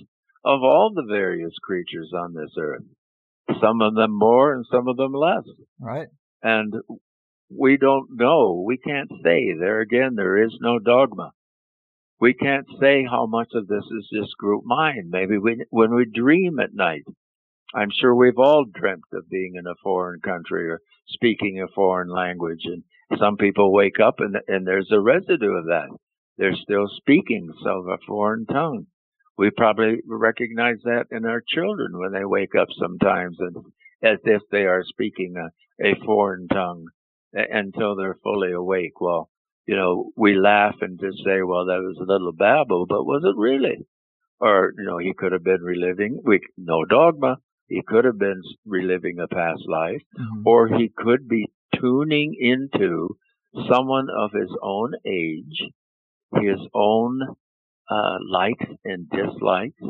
of 0.44 0.62
all 0.62 0.92
the 0.94 1.06
various 1.08 1.52
creatures 1.62 2.12
on 2.14 2.34
this 2.34 2.52
earth. 2.58 2.84
Some 3.60 3.80
of 3.80 3.94
them 3.94 4.16
more 4.16 4.54
and 4.54 4.64
some 4.70 4.88
of 4.88 4.96
them 4.96 5.12
less. 5.12 5.44
Right. 5.80 6.08
And 6.42 6.74
we 7.50 7.76
don't 7.76 8.08
know. 8.12 8.62
We 8.64 8.76
can't 8.76 9.10
say. 9.24 9.54
There 9.58 9.80
again, 9.80 10.14
there 10.14 10.42
is 10.42 10.56
no 10.60 10.78
dogma. 10.78 11.32
We 12.20 12.34
can't 12.34 12.66
say 12.80 13.04
how 13.08 13.26
much 13.26 13.48
of 13.54 13.68
this 13.68 13.84
is 13.84 14.08
just 14.12 14.36
group 14.38 14.64
mind. 14.64 15.08
Maybe 15.10 15.38
we, 15.38 15.64
when 15.70 15.94
we 15.94 16.04
dream 16.04 16.58
at 16.58 16.74
night, 16.74 17.04
I'm 17.74 17.90
sure 17.90 18.14
we've 18.14 18.38
all 18.38 18.64
dreamt 18.64 19.04
of 19.12 19.28
being 19.30 19.54
in 19.56 19.66
a 19.66 19.74
foreign 19.82 20.20
country 20.20 20.68
or 20.68 20.80
speaking 21.08 21.60
a 21.60 21.72
foreign 21.74 22.08
language. 22.08 22.62
And 22.64 22.82
some 23.16 23.36
people 23.36 23.72
wake 23.72 24.00
up 24.04 24.16
and, 24.18 24.36
and 24.48 24.66
there's 24.66 24.90
a 24.92 25.00
residue 25.00 25.52
of 25.52 25.66
that. 25.66 25.88
They're 26.36 26.54
still 26.54 26.88
speaking 26.96 27.50
some 27.62 27.88
a 27.88 27.98
foreign 28.06 28.46
tongue. 28.46 28.86
We 29.36 29.50
probably 29.50 30.00
recognize 30.06 30.78
that 30.84 31.06
in 31.10 31.24
our 31.24 31.42
children 31.46 31.98
when 31.98 32.12
they 32.12 32.24
wake 32.24 32.54
up 32.60 32.68
sometimes 32.78 33.36
and 33.40 33.56
as 34.02 34.18
if 34.24 34.42
they 34.50 34.64
are 34.64 34.84
speaking 34.84 35.34
a, 35.36 35.86
a 35.86 35.94
foreign 36.04 36.48
tongue 36.48 36.86
until 37.32 37.96
they're 37.96 38.18
fully 38.22 38.52
awake. 38.52 39.00
Well, 39.00 39.30
you 39.66 39.76
know, 39.76 40.12
we 40.16 40.34
laugh 40.34 40.76
and 40.80 40.98
just 40.98 41.18
say, 41.18 41.42
well, 41.42 41.66
that 41.66 41.82
was 41.82 41.98
a 42.00 42.10
little 42.10 42.32
babble, 42.32 42.86
but 42.86 43.04
was 43.04 43.22
it 43.24 43.38
really? 43.38 43.86
Or, 44.40 44.72
you 44.76 44.84
know, 44.84 44.98
he 44.98 45.12
could 45.16 45.32
have 45.32 45.44
been 45.44 45.62
reliving, 45.62 46.20
we, 46.24 46.40
no 46.56 46.84
dogma, 46.84 47.38
he 47.66 47.82
could 47.86 48.04
have 48.04 48.18
been 48.18 48.40
reliving 48.64 49.18
a 49.18 49.28
past 49.28 49.62
life, 49.68 50.00
mm-hmm. 50.18 50.46
or 50.46 50.68
he 50.68 50.90
could 50.96 51.28
be 51.28 51.46
tuning 51.80 52.34
into 52.38 53.16
someone 53.70 54.08
of 54.10 54.30
his 54.32 54.50
own 54.62 54.92
age, 55.06 55.70
his 56.34 56.60
own 56.74 57.20
uh, 57.90 58.18
likes 58.30 58.66
and 58.84 59.08
dislikes, 59.10 59.82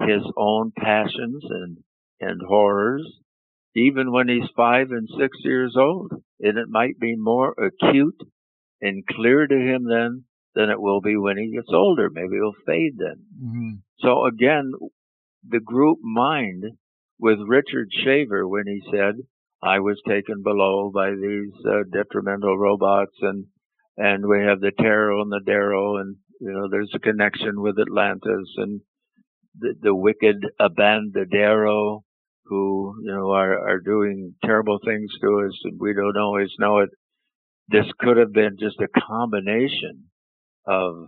his 0.00 0.22
own 0.36 0.72
passions 0.76 1.42
and, 1.48 1.78
and 2.20 2.40
horrors, 2.46 3.06
even 3.74 4.12
when 4.12 4.28
he's 4.28 4.48
five 4.56 4.90
and 4.90 5.08
six 5.18 5.36
years 5.42 5.74
old. 5.78 6.12
And 6.40 6.58
it 6.58 6.68
might 6.68 6.98
be 6.98 7.16
more 7.16 7.52
acute 7.52 8.20
and 8.80 9.06
clear 9.06 9.46
to 9.46 9.54
him 9.54 9.84
then 9.88 10.24
than 10.54 10.70
it 10.70 10.80
will 10.80 11.00
be 11.00 11.16
when 11.16 11.36
he 11.36 11.52
gets 11.52 11.70
older. 11.72 12.10
Maybe 12.10 12.36
it'll 12.36 12.54
fade 12.66 12.94
then. 12.98 13.24
Mm-hmm. 13.42 13.70
So 14.00 14.26
again, 14.26 14.72
the 15.48 15.60
group 15.60 15.98
mind 16.02 16.64
with 17.18 17.38
Richard 17.46 17.88
Shaver 18.04 18.46
when 18.46 18.66
he 18.66 18.82
said, 18.90 19.14
I 19.64 19.78
was 19.80 20.00
taken 20.06 20.42
below 20.42 20.90
by 20.94 21.10
these 21.10 21.52
uh, 21.66 21.84
detrimental 21.90 22.58
robots 22.58 23.16
and 23.22 23.46
and 23.96 24.26
we 24.26 24.40
have 24.40 24.60
the 24.60 24.72
Tero 24.78 25.22
and 25.22 25.32
the 25.32 25.40
Dero 25.46 26.00
and 26.00 26.16
you 26.40 26.52
know 26.52 26.68
there's 26.70 26.92
a 26.94 26.98
connection 26.98 27.62
with 27.62 27.78
Atlantis 27.78 28.48
and 28.58 28.80
the, 29.58 29.74
the 29.80 29.94
wicked 29.94 30.36
Abandondero 30.60 32.00
who 32.44 32.94
you 33.02 33.12
know 33.12 33.30
are 33.30 33.58
are 33.70 33.80
doing 33.80 34.34
terrible 34.44 34.78
things 34.84 35.10
to 35.22 35.46
us 35.46 35.58
and 35.64 35.78
we 35.80 35.94
don't 35.94 36.18
always 36.18 36.50
know 36.58 36.80
it. 36.80 36.90
This 37.68 37.86
could 37.98 38.18
have 38.18 38.32
been 38.32 38.58
just 38.60 38.76
a 38.80 39.00
combination 39.00 40.10
of 40.66 41.06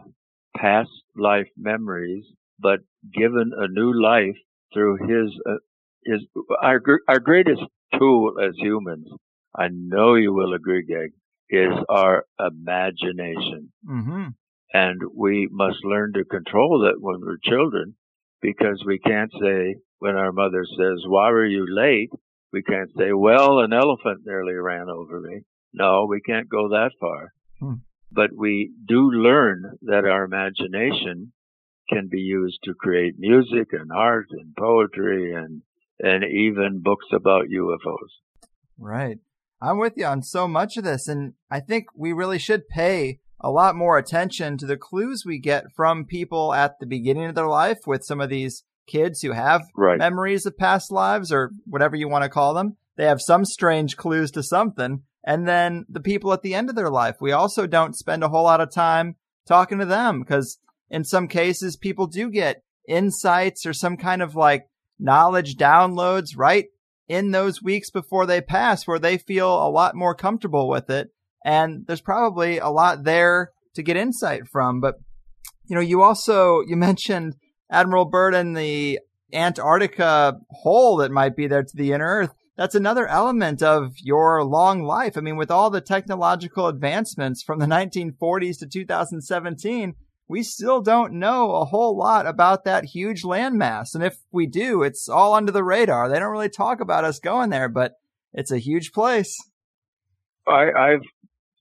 past 0.57 0.91
life 1.15 1.49
memories 1.59 2.25
but 2.59 2.81
given 3.13 3.51
a 3.55 3.69
new 3.69 3.93
life 4.03 4.37
through 4.73 4.97
his 4.97 5.39
uh, 5.47 5.59
his 6.07 6.21
our 6.63 6.81
our 7.09 7.21
greatest 7.21 7.63
tool 7.99 8.35
as 8.43 8.55
humans 8.57 9.09
I 9.55 9.69
know 9.71 10.15
you 10.15 10.33
will 10.33 10.55
agree 10.55 10.85
Greg 10.85 11.13
is 11.49 11.73
our 11.89 12.25
imagination 12.39 13.73
mm-hmm. 13.89 14.29
and 14.73 15.01
we 15.15 15.49
must 15.51 15.85
learn 15.85 16.13
to 16.15 16.25
control 16.25 16.81
that 16.81 17.01
when 17.01 17.21
we're 17.21 17.39
children 17.43 17.95
because 18.43 18.83
we 18.87 18.99
can't 18.99 19.33
say 19.41 19.77
when 19.99 20.17
our 20.17 20.33
mother 20.33 20.65
says, 20.65 21.03
why 21.07 21.31
were 21.31 21.47
you 21.47 21.67
late? 21.69 22.11
We 22.53 22.63
can't 22.63 22.91
say, 22.97 23.13
well, 23.13 23.61
an 23.61 23.73
elephant 23.73 24.23
nearly 24.25 24.55
ran 24.55 24.89
over 24.89 25.21
me. 25.21 25.41
No, 25.73 26.07
we 26.09 26.21
can't 26.21 26.49
go 26.49 26.69
that 26.69 26.93
far. 27.01 27.33
Hmm. 27.61 27.75
But 28.13 28.31
we 28.37 28.73
do 28.87 29.11
learn 29.11 29.79
that 29.83 30.05
our 30.05 30.25
imagination 30.25 31.33
can 31.91 32.09
be 32.09 32.21
used 32.21 32.59
to 32.65 32.75
create 32.75 33.15
music 33.19 33.69
and 33.73 33.91
art 33.93 34.27
and 34.31 34.55
poetry 34.57 35.35
and, 35.35 35.63
and 36.01 36.25
even 36.25 36.81
books 36.83 37.07
about 37.13 37.47
UFOs. 37.47 38.49
Right. 38.79 39.19
I'm 39.61 39.79
with 39.79 39.95
you 39.97 40.05
on 40.05 40.23
so 40.23 40.47
much 40.47 40.77
of 40.77 40.85
this. 40.85 41.09
And 41.09 41.35
I 41.51 41.61
think 41.61 41.87
we 41.95 42.13
really 42.13 42.39
should 42.39 42.69
pay 42.69 43.21
a 43.41 43.51
lot 43.51 43.77
more 43.77 43.99
attention 43.99 44.59
to 44.59 44.67
the 44.67 44.77
clues 44.77 45.25
we 45.25 45.39
get 45.39 45.73
from 45.75 46.05
people 46.05 46.53
at 46.53 46.79
the 46.81 46.87
beginning 46.87 47.27
of 47.27 47.35
their 47.35 47.49
life 47.49 47.79
with 47.87 48.05
some 48.05 48.21
of 48.21 48.29
these 48.29 48.65
kids 48.87 49.23
who 49.23 49.33
have 49.33 49.63
right. 49.75 49.99
memories 49.99 50.47
of 50.47 50.57
past 50.57 50.93
lives 50.93 51.33
or 51.33 51.53
whatever 51.65 51.97
you 51.97 52.09
want 52.09 52.25
to 52.25 52.31
call 52.31 52.55
them. 52.55 52.77
They 52.97 53.05
have 53.05 53.21
some 53.21 53.45
strange 53.45 53.97
clues 53.97 54.31
to 54.33 54.43
something. 54.43 55.03
And 55.25 55.47
then 55.47 55.85
the 55.89 56.01
people 56.01 56.33
at 56.33 56.43
the 56.43 56.55
end 56.55 56.71
of 56.71 56.77
their 56.77 56.91
life, 56.91 57.17
we 57.21 57.33
also 57.33 57.67
don't 57.67 57.97
spend 57.97 58.23
a 58.23 58.29
whole 58.29 58.45
lot 58.45 58.61
of 58.61 58.73
time 58.73 59.17
talking 59.47 59.79
to 59.79 59.87
them 59.87 60.21
because 60.21 60.59
in 60.89 61.05
some 61.05 61.29
cases 61.29 61.77
people 61.77 62.07
do 62.07 62.31
get 62.31 62.63
insights 62.89 63.67
or 63.67 63.73
some 63.73 63.97
kind 63.97 64.23
of 64.23 64.35
like 64.37 64.69
knowledge 64.99 65.57
downloads 65.57 66.31
right 66.37 66.67
in 67.09 67.31
those 67.31 67.63
weeks 67.63 67.91
before 67.91 68.27
they 68.27 68.41
pass 68.41 68.87
where 68.87 68.99
they 68.99 69.17
feel 69.19 69.49
a 69.49 69.71
lot 69.71 69.95
more 69.95 70.15
comfortable 70.15 70.69
with 70.69 70.91
it 70.91 71.11
and 71.47 71.87
there's 71.87 72.01
probably 72.01 72.59
a 72.59 72.69
lot 72.69 73.05
there 73.05 73.53
to 73.77 73.83
get 73.83 73.97
insight 73.97 74.49
from. 74.49 74.81
But, 74.81 74.97
you 75.69 75.77
know, 75.77 75.81
you 75.81 76.03
also, 76.03 76.61
you 76.67 76.77
mentioned 76.77 77.37
Admiral 77.71 78.05
Byrd 78.05 78.35
and 78.35 78.57
the 78.57 78.99
Antarctica 79.33 80.39
hole 80.51 80.97
that 80.97 81.13
might 81.13 81.37
be 81.37 81.47
there 81.47 81.63
to 81.63 81.77
the 81.77 81.93
inner 81.93 82.05
earth. 82.05 82.35
That's 82.57 82.75
another 82.75 83.07
element 83.07 83.63
of 83.63 83.93
your 83.99 84.43
long 84.43 84.83
life. 84.83 85.17
I 85.17 85.21
mean, 85.21 85.37
with 85.37 85.51
all 85.51 85.71
the 85.71 85.81
technological 85.81 86.67
advancements 86.67 87.45
from 87.45 87.61
the 87.61 87.67
1940s 87.67 88.59
to 88.59 88.67
2017, 88.67 89.95
we 90.29 90.43
still 90.43 90.81
don't 90.81 91.13
know 91.13 91.55
a 91.55 91.65
whole 91.65 91.97
lot 91.97 92.27
about 92.27 92.65
that 92.65 92.85
huge 92.87 93.23
landmass. 93.23 93.95
And 93.95 94.03
if 94.03 94.19
we 94.33 94.47
do, 94.47 94.83
it's 94.83 95.09
all 95.09 95.35
under 95.35 95.53
the 95.53 95.65
radar. 95.65 96.09
They 96.09 96.19
don't 96.19 96.33
really 96.33 96.49
talk 96.49 96.81
about 96.81 97.05
us 97.05 97.21
going 97.21 97.51
there, 97.51 97.69
but 97.69 97.93
it's 98.33 98.51
a 98.51 98.59
huge 98.59 98.93
place. 98.93 99.37
I, 100.47 100.71
I've 100.77 101.03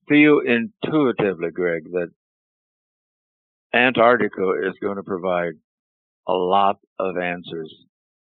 feel 0.08 0.40
intuitively, 0.40 1.52
Greg, 1.52 1.84
that 1.92 2.10
Antarctica 3.74 4.52
is 4.68 4.74
going 4.82 4.98
to 4.98 5.04
provide 5.04 5.54
a 6.28 6.34
lot 6.34 6.78
of 7.00 7.18
answers 7.18 7.74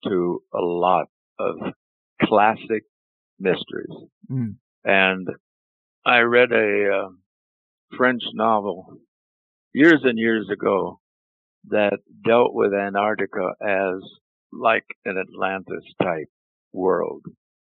to 0.05 0.43
a 0.55 0.61
lot 0.61 1.07
of 1.39 1.57
classic 2.23 2.85
mysteries. 3.39 3.97
Mm. 4.31 4.57
And 4.85 5.29
I 6.05 6.21
read 6.21 6.53
a 6.53 6.89
uh, 6.93 7.09
French 7.97 8.23
novel 8.33 8.99
years 9.73 10.01
and 10.05 10.19
years 10.19 10.49
ago 10.51 11.01
that 11.69 11.99
dealt 12.25 12.55
with 12.55 12.73
Antarctica 12.73 13.53
as 13.61 14.03
like 14.53 14.87
an 15.05 15.17
Atlantis 15.19 15.85
type 16.03 16.29
world 16.73 17.23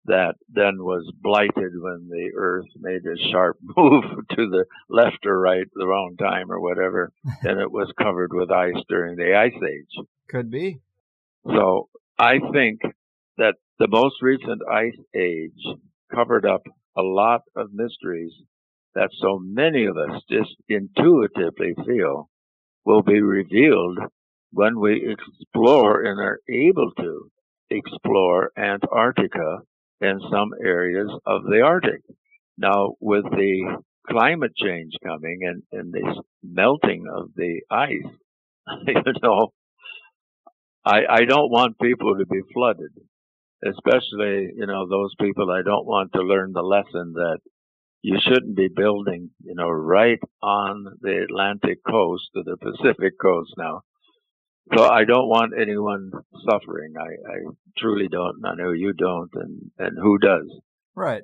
that 0.05 0.35
then 0.49 0.83
was 0.83 1.09
blighted 1.21 1.71
when 1.79 2.09
the 2.09 2.31
earth 2.35 2.65
made 2.79 3.01
a 3.05 3.31
sharp 3.31 3.57
move 3.77 4.03
to 4.31 4.49
the 4.49 4.65
left 4.89 5.25
or 5.25 5.39
right 5.39 5.67
the 5.73 5.87
wrong 5.87 6.15
time 6.19 6.51
or 6.51 6.59
whatever 6.59 7.11
and 7.43 7.59
it 7.59 7.71
was 7.71 7.91
covered 8.01 8.31
with 8.33 8.51
ice 8.51 8.81
during 8.89 9.15
the 9.15 9.35
ice 9.35 9.53
age. 9.53 10.05
Could 10.29 10.51
be. 10.51 10.79
So 11.45 11.89
i 12.19 12.39
think 12.51 12.81
that 13.37 13.55
the 13.79 13.87
most 13.87 14.21
recent 14.21 14.61
ice 14.71 14.99
age 15.15 15.63
covered 16.13 16.45
up 16.45 16.61
a 16.95 17.01
lot 17.01 17.41
of 17.55 17.73
mysteries 17.73 18.31
that 18.95 19.09
so 19.21 19.39
many 19.41 19.85
of 19.85 19.97
us 19.97 20.21
just 20.29 20.55
intuitively 20.69 21.73
feel 21.85 22.29
will 22.85 23.01
be 23.01 23.21
revealed 23.21 23.97
when 24.51 24.79
we 24.79 25.15
explore 25.15 26.01
and 26.03 26.19
are 26.19 26.39
able 26.49 26.91
to 26.99 27.29
explore 27.69 28.51
Antarctica 28.57 29.59
and 30.01 30.21
some 30.31 30.51
areas 30.63 31.09
of 31.25 31.43
the 31.43 31.61
Arctic. 31.61 32.01
Now, 32.57 32.93
with 32.99 33.23
the 33.23 33.81
climate 34.09 34.51
change 34.55 34.93
coming 35.03 35.39
and, 35.43 35.63
and 35.71 35.93
this 35.93 36.17
melting 36.43 37.05
of 37.11 37.29
the 37.35 37.61
ice, 37.71 38.13
you 38.87 39.13
know, 39.23 39.53
I, 40.85 41.01
I 41.09 41.25
don't 41.25 41.49
want 41.49 41.79
people 41.79 42.17
to 42.17 42.25
be 42.25 42.41
flooded, 42.53 42.91
especially, 43.65 44.51
you 44.55 44.67
know, 44.67 44.87
those 44.87 45.13
people 45.19 45.49
I 45.49 45.63
don't 45.63 45.85
want 45.85 46.11
to 46.13 46.21
learn 46.21 46.51
the 46.53 46.61
lesson 46.61 47.13
that 47.13 47.39
you 48.03 48.19
shouldn't 48.21 48.57
be 48.57 48.67
building, 48.67 49.29
you 49.43 49.55
know, 49.55 49.69
right 49.69 50.19
on 50.41 50.85
the 50.99 51.23
Atlantic 51.23 51.79
coast 51.89 52.29
or 52.35 52.43
the 52.43 52.57
Pacific 52.57 53.13
coast 53.19 53.53
now. 53.57 53.81
So 54.75 54.83
I 54.83 55.05
don't 55.05 55.29
want 55.29 55.53
anyone 55.59 56.11
suffering. 56.47 56.93
I, 56.99 57.31
I 57.31 57.35
truly 57.77 58.09
don't. 58.09 58.45
I 58.45 58.55
know 58.55 58.71
you 58.71 58.93
don't, 58.93 59.29
and 59.35 59.71
and 59.77 59.97
who 59.97 60.17
does? 60.17 60.49
Right. 60.95 61.23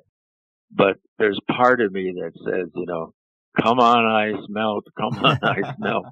But 0.70 0.96
there's 1.18 1.38
part 1.50 1.82
of 1.82 1.92
me 1.92 2.14
that 2.16 2.32
says, 2.44 2.70
you 2.74 2.86
know, 2.86 3.12
come 3.60 3.78
on, 3.78 4.06
ice 4.06 4.46
melt, 4.48 4.84
come 4.98 5.22
on, 5.24 5.38
ice 5.42 5.74
melt, 5.78 6.06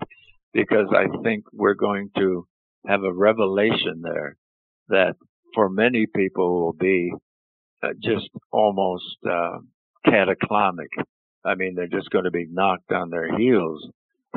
because 0.52 0.88
I 0.94 1.06
think 1.22 1.44
we're 1.52 1.74
going 1.74 2.10
to 2.16 2.46
have 2.86 3.04
a 3.04 3.12
revelation 3.12 4.02
there 4.02 4.36
that 4.88 5.14
for 5.54 5.70
many 5.70 6.06
people 6.14 6.62
will 6.62 6.72
be 6.72 7.12
uh, 7.82 7.88
just 8.02 8.28
almost 8.50 9.16
uh, 9.28 9.58
cataclysmic. 10.11 10.90
I 11.44 11.54
mean, 11.54 11.74
they're 11.74 11.86
just 11.86 12.11
going 12.11 12.24
to 12.24 12.30
be 12.30 12.46
knocked 12.50 12.92
on 12.92 13.11
their 13.11 13.36
heels 13.36 13.86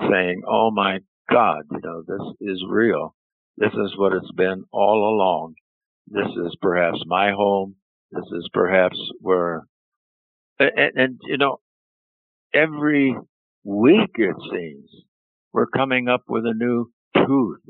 saying, 0.09 0.43
oh 0.47 0.71
my 0.71 0.99
God, 1.29 1.63
you 1.71 1.79
know, 1.83 2.03
this 2.07 2.35
is 2.41 2.63
real. 2.69 3.15
This 3.57 3.73
is 3.73 3.93
what 3.97 4.13
it's 4.13 4.31
been 4.31 4.63
all 4.71 5.13
along. 5.13 5.55
This 6.07 6.27
is 6.45 6.55
perhaps 6.61 6.99
my 7.05 7.31
home. 7.31 7.75
This 8.11 8.25
is 8.31 8.49
perhaps 8.53 8.97
where, 9.19 9.63
and, 10.59 10.91
and 10.95 11.19
you 11.23 11.37
know, 11.37 11.59
every 12.53 13.15
week 13.63 14.11
it 14.15 14.35
seems 14.51 14.89
we're 15.53 15.67
coming 15.67 16.07
up 16.07 16.23
with 16.27 16.45
a 16.45 16.53
new 16.53 16.91
tooth 17.15 17.61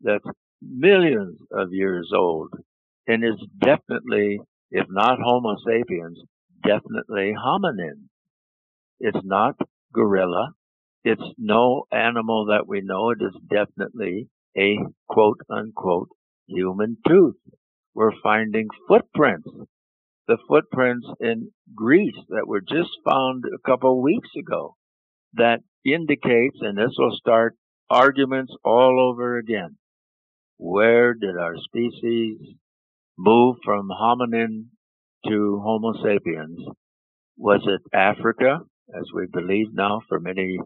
that's 0.00 0.24
millions 0.62 1.38
of 1.52 1.72
years 1.72 2.10
old 2.14 2.50
and 3.06 3.24
is 3.24 3.40
definitely, 3.60 4.40
if 4.70 4.86
not 4.90 5.18
Homo 5.20 5.56
sapiens, 5.66 6.18
definitely 6.62 7.34
hominin. 7.34 8.08
It's 9.00 9.24
not 9.24 9.56
gorilla. 9.92 10.52
It's 11.04 11.22
no 11.38 11.84
animal 11.92 12.46
that 12.46 12.66
we 12.66 12.80
know. 12.82 13.10
It 13.10 13.18
is 13.20 13.40
definitely 13.48 14.28
a 14.56 14.78
quote 15.08 15.40
unquote 15.50 16.08
human 16.46 16.96
tooth. 17.06 17.36
We're 17.94 18.20
finding 18.22 18.68
footprints. 18.86 19.48
The 20.26 20.38
footprints 20.48 21.06
in 21.20 21.52
Greece 21.74 22.18
that 22.28 22.46
were 22.46 22.60
just 22.60 22.90
found 23.08 23.44
a 23.46 23.68
couple 23.68 23.92
of 23.96 24.02
weeks 24.02 24.28
ago 24.38 24.76
that 25.34 25.60
indicates, 25.84 26.58
and 26.60 26.76
this 26.76 26.94
will 26.98 27.16
start 27.16 27.56
arguments 27.88 28.52
all 28.64 29.00
over 29.00 29.38
again. 29.38 29.76
Where 30.58 31.14
did 31.14 31.36
our 31.36 31.56
species 31.56 32.38
move 33.16 33.56
from 33.64 33.88
hominin 33.88 34.66
to 35.26 35.60
Homo 35.64 35.94
sapiens? 36.02 36.60
Was 37.36 37.60
it 37.66 37.82
Africa, 37.96 38.60
as 38.94 39.04
we 39.14 39.26
believe 39.32 39.68
now 39.72 40.00
for 40.08 40.20
many 40.20 40.58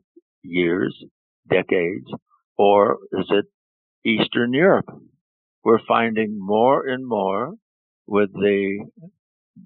years, 0.43 0.97
decades, 1.49 2.07
or 2.57 2.99
is 3.13 3.27
it 3.31 3.47
Eastern 4.05 4.53
Europe? 4.53 4.89
We're 5.65 5.85
finding 5.87 6.37
more 6.39 6.87
and 6.87 7.07
more 7.07 7.55
with 8.07 8.33
the 8.33 8.85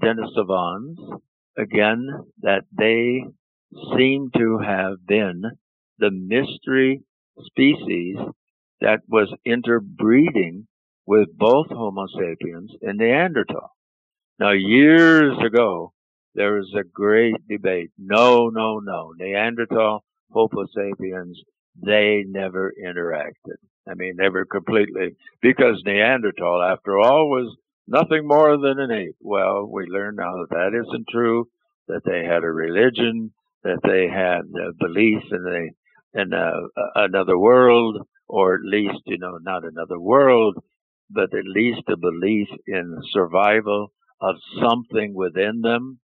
Denisovans, 0.02 0.96
again, 1.58 2.06
that 2.42 2.64
they 2.76 3.24
seem 3.96 4.30
to 4.36 4.58
have 4.58 5.06
been 5.06 5.42
the 5.98 6.10
mystery 6.10 7.02
species 7.40 8.16
that 8.80 9.00
was 9.08 9.32
interbreeding 9.44 10.66
with 11.06 11.28
both 11.36 11.68
Homo 11.70 12.06
sapiens 12.06 12.72
and 12.82 12.98
Neanderthal. 12.98 13.75
Now, 14.38 14.52
years 14.52 15.34
ago, 15.44 15.92
there 16.34 16.56
was 16.56 16.70
a 16.78 16.84
great 16.84 17.36
debate. 17.48 17.90
No, 17.96 18.50
no, 18.50 18.80
no. 18.80 19.12
Neanderthal, 19.18 20.04
Homo 20.30 20.66
sapiens, 20.74 21.40
they 21.82 22.24
never 22.28 22.72
interacted. 22.84 23.56
I 23.88 23.94
mean, 23.94 24.16
never 24.16 24.44
completely, 24.44 25.16
because 25.40 25.82
Neanderthal, 25.86 26.62
after 26.62 26.98
all, 26.98 27.30
was 27.30 27.56
nothing 27.88 28.26
more 28.26 28.58
than 28.58 28.78
an 28.78 28.90
ape. 28.90 29.16
Well, 29.20 29.66
we 29.70 29.86
learn 29.86 30.16
now 30.16 30.32
that 30.38 30.50
that 30.50 30.84
isn't 30.84 31.08
true, 31.08 31.48
that 31.88 32.02
they 32.04 32.24
had 32.24 32.42
a 32.44 32.50
religion, 32.50 33.32
that 33.62 33.80
they 33.84 34.08
had 34.08 34.42
a 34.60 34.72
belief 34.78 35.22
in 35.30 35.46
a, 35.46 36.20
in 36.20 36.32
a, 36.34 36.52
another 36.96 37.38
world, 37.38 38.06
or 38.28 38.56
at 38.56 38.64
least, 38.64 39.00
you 39.06 39.18
know, 39.18 39.38
not 39.40 39.64
another 39.64 39.98
world, 39.98 40.56
but 41.08 41.32
at 41.32 41.46
least 41.46 41.82
a 41.88 41.96
belief 41.96 42.48
in 42.66 42.98
survival 43.12 43.92
of 44.20 44.36
something 44.60 45.14
within 45.14 45.60
them. 45.62 46.00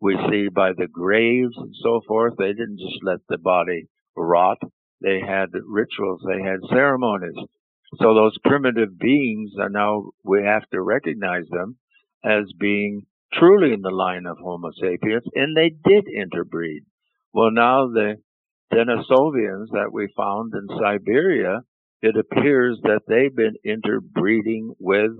We 0.00 0.18
see 0.30 0.48
by 0.48 0.72
the 0.76 0.88
graves 0.88 1.56
and 1.56 1.74
so 1.82 2.00
forth, 2.06 2.34
they 2.36 2.52
didn't 2.52 2.78
just 2.78 3.02
let 3.02 3.20
the 3.28 3.38
body 3.38 3.88
rot. 4.16 4.58
They 5.00 5.20
had 5.20 5.48
rituals, 5.66 6.22
they 6.26 6.42
had 6.42 6.60
ceremonies. 6.68 7.36
So 8.00 8.14
those 8.14 8.36
primitive 8.44 8.98
beings 8.98 9.52
are 9.58 9.68
now, 9.68 10.10
we 10.24 10.42
have 10.42 10.68
to 10.70 10.80
recognize 10.82 11.46
them 11.50 11.76
as 12.24 12.44
being 12.58 13.02
truly 13.32 13.72
in 13.72 13.82
the 13.82 13.90
line 13.90 14.26
of 14.26 14.38
Homo 14.38 14.70
sapiens, 14.80 15.24
and 15.34 15.56
they 15.56 15.70
did 15.70 16.04
interbreed. 16.08 16.84
Well, 17.32 17.50
now 17.50 17.88
the 17.88 18.16
Denisovians 18.72 19.68
that 19.72 19.90
we 19.92 20.12
found 20.16 20.52
in 20.54 20.76
Siberia, 20.78 21.60
it 22.02 22.16
appears 22.16 22.78
that 22.82 23.02
they've 23.06 23.34
been 23.34 23.56
interbreeding 23.64 24.74
with 24.78 25.12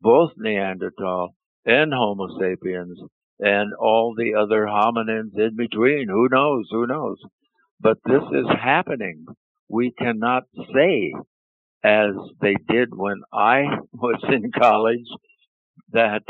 both 0.00 0.32
Neanderthal 0.36 1.34
and 1.68 1.92
Homo 1.92 2.28
sapiens 2.40 2.98
and 3.38 3.74
all 3.74 4.14
the 4.16 4.34
other 4.34 4.64
hominins 4.64 5.38
in 5.38 5.54
between. 5.54 6.08
Who 6.08 6.28
knows? 6.30 6.66
Who 6.70 6.86
knows? 6.86 7.18
But 7.78 7.98
this 8.06 8.22
is 8.32 8.46
happening. 8.60 9.26
We 9.68 9.92
cannot 9.92 10.44
say, 10.74 11.12
as 11.84 12.14
they 12.40 12.56
did 12.68 12.88
when 12.96 13.20
I 13.32 13.64
was 13.92 14.20
in 14.28 14.50
college, 14.50 15.06
that 15.92 16.22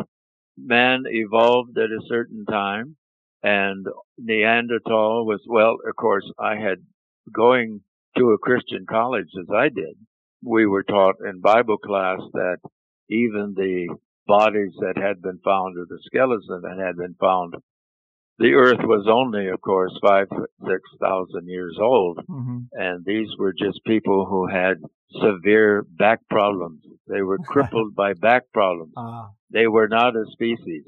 man 0.59 1.05
evolved 1.07 1.79
at 1.79 1.91
a 1.91 2.03
certain 2.09 2.45
time 2.45 2.97
and 3.43 3.87
Neanderthal 4.19 5.25
was, 5.25 5.41
well, 5.47 5.77
of 5.89 5.97
course, 5.97 6.29
I 6.39 6.57
had 6.57 6.79
going 7.33 7.81
to 8.17 8.33
a 8.33 8.39
Christian 8.39 8.87
college 8.91 9.29
as 9.39 9.47
I 9.55 9.69
did. 9.69 9.95
We 10.45 10.67
were 10.67 10.83
taught 10.83 11.17
in 11.25 11.41
Bible 11.41 11.79
class 11.79 12.19
that 12.33 12.59
even 13.09 13.55
the 13.57 13.97
bodies 14.29 14.73
that 14.81 14.97
had 14.97 15.21
been 15.21 15.41
found 15.45 15.77
or 15.77 15.87
the 15.89 15.99
skeleton 16.05 16.61
that 16.63 16.79
had 16.79 16.97
been 16.97 17.17
found, 17.19 17.55
the 18.39 18.53
earth 18.53 18.79
was 18.85 19.09
only, 19.11 19.49
of 19.49 19.61
course, 19.61 19.93
five, 20.01 20.29
six 20.65 20.83
thousand 21.01 21.49
years 21.49 21.77
old. 21.81 22.19
Mm-hmm. 22.19 22.59
And 22.73 23.05
these 23.05 23.29
were 23.37 23.53
just 23.53 23.85
people 23.85 24.27
who 24.27 24.47
had 24.47 24.77
severe 25.21 25.83
back 25.83 26.21
problems. 26.31 26.83
They 27.09 27.23
were 27.23 27.39
crippled 27.47 27.97
by 27.97 28.13
back 28.13 28.45
problems. 28.55 28.93
Uh. 28.97 29.29
They 29.51 29.67
were 29.67 29.89
not 29.89 30.15
a 30.15 30.25
species. 30.31 30.85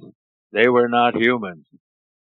They 0.53 0.69
were 0.69 0.89
not 0.89 1.17
humans. 1.17 1.67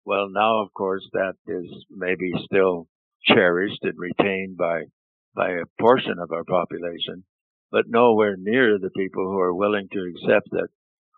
Well, 0.06 0.30
now, 0.30 0.62
of 0.62 0.74
course, 0.74 1.08
that 1.14 1.34
is 1.48 1.86
maybe 1.90 2.32
still 2.46 2.88
cherished 3.24 3.84
and 3.84 3.98
retained 3.98 4.58
by, 4.58 4.84
by 5.36 5.50
a 5.50 5.82
portion 5.82 6.16
of 6.20 6.32
our 6.32 6.44
population, 6.44 7.24
but 7.72 7.86
nowhere 7.88 8.36
near 8.38 8.78
the 8.78 8.92
people 8.92 9.26
who 9.26 9.40
are 9.40 9.54
willing 9.54 9.88
to 9.92 10.12
accept 10.12 10.50
that 10.52 10.70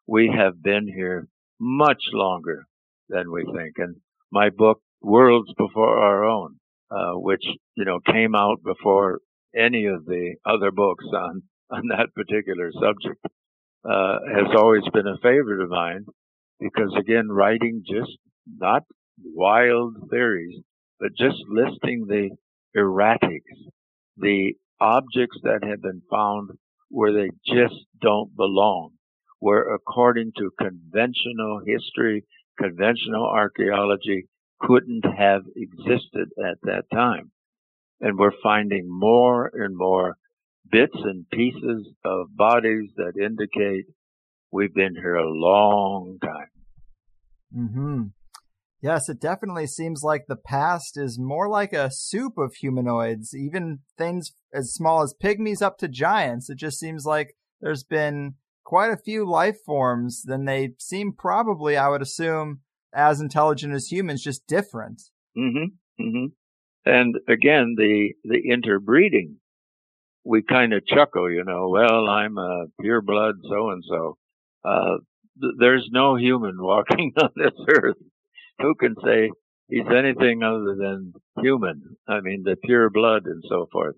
we 0.10 0.34
have 0.36 0.62
been 0.64 0.88
here 0.88 1.28
much 1.60 2.02
longer 2.14 2.66
than 3.10 3.32
we 3.32 3.44
think. 3.44 3.76
And 3.78 3.98
my 4.32 4.50
book, 4.50 4.82
Worlds 5.02 5.52
Before 5.58 6.00
Our 6.00 6.26
Own, 6.26 6.56
uh, 6.90 7.14
which, 7.14 7.44
you 7.76 7.86
know, 7.86 8.00
came 8.00 8.34
out 8.34 8.64
before 8.64 9.20
any 9.56 9.86
of 9.86 10.06
the 10.06 10.36
other 10.46 10.72
books 10.72 11.06
on, 11.14 11.44
on 11.70 11.90
that 11.90 12.08
particular 12.16 12.72
subject, 12.74 13.24
uh, 13.86 14.18
has 14.36 14.48
always 14.58 14.84
been 14.92 15.08
a 15.08 15.18
favorite 15.22 15.64
of 15.64 15.70
mine 15.70 16.06
because 16.60 16.94
again, 17.00 17.30
writing 17.30 17.84
just 17.88 18.18
not 18.48 18.84
wild 19.24 19.96
theories, 20.10 20.60
but 21.00 21.10
just 21.18 21.38
listing 21.48 22.06
the 22.08 22.30
erratics, 22.76 23.56
the 24.18 24.54
objects 24.82 25.38
that 25.44 25.64
have 25.64 25.82
been 25.82 26.02
found 26.10 26.50
where 26.90 27.14
they 27.14 27.30
just 27.46 27.76
don't 28.02 28.36
belong, 28.36 28.92
where 29.40 29.74
according 29.74 30.32
to 30.38 30.52
conventional 30.58 31.62
history, 31.66 32.26
conventional 32.58 33.26
archaeology 33.26 34.28
couldn't 34.60 35.06
have 35.06 35.44
existed 35.56 36.30
at 36.38 36.58
that 36.64 36.84
time. 36.94 37.32
And 38.02 38.18
we're 38.18 38.32
finding 38.44 38.88
more 38.88 39.50
and 39.54 39.76
more 39.76 40.18
bits 40.70 40.96
and 40.96 41.30
pieces 41.30 41.88
of 42.06 42.36
bodies 42.36 42.92
that 42.98 43.22
indicate 43.22 43.86
we've 44.52 44.74
been 44.74 44.96
here 44.96 45.16
a 45.16 45.30
long 45.30 46.18
time. 46.22 46.50
Mm-hmm. 47.56 48.04
Yes, 48.82 49.10
it 49.10 49.20
definitely 49.20 49.68
seems 49.68 50.04
like 50.04 50.26
the 50.28 50.38
past 50.38 50.98
is 50.98 51.20
more 51.20 51.50
like 51.50 51.74
a 51.74 51.92
soup 51.92 52.38
of 52.38 52.56
humanoids, 52.56 53.34
even 53.36 53.80
things 53.98 54.32
as 54.54 54.74
small 54.74 55.02
as 55.02 55.14
pygmies 55.22 55.62
up 55.62 55.78
to 55.80 55.90
giants. 55.90 56.50
It 56.50 56.58
just 56.58 56.80
seems 56.80 57.06
like 57.06 57.36
there's 57.60 57.84
been 57.84 58.36
quite 58.70 58.92
a 58.92 58.98
few 59.04 59.28
life 59.28 59.58
forms, 59.66 60.22
then 60.28 60.46
they 60.46 60.70
seem 60.78 61.12
probably, 61.12 61.76
I 61.76 61.90
would 61.90 62.04
assume, 62.04 62.60
as 62.94 63.20
intelligent 63.20 63.74
as 63.74 63.88
humans, 63.88 64.22
just 64.22 64.46
different. 64.46 65.02
Mm-hmm. 65.36 66.04
Mm-hmm. 66.04 66.26
And 66.86 67.16
again, 67.28 67.74
the 67.76 68.14
the 68.24 68.40
interbreeding, 68.48 69.38
we 70.24 70.44
kind 70.44 70.72
of 70.74 70.86
chuckle, 70.86 71.32
you 71.32 71.44
know. 71.44 71.70
Well, 71.70 72.08
I'm 72.08 72.38
a 72.38 72.66
pure 72.80 73.02
blood 73.02 73.36
so 73.50 73.72
and 73.72 73.84
so. 73.90 74.18
There's 75.58 75.90
no 75.92 76.16
human 76.16 76.56
walking 76.60 77.14
on 77.20 77.32
this 77.36 77.60
earth 77.76 77.98
who 78.60 78.76
can 78.76 78.94
say 79.04 79.32
he's 79.68 79.88
anything 79.92 80.44
other 80.44 80.76
than 80.78 81.14
human? 81.42 81.98
I 82.08 82.22
mean, 82.22 82.44
the 82.44 82.56
pure 82.64 82.92
blood 82.92 83.24
and 83.26 83.44
so 83.50 83.68
forth. 83.72 83.96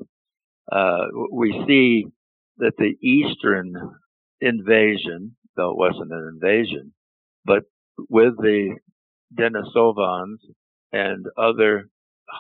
Uh, 0.72 1.08
we 1.30 1.66
see 1.68 2.06
that 2.60 2.78
the 2.78 2.96
Eastern 3.06 3.74
invasion, 4.42 5.36
though 5.56 5.72
it 5.72 5.78
wasn't 5.78 6.12
an 6.12 6.32
invasion, 6.34 6.94
but 7.46 7.64
with 8.10 8.36
the 8.38 8.76
Denisovans 9.38 10.38
and 10.92 11.26
other 11.38 11.90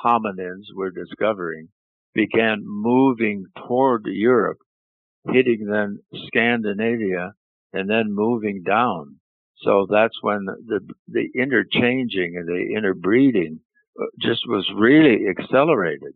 hominins 0.03 0.65
we're 0.73 0.91
discovering, 0.91 1.69
began 2.13 2.63
moving 2.65 3.45
toward 3.67 4.05
Europe, 4.05 4.59
hitting 5.31 5.65
then 5.65 5.99
Scandinavia, 6.27 7.33
and 7.73 7.89
then 7.89 8.13
moving 8.13 8.63
down. 8.63 9.17
So 9.63 9.87
that's 9.89 10.17
when 10.21 10.45
the 10.45 10.79
the 11.07 11.29
interchanging 11.35 12.35
and 12.35 12.47
the 12.47 12.75
interbreeding 12.75 13.59
uh, 13.99 14.05
just 14.19 14.41
was 14.47 14.69
really 14.75 15.27
accelerated. 15.27 16.13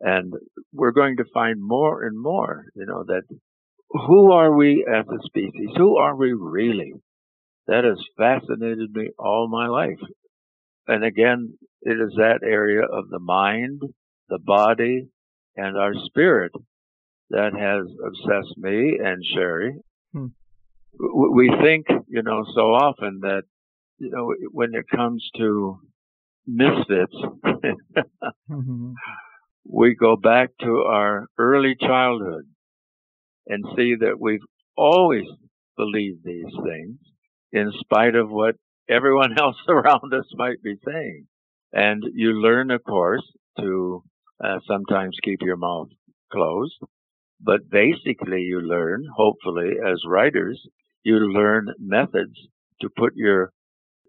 And 0.00 0.32
we're 0.72 0.92
going 0.92 1.16
to 1.18 1.24
find 1.32 1.60
more 1.60 2.04
and 2.04 2.20
more, 2.20 2.66
you 2.74 2.86
know, 2.86 3.04
that 3.04 3.22
who 3.90 4.32
are 4.32 4.54
we 4.54 4.86
as 4.88 5.06
a 5.08 5.22
species? 5.26 5.70
Who 5.76 5.96
are 5.96 6.16
we 6.16 6.32
really? 6.32 6.94
that 7.66 7.84
has 7.84 7.98
fascinated 8.16 8.92
me 8.92 9.10
all 9.18 9.48
my 9.48 9.66
life. 9.66 10.00
And 10.86 11.04
again, 11.04 11.58
it 11.82 11.94
is 12.00 12.14
that 12.16 12.40
area 12.44 12.82
of 12.82 13.08
the 13.10 13.18
mind, 13.18 13.82
the 14.28 14.38
body, 14.38 15.08
and 15.56 15.76
our 15.76 15.92
spirit 16.04 16.52
that 17.30 17.52
has 17.54 17.86
obsessed 18.06 18.56
me 18.56 18.98
and 19.02 19.22
Sherry. 19.34 19.74
Hmm. 20.12 20.26
We 20.98 21.52
think, 21.62 21.86
you 22.08 22.22
know, 22.22 22.44
so 22.54 22.72
often 22.72 23.20
that, 23.22 23.42
you 23.98 24.10
know, 24.10 24.32
when 24.52 24.74
it 24.74 24.84
comes 24.94 25.28
to 25.36 25.80
misfits, 26.46 27.14
mm-hmm. 28.50 28.92
we 29.68 29.94
go 29.96 30.16
back 30.16 30.50
to 30.60 30.84
our 30.86 31.26
early 31.36 31.74
childhood 31.80 32.44
and 33.46 33.64
see 33.76 33.94
that 34.00 34.20
we've 34.20 34.44
always 34.76 35.26
believed 35.76 36.24
these 36.24 36.52
things 36.64 36.98
in 37.52 37.72
spite 37.80 38.14
of 38.14 38.30
what 38.30 38.56
everyone 38.88 39.38
else 39.38 39.56
around 39.68 40.12
us 40.14 40.26
might 40.34 40.62
be 40.62 40.76
saying. 40.86 41.26
And 41.72 42.02
you 42.14 42.32
learn, 42.32 42.70
of 42.70 42.82
course, 42.84 43.24
to 43.58 44.02
uh, 44.42 44.58
sometimes 44.66 45.16
keep 45.22 45.40
your 45.42 45.56
mouth 45.56 45.88
closed. 46.32 46.78
But 47.40 47.68
basically, 47.70 48.42
you 48.42 48.60
learn, 48.60 49.04
hopefully, 49.14 49.72
as 49.86 50.00
writers, 50.06 50.60
you 51.02 51.16
learn 51.16 51.68
methods 51.78 52.34
to 52.80 52.88
put 52.96 53.12
your 53.14 53.52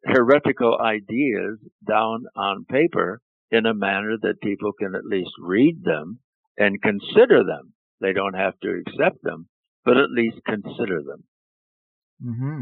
heretical 0.05 0.77
ideas 0.79 1.59
down 1.87 2.25
on 2.35 2.65
paper 2.65 3.21
in 3.51 3.65
a 3.65 3.73
manner 3.73 4.15
that 4.21 4.41
people 4.41 4.71
can 4.73 4.95
at 4.95 5.05
least 5.05 5.31
read 5.41 5.83
them 5.83 6.19
and 6.57 6.81
consider 6.81 7.43
them. 7.43 7.73
They 8.01 8.13
don't 8.13 8.35
have 8.35 8.53
to 8.61 8.81
accept 8.81 9.23
them, 9.23 9.47
but 9.83 9.97
at 9.97 10.11
least 10.11 10.37
consider 10.45 11.01
them. 11.03 11.23
Hmm. 12.21 12.61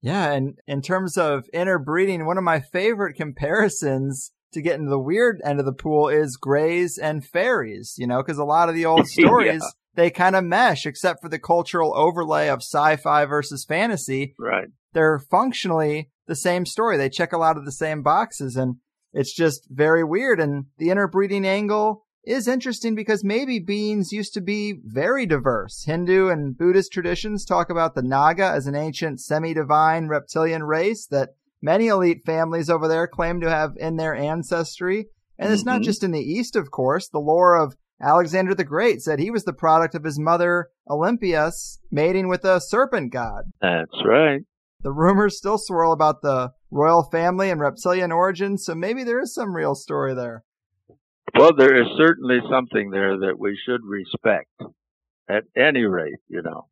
Yeah, 0.00 0.32
and 0.32 0.58
in 0.66 0.80
terms 0.82 1.16
of 1.16 1.44
interbreeding, 1.52 2.24
one 2.24 2.38
of 2.38 2.44
my 2.44 2.60
favorite 2.60 3.14
comparisons 3.14 4.32
to 4.52 4.62
get 4.62 4.78
into 4.78 4.90
the 4.90 4.98
weird 4.98 5.40
end 5.44 5.60
of 5.60 5.66
the 5.66 5.72
pool 5.72 6.08
is 6.08 6.36
grays 6.36 6.98
and 6.98 7.24
fairies, 7.24 7.94
you 7.98 8.06
know, 8.06 8.22
because 8.22 8.38
a 8.38 8.44
lot 8.44 8.68
of 8.68 8.74
the 8.74 8.86
old 8.86 9.06
stories, 9.08 9.62
yeah. 9.62 9.70
they 9.94 10.10
kind 10.10 10.36
of 10.36 10.44
mesh 10.44 10.86
except 10.86 11.20
for 11.20 11.28
the 11.28 11.38
cultural 11.38 11.94
overlay 11.96 12.48
of 12.48 12.62
sci-fi 12.62 13.24
versus 13.24 13.64
fantasy. 13.64 14.34
Right. 14.38 14.68
They're 14.92 15.18
functionally 15.18 16.10
the 16.26 16.36
same 16.36 16.64
story. 16.64 16.96
They 16.96 17.10
check 17.10 17.32
a 17.32 17.38
lot 17.38 17.56
of 17.56 17.64
the 17.64 17.72
same 17.72 18.02
boxes 18.02 18.56
and 18.56 18.76
it's 19.12 19.34
just 19.34 19.66
very 19.70 20.04
weird. 20.04 20.40
And 20.40 20.66
the 20.78 20.90
interbreeding 20.90 21.46
angle 21.46 22.06
is 22.28 22.48
interesting 22.48 22.94
because 22.94 23.24
maybe 23.24 23.58
beings 23.58 24.12
used 24.12 24.34
to 24.34 24.40
be 24.40 24.74
very 24.84 25.26
diverse. 25.26 25.84
Hindu 25.84 26.28
and 26.28 26.56
Buddhist 26.56 26.92
traditions 26.92 27.44
talk 27.44 27.70
about 27.70 27.94
the 27.94 28.02
Naga 28.02 28.46
as 28.46 28.66
an 28.66 28.74
ancient 28.74 29.20
semi-divine 29.20 30.08
reptilian 30.08 30.62
race 30.62 31.06
that 31.06 31.30
many 31.62 31.88
elite 31.88 32.22
families 32.24 32.68
over 32.68 32.86
there 32.86 33.06
claim 33.06 33.40
to 33.40 33.50
have 33.50 33.72
in 33.76 33.96
their 33.96 34.14
ancestry. 34.14 35.06
And 35.38 35.46
mm-hmm. 35.46 35.54
it's 35.54 35.64
not 35.64 35.76
mm-hmm. 35.76 35.84
just 35.84 36.04
in 36.04 36.10
the 36.10 36.20
East, 36.20 36.56
of 36.56 36.70
course. 36.70 37.08
The 37.08 37.18
lore 37.18 37.56
of 37.56 37.76
Alexander 38.00 38.54
the 38.54 38.64
Great 38.64 39.02
said 39.02 39.18
he 39.18 39.30
was 39.30 39.44
the 39.44 39.52
product 39.52 39.94
of 39.94 40.04
his 40.04 40.18
mother 40.18 40.68
Olympias 40.88 41.80
mating 41.90 42.28
with 42.28 42.44
a 42.44 42.60
serpent 42.60 43.12
god. 43.12 43.44
That's 43.60 44.04
right. 44.04 44.42
The 44.80 44.92
rumors 44.92 45.36
still 45.36 45.58
swirl 45.58 45.92
about 45.92 46.22
the 46.22 46.52
royal 46.70 47.02
family 47.02 47.50
and 47.50 47.60
reptilian 47.60 48.12
origins, 48.12 48.64
so 48.64 48.74
maybe 48.74 49.02
there 49.02 49.20
is 49.20 49.34
some 49.34 49.56
real 49.56 49.74
story 49.74 50.14
there. 50.14 50.44
Well, 51.34 51.54
there 51.56 51.80
is 51.80 51.88
certainly 51.96 52.40
something 52.50 52.90
there 52.90 53.18
that 53.18 53.38
we 53.38 53.58
should 53.64 53.84
respect 53.84 54.50
at 55.28 55.44
any 55.56 55.84
rate, 55.84 56.20
you 56.28 56.42
know. 56.42 56.68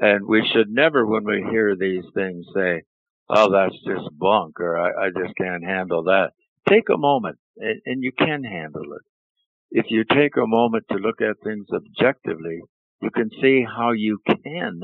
And 0.00 0.26
we 0.26 0.48
should 0.52 0.70
never, 0.70 1.06
when 1.06 1.24
we 1.24 1.44
hear 1.50 1.76
these 1.76 2.04
things, 2.14 2.46
say, 2.54 2.82
oh, 3.28 3.52
that's 3.52 3.76
just 3.86 4.18
bunk 4.18 4.58
or 4.58 4.78
I, 4.78 5.06
I 5.06 5.10
just 5.10 5.36
can't 5.36 5.64
handle 5.64 6.04
that. 6.04 6.30
Take 6.68 6.88
a 6.92 6.96
moment 6.96 7.38
and, 7.58 7.80
and 7.84 8.02
you 8.02 8.12
can 8.12 8.42
handle 8.42 8.82
it. 8.94 9.02
If 9.70 9.86
you 9.90 10.04
take 10.04 10.36
a 10.36 10.46
moment 10.46 10.86
to 10.90 10.96
look 10.96 11.20
at 11.20 11.36
things 11.44 11.66
objectively, 11.72 12.60
you 13.02 13.10
can 13.10 13.30
see 13.40 13.64
how 13.64 13.92
you 13.92 14.18
can 14.26 14.80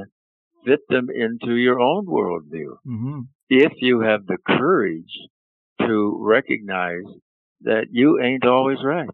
fit 0.65 0.81
them 0.89 1.09
into 1.15 1.55
your 1.55 1.81
own 1.81 2.07
worldview. 2.07 2.77
Mm-hmm. 2.87 3.21
If 3.49 3.73
you 3.79 4.01
have 4.01 4.27
the 4.27 4.39
courage 4.47 5.13
to 5.81 6.19
recognize 6.21 7.05
that 7.63 7.87
you 7.91 8.21
ain't 8.21 8.47
always 8.47 8.79
right. 8.85 9.09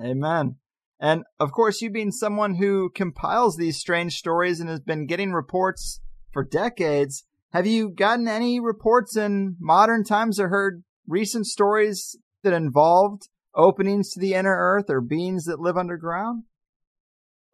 Amen. 0.00 0.56
And 1.00 1.24
of 1.38 1.52
course, 1.52 1.80
you 1.80 1.90
being 1.90 2.12
someone 2.12 2.56
who 2.56 2.90
compiles 2.90 3.56
these 3.56 3.78
strange 3.78 4.16
stories 4.16 4.60
and 4.60 4.68
has 4.68 4.80
been 4.80 5.06
getting 5.06 5.32
reports 5.32 6.00
for 6.32 6.44
decades, 6.44 7.24
have 7.52 7.66
you 7.66 7.90
gotten 7.90 8.28
any 8.28 8.60
reports 8.60 9.16
in 9.16 9.56
modern 9.58 10.04
times 10.04 10.38
or 10.38 10.48
heard 10.48 10.84
recent 11.06 11.46
stories 11.46 12.16
that 12.42 12.52
involved 12.52 13.28
openings 13.54 14.10
to 14.10 14.20
the 14.20 14.34
inner 14.34 14.54
earth 14.56 14.86
or 14.88 15.00
beings 15.00 15.44
that 15.44 15.58
live 15.58 15.76
underground? 15.76 16.44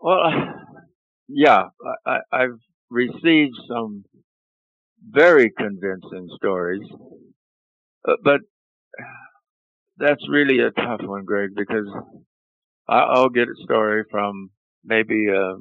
Well, 0.00 0.22
yeah, 1.28 1.68
I, 2.04 2.18
have 2.32 2.58
received 2.90 3.54
some 3.68 4.04
very 5.08 5.50
convincing 5.50 6.28
stories, 6.36 6.82
uh, 8.06 8.14
but 8.22 8.40
that's 9.98 10.28
really 10.28 10.60
a 10.60 10.70
tough 10.70 11.00
one, 11.02 11.24
Greg, 11.24 11.50
because 11.54 11.88
I'll 12.88 13.28
get 13.28 13.48
a 13.48 13.64
story 13.64 14.04
from 14.10 14.50
maybe 14.84 15.26
uh, 15.30 15.56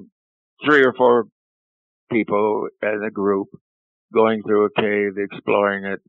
three 0.63 0.83
or 0.83 0.93
four 0.93 1.25
people 2.11 2.67
as 2.83 2.99
a 3.05 3.11
group 3.11 3.47
going 4.13 4.41
through 4.43 4.65
a 4.65 4.81
cave, 4.81 5.13
exploring 5.17 5.85
it. 5.85 5.99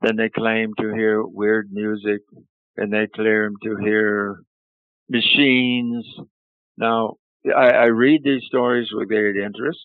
Then 0.00 0.16
they 0.16 0.28
claim 0.28 0.72
to 0.80 0.94
hear 0.94 1.24
weird 1.24 1.70
music 1.72 2.22
and 2.76 2.92
they 2.92 3.06
claim 3.14 3.54
to 3.62 3.76
hear 3.76 4.42
machines. 5.08 6.06
Now, 6.76 7.16
I, 7.46 7.70
I 7.70 7.84
read 7.86 8.22
these 8.24 8.42
stories 8.46 8.88
with 8.92 9.08
great 9.08 9.36
interest. 9.36 9.80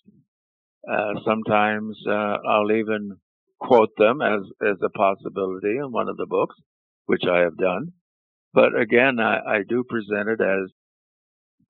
Uh, 0.89 1.13
sometimes 1.25 1.97
uh, 2.07 2.37
I'll 2.47 2.71
even 2.71 3.17
quote 3.59 3.95
them 3.97 4.21
as, 4.21 4.41
as 4.65 4.77
a 4.83 4.89
possibility 4.89 5.77
in 5.77 5.91
one 5.91 6.07
of 6.07 6.17
the 6.17 6.27
books 6.27 6.55
which 7.07 7.23
I 7.29 7.39
have 7.39 7.57
done. 7.57 7.93
But 8.53 8.79
again, 8.79 9.19
I, 9.19 9.39
I 9.39 9.59
do 9.67 9.83
present 9.83 10.29
it 10.29 10.41
as 10.41 10.71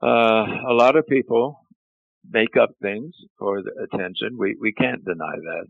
uh, 0.04 0.46
a 0.70 0.74
lot 0.74 0.96
of 0.96 1.08
people 1.08 1.60
make 2.30 2.58
up 2.62 2.72
things 2.82 3.14
for 3.40 3.62
the 3.62 3.72
attention. 3.84 4.38
We 4.38 4.56
we 4.60 4.74
can't 4.74 5.04
deny 5.06 5.36
that. 5.36 5.66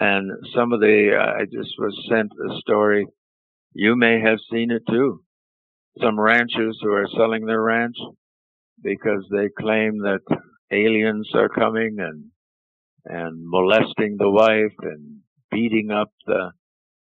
And 0.00 0.32
some 0.54 0.72
of 0.72 0.80
the 0.80 1.16
I 1.18 1.44
just 1.44 1.74
was 1.78 1.96
sent 2.10 2.32
a 2.32 2.58
story. 2.60 3.06
You 3.74 3.96
may 3.96 4.20
have 4.20 4.38
seen 4.50 4.70
it 4.70 4.82
too. 4.88 5.22
Some 6.00 6.18
ranchers 6.18 6.78
who 6.82 6.92
are 6.92 7.08
selling 7.16 7.46
their 7.46 7.62
ranch 7.62 7.96
because 8.82 9.24
they 9.30 9.48
claim 9.58 10.02
that 10.02 10.20
aliens 10.70 11.30
are 11.34 11.48
coming 11.48 11.96
and 11.98 12.24
and 13.04 13.42
molesting 13.44 14.16
the 14.18 14.30
wife 14.30 14.76
and 14.82 15.18
beating 15.50 15.90
up 15.90 16.10
the 16.26 16.52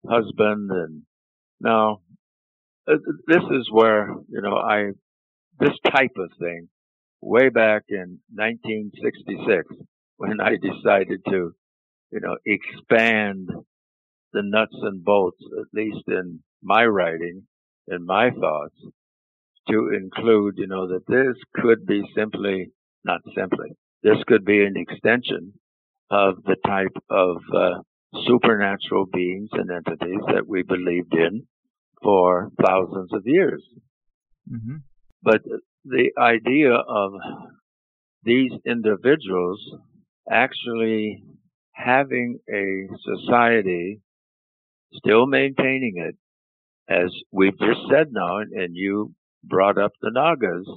husband 0.07 0.71
and 0.71 1.03
now, 1.61 2.01
uh, 2.87 2.95
this 3.27 3.43
is 3.51 3.69
where, 3.71 4.09
you 4.29 4.41
know, 4.41 4.55
I, 4.55 4.91
this 5.59 5.77
type 5.91 6.15
of 6.17 6.31
thing, 6.39 6.69
way 7.21 7.49
back 7.49 7.83
in 7.89 8.19
1966, 8.33 9.67
when 10.17 10.39
I 10.41 10.55
decided 10.55 11.21
to, 11.29 11.53
you 12.11 12.19
know, 12.19 12.37
expand 12.45 13.49
the 14.33 14.41
nuts 14.43 14.75
and 14.81 15.03
bolts, 15.03 15.41
at 15.59 15.67
least 15.73 16.03
in 16.07 16.41
my 16.61 16.85
writing 16.85 17.43
and 17.87 18.05
my 18.05 18.29
thoughts, 18.31 18.75
to 19.69 19.89
include, 19.95 20.55
you 20.57 20.67
know, 20.67 20.87
that 20.87 21.05
this 21.07 21.35
could 21.55 21.85
be 21.85 22.03
simply, 22.15 22.71
not 23.03 23.21
simply, 23.35 23.69
this 24.03 24.17
could 24.27 24.45
be 24.45 24.63
an 24.63 24.75
extension 24.75 25.53
of 26.09 26.43
the 26.43 26.55
type 26.65 26.95
of 27.09 27.37
uh, 27.55 27.79
supernatural 28.25 29.05
beings 29.11 29.49
and 29.53 29.69
entities 29.69 30.21
that 30.27 30.47
we 30.47 30.63
believed 30.63 31.13
in 31.13 31.43
for 32.01 32.49
thousands 32.65 33.13
of 33.13 33.21
years. 33.25 33.63
Mm-hmm. 34.51 34.77
But 35.21 35.41
the 35.85 36.11
idea 36.17 36.73
of 36.73 37.11
these 38.23 38.51
individuals 38.65 39.59
actually 40.29 41.23
having 41.73 42.39
a 42.49 42.87
society, 43.03 44.01
still 44.93 45.25
maintaining 45.25 45.93
it, 45.97 46.15
as 46.89 47.11
we've 47.31 47.57
just 47.59 47.81
said 47.91 48.07
now, 48.11 48.37
and 48.39 48.75
you 48.75 49.13
brought 49.43 49.77
up 49.77 49.91
the 50.01 50.11
Nagas, 50.11 50.67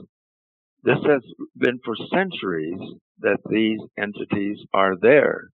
this 0.85 0.99
has 1.07 1.23
been 1.57 1.79
for 1.85 1.95
centuries 2.13 2.79
that 3.21 3.39
these 3.49 3.79
entities 3.99 4.59
are 4.75 4.95
there 5.01 5.52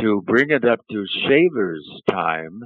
to 0.00 0.22
bring 0.24 0.50
it 0.50 0.64
up 0.64 0.80
to 0.90 1.04
Shaver's 1.26 2.02
time, 2.10 2.60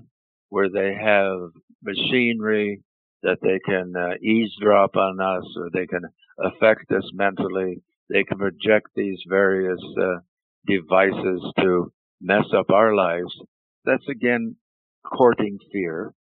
where 0.49 0.69
they 0.69 0.95
have 0.95 1.51
machinery 1.83 2.83
that 3.23 3.39
they 3.43 3.59
can 3.65 3.95
uh, 3.97 4.15
eavesdrop 4.23 4.97
on 4.97 5.21
us 5.21 5.45
or 5.57 5.69
they 5.73 5.87
can 5.87 6.03
affect 6.39 6.91
us 6.93 7.09
mentally. 7.13 7.83
They 8.09 8.25
can 8.25 8.39
project 8.39 8.89
these 8.95 9.19
various 9.29 9.81
uh, 10.01 10.21
devices 10.67 11.53
to 11.61 11.93
mess 12.21 12.45
up 12.57 12.71
our 12.71 12.95
lives. 12.95 13.35
That's 13.85 14.09
again 14.09 14.57
courting 15.05 15.59
fear. 15.73 16.13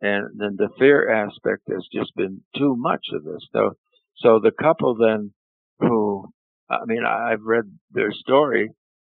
And 0.00 0.38
then 0.38 0.56
the 0.56 0.68
fear 0.78 1.10
aspect 1.10 1.62
has 1.70 1.86
just 1.92 2.14
been 2.16 2.42
too 2.56 2.74
much 2.76 3.06
of 3.12 3.24
this. 3.24 3.46
So, 3.52 3.72
so 4.16 4.40
the 4.42 4.50
couple 4.50 4.96
then 4.96 5.32
who, 5.78 6.26
I 6.68 6.84
mean, 6.86 7.04
I've 7.06 7.42
read 7.42 7.64
their 7.90 8.12
story. 8.12 8.70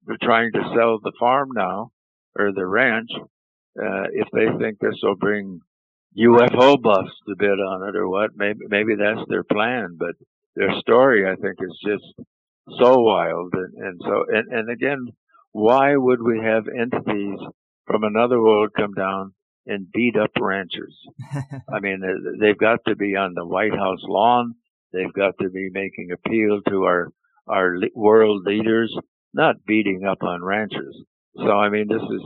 They're 0.07 0.17
trying 0.21 0.53
to 0.53 0.71
sell 0.73 0.99
the 1.03 1.11
farm 1.19 1.49
now 1.53 1.91
or 2.39 2.53
the 2.53 2.65
ranch. 2.65 3.11
Uh, 3.13 4.07
if 4.13 4.27
they 4.33 4.45
think 4.57 4.79
this 4.79 4.95
will 5.03 5.17
bring 5.17 5.59
UFO 6.17 6.81
buffs 6.81 7.13
to 7.27 7.35
bid 7.37 7.59
on 7.59 7.89
it 7.89 7.95
or 7.95 8.09
what, 8.09 8.31
maybe, 8.35 8.59
maybe 8.69 8.95
that's 8.95 9.27
their 9.29 9.43
plan. 9.43 9.97
But 9.99 10.15
their 10.55 10.71
story, 10.79 11.29
I 11.29 11.35
think, 11.35 11.57
is 11.59 11.77
just 11.85 12.27
so 12.79 12.99
wild. 12.99 13.53
And, 13.53 13.73
and 13.75 14.01
so, 14.03 14.25
and, 14.29 14.51
and 14.51 14.69
again, 14.71 15.07
why 15.51 15.95
would 15.95 16.21
we 16.23 16.39
have 16.39 16.67
entities 16.67 17.39
from 17.85 18.03
another 18.03 18.41
world 18.41 18.71
come 18.75 18.93
down 18.93 19.33
and 19.65 19.91
beat 19.91 20.15
up 20.15 20.31
ranchers? 20.39 20.95
I 21.73 21.79
mean, 21.81 22.01
they've 22.39 22.57
got 22.57 22.79
to 22.87 22.95
be 22.95 23.15
on 23.15 23.33
the 23.35 23.45
White 23.45 23.75
House 23.75 24.03
lawn. 24.03 24.55
They've 24.93 25.13
got 25.13 25.33
to 25.41 25.49
be 25.49 25.69
making 25.71 26.11
appeal 26.13 26.61
to 26.69 26.83
our, 26.85 27.09
our 27.47 27.75
world 27.93 28.43
leaders, 28.45 28.97
not 29.33 29.65
beating 29.65 30.03
up 30.09 30.23
on 30.23 30.43
ranchers. 30.43 30.95
So, 31.35 31.51
I 31.51 31.69
mean, 31.69 31.87
this 31.87 32.01
is 32.01 32.21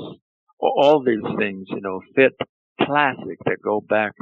all 0.60 1.04
these 1.06 1.38
things, 1.38 1.68
you 1.70 1.82
know, 1.82 2.02
fit 2.16 2.34
classic 2.82 3.38
that 3.46 3.62
go 3.64 3.82
back 3.82 4.14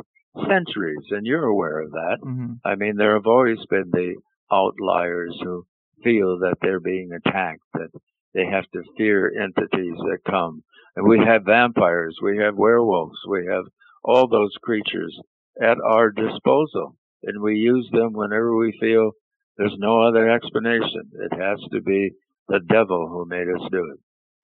centuries, 0.47 1.05
and 1.11 1.25
you're 1.25 1.45
aware 1.45 1.81
of 1.81 1.91
that. 1.91 2.17
Mm-hmm. 2.23 2.53
I 2.65 2.75
mean, 2.75 2.95
there 2.97 3.15
have 3.15 3.27
always 3.27 3.59
been 3.69 3.91
the 3.91 4.15
outliers 4.51 5.37
who 5.43 5.65
feel 6.03 6.39
that 6.39 6.55
they're 6.61 6.79
being 6.79 7.11
attacked, 7.11 7.63
that 7.73 7.89
they 8.33 8.45
have 8.45 8.65
to 8.73 8.83
fear 8.97 9.31
entities 9.41 9.95
that 9.97 10.19
come. 10.25 10.63
And 10.95 11.07
we 11.07 11.19
have 11.19 11.45
vampires, 11.45 12.17
we 12.21 12.37
have 12.37 12.55
werewolves, 12.55 13.17
we 13.27 13.47
have 13.47 13.65
all 14.03 14.27
those 14.27 14.53
creatures 14.61 15.19
at 15.61 15.77
our 15.83 16.11
disposal. 16.11 16.95
And 17.23 17.41
we 17.41 17.55
use 17.55 17.89
them 17.91 18.13
whenever 18.13 18.55
we 18.55 18.77
feel 18.79 19.11
there's 19.57 19.75
no 19.77 20.01
other 20.01 20.29
explanation. 20.29 21.11
It 21.13 21.33
has 21.37 21.59
to 21.73 21.81
be 21.81 22.11
the 22.49 22.59
devil 22.59 23.07
who 23.07 23.25
made 23.27 23.47
us 23.47 23.69
do 23.71 23.93
it. 23.93 23.99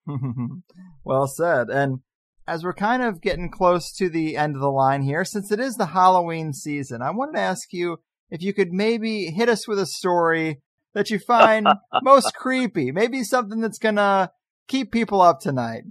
well 1.04 1.28
said. 1.28 1.70
And 1.70 2.00
as 2.48 2.64
we're 2.64 2.74
kind 2.74 3.04
of 3.04 3.22
getting 3.22 3.52
close 3.52 3.92
to 3.94 4.08
the 4.08 4.38
end 4.38 4.56
of 4.56 4.62
the 4.62 4.72
line 4.72 5.02
here, 5.02 5.26
since 5.26 5.52
it 5.52 5.60
is 5.60 5.76
the 5.76 5.88
Halloween 5.88 6.54
season, 6.54 7.02
I 7.02 7.12
wanted 7.12 7.34
to 7.34 7.42
ask 7.42 7.74
you 7.74 7.98
if 8.30 8.42
you 8.42 8.54
could 8.54 8.72
maybe 8.72 9.32
hit 9.32 9.50
us 9.50 9.68
with 9.68 9.80
a 9.80 9.86
story 9.86 10.62
that 10.94 11.10
you 11.10 11.20
find 11.20 11.68
most 12.04 12.34
creepy, 12.36 12.92
maybe 12.92 13.24
something 13.24 13.60
that's 13.60 13.80
gonna 13.80 14.32
keep 14.68 14.92
people 14.92 15.22
up 15.22 15.40
tonight. 15.40 15.84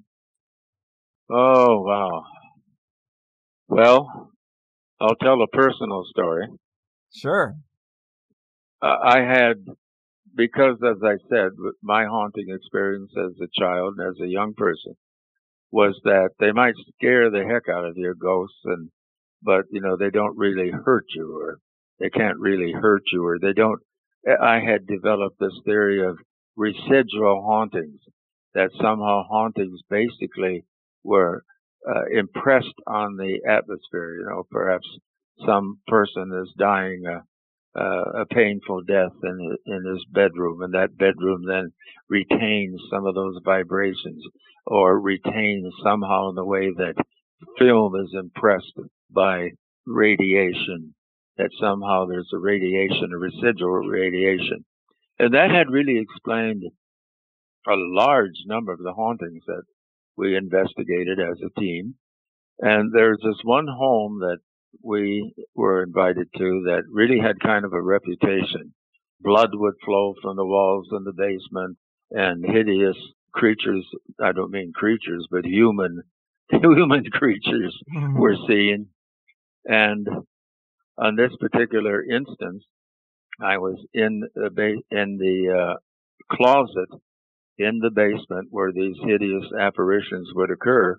Oh 1.30 1.82
wow. 1.82 2.24
Well, 3.68 4.30
I'll 5.00 5.16
tell 5.16 5.42
a 5.42 5.48
personal 5.48 6.04
story. 6.10 6.46
Sure. 7.14 7.56
Uh, 8.82 8.96
I 9.02 9.20
had, 9.20 9.64
because 10.36 10.76
as 10.84 10.96
I 11.02 11.16
said, 11.28 11.50
my 11.82 12.04
haunting 12.04 12.48
experience 12.48 13.12
as 13.16 13.32
a 13.40 13.60
child 13.60 13.94
and 13.98 14.08
as 14.08 14.20
a 14.20 14.28
young 14.28 14.54
person, 14.54 14.94
was 15.74 15.98
that 16.04 16.30
they 16.38 16.52
might 16.52 16.76
scare 16.94 17.30
the 17.30 17.44
heck 17.44 17.68
out 17.68 17.84
of 17.84 17.96
your 17.96 18.14
ghosts 18.14 18.60
and 18.64 18.90
but 19.42 19.64
you 19.72 19.80
know 19.80 19.96
they 19.96 20.08
don't 20.08 20.38
really 20.38 20.70
hurt 20.70 21.04
you 21.16 21.36
or 21.36 21.58
they 21.98 22.08
can't 22.10 22.38
really 22.38 22.72
hurt 22.72 23.02
you 23.12 23.26
or 23.26 23.38
they 23.40 23.52
don't 23.52 23.80
I 24.40 24.60
had 24.60 24.86
developed 24.86 25.40
this 25.40 25.58
theory 25.64 26.06
of 26.06 26.16
residual 26.56 27.42
hauntings 27.42 28.00
that 28.54 28.70
somehow 28.80 29.24
hauntings 29.24 29.80
basically 29.90 30.64
were 31.02 31.42
uh, 31.88 32.04
impressed 32.16 32.78
on 32.86 33.16
the 33.16 33.40
atmosphere 33.48 34.20
you 34.20 34.26
know 34.28 34.44
perhaps 34.52 34.86
some 35.44 35.80
person 35.88 36.30
is 36.40 36.52
dying 36.56 37.02
a, 37.06 37.24
uh, 37.78 38.22
a 38.22 38.26
painful 38.26 38.82
death 38.82 39.12
in 39.22 39.56
in 39.66 39.84
his 39.84 40.04
bedroom, 40.12 40.62
and 40.62 40.74
that 40.74 40.96
bedroom 40.96 41.42
then 41.46 41.72
retains 42.08 42.80
some 42.90 43.06
of 43.06 43.14
those 43.14 43.38
vibrations, 43.44 44.22
or 44.66 45.00
retains 45.00 45.72
somehow 45.82 46.30
in 46.30 46.34
the 46.34 46.44
way 46.44 46.70
that 46.76 46.94
film 47.58 47.94
is 47.96 48.14
impressed 48.14 48.78
by 49.10 49.50
radiation. 49.86 50.94
That 51.36 51.50
somehow 51.60 52.06
there's 52.06 52.30
a 52.32 52.38
radiation, 52.38 53.10
a 53.12 53.18
residual 53.18 53.88
radiation, 53.88 54.64
and 55.18 55.34
that 55.34 55.50
had 55.50 55.68
really 55.68 55.98
explained 55.98 56.62
a 57.66 57.74
large 57.74 58.44
number 58.46 58.72
of 58.72 58.78
the 58.78 58.92
hauntings 58.92 59.42
that 59.46 59.62
we 60.16 60.36
investigated 60.36 61.18
as 61.18 61.38
a 61.44 61.60
team. 61.60 61.94
And 62.60 62.92
there's 62.94 63.18
this 63.22 63.40
one 63.42 63.66
home 63.66 64.20
that 64.20 64.38
we 64.82 65.34
were 65.54 65.82
invited 65.82 66.28
to 66.36 66.62
that 66.66 66.82
really 66.90 67.18
had 67.18 67.40
kind 67.40 67.64
of 67.64 67.72
a 67.72 67.82
reputation. 67.82 68.74
Blood 69.20 69.50
would 69.52 69.74
flow 69.84 70.14
from 70.22 70.36
the 70.36 70.44
walls 70.44 70.88
in 70.92 71.04
the 71.04 71.12
basement 71.12 71.78
and 72.10 72.44
hideous 72.44 72.96
creatures, 73.32 73.86
I 74.20 74.32
don't 74.32 74.50
mean 74.50 74.72
creatures, 74.72 75.26
but 75.30 75.44
human, 75.44 76.02
human 76.50 77.04
creatures 77.10 77.76
mm-hmm. 77.94 78.18
were 78.18 78.36
seen. 78.48 78.88
And 79.64 80.06
on 80.98 81.16
this 81.16 81.32
particular 81.40 82.04
instance, 82.04 82.64
I 83.40 83.58
was 83.58 83.78
in 83.92 84.22
the, 84.34 84.50
ba- 84.50 84.96
in 84.96 85.18
the 85.18 85.72
uh, 85.72 85.74
closet 86.30 86.88
in 87.58 87.78
the 87.80 87.90
basement 87.90 88.48
where 88.50 88.72
these 88.72 88.96
hideous 89.04 89.44
apparitions 89.58 90.28
would 90.34 90.50
occur. 90.50 90.98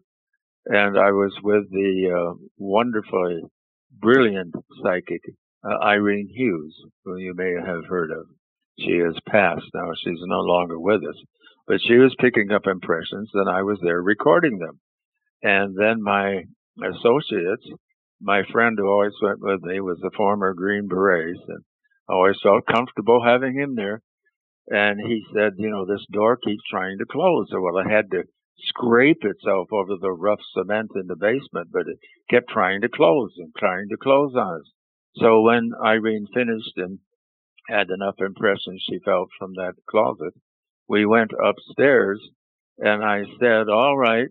And 0.65 0.97
I 0.97 1.11
was 1.11 1.33
with 1.43 1.69
the 1.69 2.11
uh, 2.11 2.33
wonderfully 2.57 3.41
brilliant 3.91 4.53
psychic, 4.81 5.21
uh, 5.63 5.77
Irene 5.83 6.29
Hughes, 6.33 6.75
who 7.03 7.17
you 7.17 7.33
may 7.35 7.53
have 7.53 7.85
heard 7.85 8.11
of. 8.11 8.27
She 8.79 8.97
has 8.97 9.15
passed 9.27 9.65
now. 9.73 9.91
She's 10.03 10.19
no 10.21 10.41
longer 10.41 10.79
with 10.79 11.01
us. 11.03 11.21
But 11.67 11.81
she 11.81 11.95
was 11.95 12.15
picking 12.19 12.51
up 12.51 12.67
impressions 12.67 13.31
and 13.33 13.49
I 13.49 13.63
was 13.63 13.79
there 13.81 14.01
recording 14.01 14.59
them. 14.59 14.79
And 15.41 15.75
then 15.75 16.01
my 16.01 16.43
associates, 16.83 17.67
my 18.21 18.43
friend 18.51 18.77
who 18.77 18.87
always 18.87 19.13
went 19.21 19.39
with 19.39 19.61
me 19.63 19.79
was 19.79 20.01
a 20.03 20.15
former 20.15 20.53
Green 20.53 20.87
Berets 20.87 21.39
and 21.47 21.63
I 22.09 22.13
always 22.13 22.37
felt 22.43 22.65
comfortable 22.67 23.23
having 23.23 23.55
him 23.55 23.75
there. 23.75 24.01
And 24.67 24.99
he 24.99 25.23
said, 25.33 25.53
you 25.57 25.69
know, 25.69 25.85
this 25.85 26.05
door 26.11 26.37
keeps 26.37 26.63
trying 26.69 26.97
to 26.99 27.05
close. 27.05 27.47
So, 27.51 27.61
well, 27.61 27.77
I 27.77 27.89
had 27.89 28.11
to 28.11 28.23
scrape 28.59 29.23
itself 29.23 29.67
over 29.71 29.95
the 29.99 30.11
rough 30.11 30.39
cement 30.53 30.91
in 30.95 31.07
the 31.07 31.15
basement, 31.15 31.69
but 31.71 31.87
it 31.87 31.99
kept 32.29 32.49
trying 32.49 32.81
to 32.81 32.89
close 32.89 33.33
and 33.37 33.53
trying 33.57 33.89
to 33.89 33.97
close 33.97 34.33
on 34.35 34.61
us. 34.61 34.71
So 35.17 35.41
when 35.41 35.71
Irene 35.83 36.27
finished 36.33 36.73
and 36.77 36.99
had 37.69 37.89
enough 37.89 38.15
impressions 38.19 38.83
she 38.87 38.99
felt 38.99 39.29
from 39.37 39.53
that 39.55 39.73
closet, 39.89 40.33
we 40.87 41.05
went 41.05 41.31
upstairs 41.31 42.21
and 42.77 43.03
I 43.03 43.23
said, 43.39 43.69
all 43.69 43.97
right, 43.97 44.27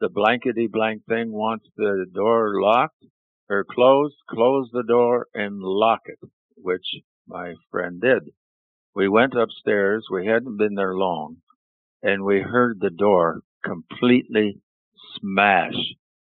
the 0.00 0.10
blankety 0.10 0.66
blank 0.66 1.02
thing 1.08 1.32
wants 1.32 1.66
the 1.76 2.06
door 2.12 2.60
locked 2.60 3.02
or 3.48 3.64
closed, 3.64 4.16
close 4.28 4.68
the 4.72 4.84
door 4.86 5.26
and 5.34 5.60
lock 5.60 6.02
it, 6.06 6.18
which 6.56 6.86
my 7.26 7.54
friend 7.70 8.00
did. 8.00 8.30
We 8.94 9.08
went 9.08 9.34
upstairs. 9.34 10.06
We 10.10 10.26
hadn't 10.26 10.58
been 10.58 10.74
there 10.74 10.94
long 10.94 11.38
and 12.06 12.22
we 12.22 12.40
heard 12.40 12.78
the 12.78 12.90
door 12.90 13.40
completely 13.64 14.60
smash, 15.18 15.74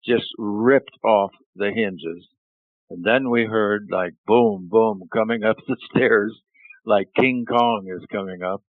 just 0.05 0.27
ripped 0.37 0.97
off 1.03 1.31
the 1.57 1.69
hinges. 1.69 2.25
And 2.89 3.03
then 3.03 3.29
we 3.29 3.43
heard 3.43 3.89
like 3.91 4.13
boom, 4.25 4.69
boom 4.71 5.01
coming 5.13 5.43
up 5.43 5.57
the 5.67 5.75
stairs 5.89 6.33
like 6.85 7.07
King 7.13 7.43
Kong 7.45 7.87
is 7.93 8.05
coming 8.09 8.41
up. 8.41 8.61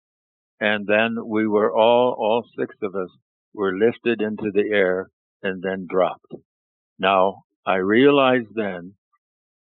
And 0.58 0.84
then 0.88 1.14
we 1.24 1.46
were 1.46 1.72
all, 1.72 2.16
all 2.18 2.44
six 2.58 2.74
of 2.82 2.96
us 2.96 3.10
were 3.54 3.78
lifted 3.78 4.20
into 4.20 4.50
the 4.52 4.68
air 4.72 5.08
and 5.44 5.62
then 5.62 5.86
dropped. 5.88 6.32
Now, 6.98 7.44
I 7.64 7.76
realized 7.76 8.48
then 8.52 8.94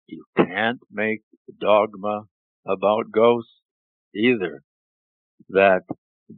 you 0.05 0.25
can't 0.37 0.81
make 0.91 1.21
dogma 1.59 2.25
about 2.67 3.11
ghosts 3.11 3.49
either. 4.13 4.61
That 5.49 5.81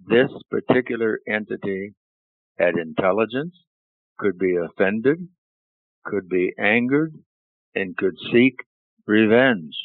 this 0.07 0.31
particular 0.49 1.19
entity 1.27 1.93
had 2.57 2.75
intelligence, 2.77 3.55
could 4.17 4.37
be 4.37 4.55
offended, 4.55 5.27
could 6.05 6.29
be 6.29 6.53
angered, 6.59 7.13
and 7.75 7.97
could 7.97 8.15
seek 8.31 8.55
revenge. 9.07 9.75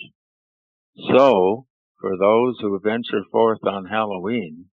So, 1.11 1.67
for 2.01 2.17
those 2.19 2.59
who 2.61 2.79
venture 2.83 3.25
forth 3.31 3.65
on 3.65 3.87
Halloween, 3.87 4.67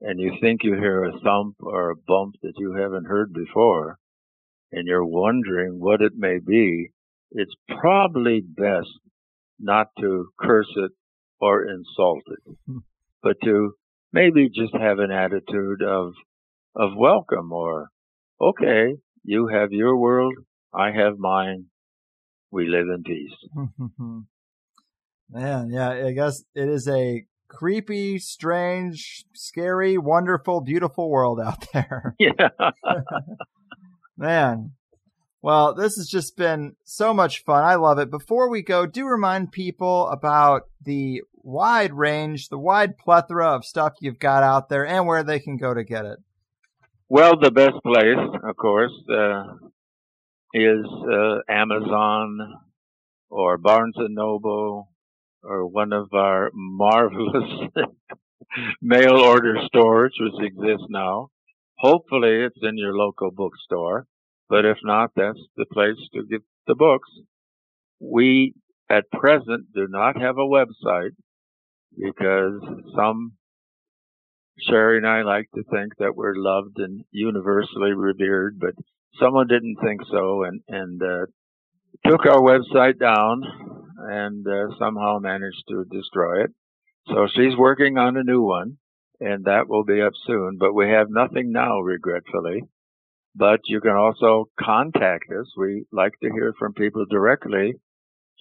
and 0.00 0.20
you 0.20 0.36
think 0.40 0.62
you 0.62 0.74
hear 0.74 1.04
a 1.04 1.18
thump 1.20 1.56
or 1.60 1.90
a 1.90 1.96
bump 1.96 2.36
that 2.42 2.54
you 2.56 2.74
haven't 2.74 3.06
heard 3.06 3.32
before, 3.32 3.98
and 4.72 4.86
you're 4.86 5.04
wondering 5.04 5.80
what 5.80 6.00
it 6.00 6.12
may 6.16 6.38
be, 6.38 6.90
it's 7.32 7.54
probably 7.80 8.40
best 8.40 8.88
not 9.58 9.88
to 10.00 10.28
curse 10.40 10.72
it 10.76 10.92
or 11.40 11.66
insult 11.66 12.22
it, 12.26 12.56
hmm. 12.66 12.78
but 13.22 13.36
to 13.44 13.74
maybe 14.12 14.48
just 14.48 14.74
have 14.74 14.98
an 14.98 15.10
attitude 15.10 15.82
of 15.82 16.12
of 16.74 16.96
welcome 16.96 17.52
or, 17.52 17.88
okay, 18.40 18.94
you 19.24 19.48
have 19.48 19.72
your 19.72 19.96
world, 19.96 20.34
I 20.72 20.90
have 20.92 21.18
mine. 21.18 21.66
We 22.50 22.66
live 22.66 22.86
in 22.88 23.02
peace. 23.02 23.34
Man, 25.30 25.70
yeah, 25.70 25.90
I 26.06 26.12
guess 26.12 26.42
it 26.54 26.68
is 26.68 26.88
a 26.88 27.26
creepy, 27.48 28.18
strange, 28.18 29.24
scary, 29.34 29.98
wonderful, 29.98 30.60
beautiful 30.60 31.10
world 31.10 31.40
out 31.40 31.66
there. 31.72 32.14
Yeah. 32.20 32.48
Man. 34.16 34.72
Well, 35.40 35.74
this 35.74 35.96
has 35.96 36.08
just 36.08 36.36
been 36.36 36.74
so 36.84 37.14
much 37.14 37.44
fun. 37.44 37.62
I 37.62 37.76
love 37.76 37.98
it. 37.98 38.10
Before 38.10 38.50
we 38.50 38.62
go, 38.62 38.86
do 38.86 39.06
remind 39.06 39.52
people 39.52 40.08
about 40.08 40.62
the 40.82 41.22
wide 41.48 41.94
range, 41.94 42.50
the 42.50 42.58
wide 42.58 42.98
plethora 42.98 43.48
of 43.54 43.64
stuff 43.64 43.94
you've 44.00 44.18
got 44.18 44.42
out 44.42 44.68
there 44.68 44.86
and 44.86 45.06
where 45.06 45.24
they 45.24 45.40
can 45.40 45.56
go 45.56 45.72
to 45.72 45.82
get 45.82 46.04
it. 46.04 46.18
Well, 47.08 47.40
the 47.40 47.50
best 47.50 47.76
place, 47.82 48.18
of 48.44 48.56
course, 48.56 48.92
uh, 49.10 49.44
is 50.52 50.84
uh, 51.10 51.38
Amazon 51.48 52.38
or 53.30 53.56
Barnes 53.56 53.94
and 53.96 54.14
Noble 54.14 54.90
or 55.42 55.66
one 55.66 55.94
of 55.94 56.12
our 56.12 56.50
marvelous 56.52 57.70
mail 58.82 59.16
order 59.16 59.54
stores 59.66 60.14
which 60.20 60.46
exist 60.46 60.84
now. 60.90 61.30
Hopefully 61.78 62.44
it's 62.44 62.58
in 62.62 62.76
your 62.76 62.92
local 62.92 63.30
bookstore, 63.30 64.06
but 64.50 64.66
if 64.66 64.76
not, 64.82 65.12
that's 65.16 65.40
the 65.56 65.64
place 65.72 65.96
to 66.12 66.26
get 66.26 66.42
the 66.66 66.74
books. 66.74 67.08
We 68.00 68.52
at 68.90 69.10
present 69.10 69.72
do 69.74 69.86
not 69.88 70.20
have 70.20 70.36
a 70.36 70.40
website 70.40 71.12
because 72.00 72.60
some 72.94 73.32
Sherry 74.60 74.98
and 74.98 75.06
I 75.06 75.22
like 75.22 75.48
to 75.54 75.62
think 75.70 75.96
that 75.98 76.16
we're 76.16 76.34
loved 76.34 76.78
and 76.78 77.04
universally 77.12 77.92
revered, 77.92 78.58
but 78.58 78.74
someone 79.20 79.46
didn't 79.46 79.76
think 79.76 80.00
so 80.10 80.42
and, 80.42 80.60
and, 80.68 81.02
uh, 81.02 81.26
took 82.04 82.26
our 82.26 82.40
website 82.40 82.98
down 82.98 83.42
and 83.98 84.46
uh, 84.46 84.76
somehow 84.78 85.18
managed 85.20 85.62
to 85.68 85.84
destroy 85.90 86.44
it. 86.44 86.50
So 87.08 87.28
she's 87.34 87.56
working 87.56 87.98
on 87.98 88.16
a 88.16 88.24
new 88.24 88.42
one 88.42 88.78
and 89.20 89.44
that 89.44 89.68
will 89.68 89.84
be 89.84 90.00
up 90.00 90.12
soon, 90.26 90.58
but 90.58 90.74
we 90.74 90.88
have 90.88 91.08
nothing 91.10 91.50
now, 91.50 91.80
regretfully. 91.80 92.62
But 93.34 93.60
you 93.66 93.80
can 93.80 93.92
also 93.92 94.46
contact 94.58 95.24
us. 95.30 95.46
We 95.56 95.84
like 95.92 96.12
to 96.22 96.30
hear 96.30 96.54
from 96.58 96.72
people 96.72 97.04
directly 97.08 97.74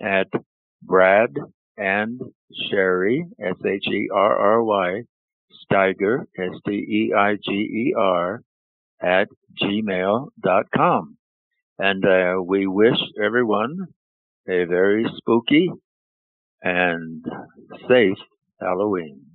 at 0.01 0.27
Brad 0.81 1.29
and 1.77 2.19
Sherry, 2.69 3.25
S-H-E-R-R-Y, 3.39 5.03
Steiger, 5.71 6.23
S-T-E-I-G-E-R, 6.37 8.41
at 9.01 9.27
gmail.com. 9.61 11.17
And 11.79 12.05
uh, 12.05 12.41
we 12.43 12.65
wish 12.65 12.97
everyone 13.23 13.87
a 14.49 14.65
very 14.65 15.05
spooky 15.17 15.69
and 16.63 17.23
safe 17.87 18.17
Halloween. 18.59 19.27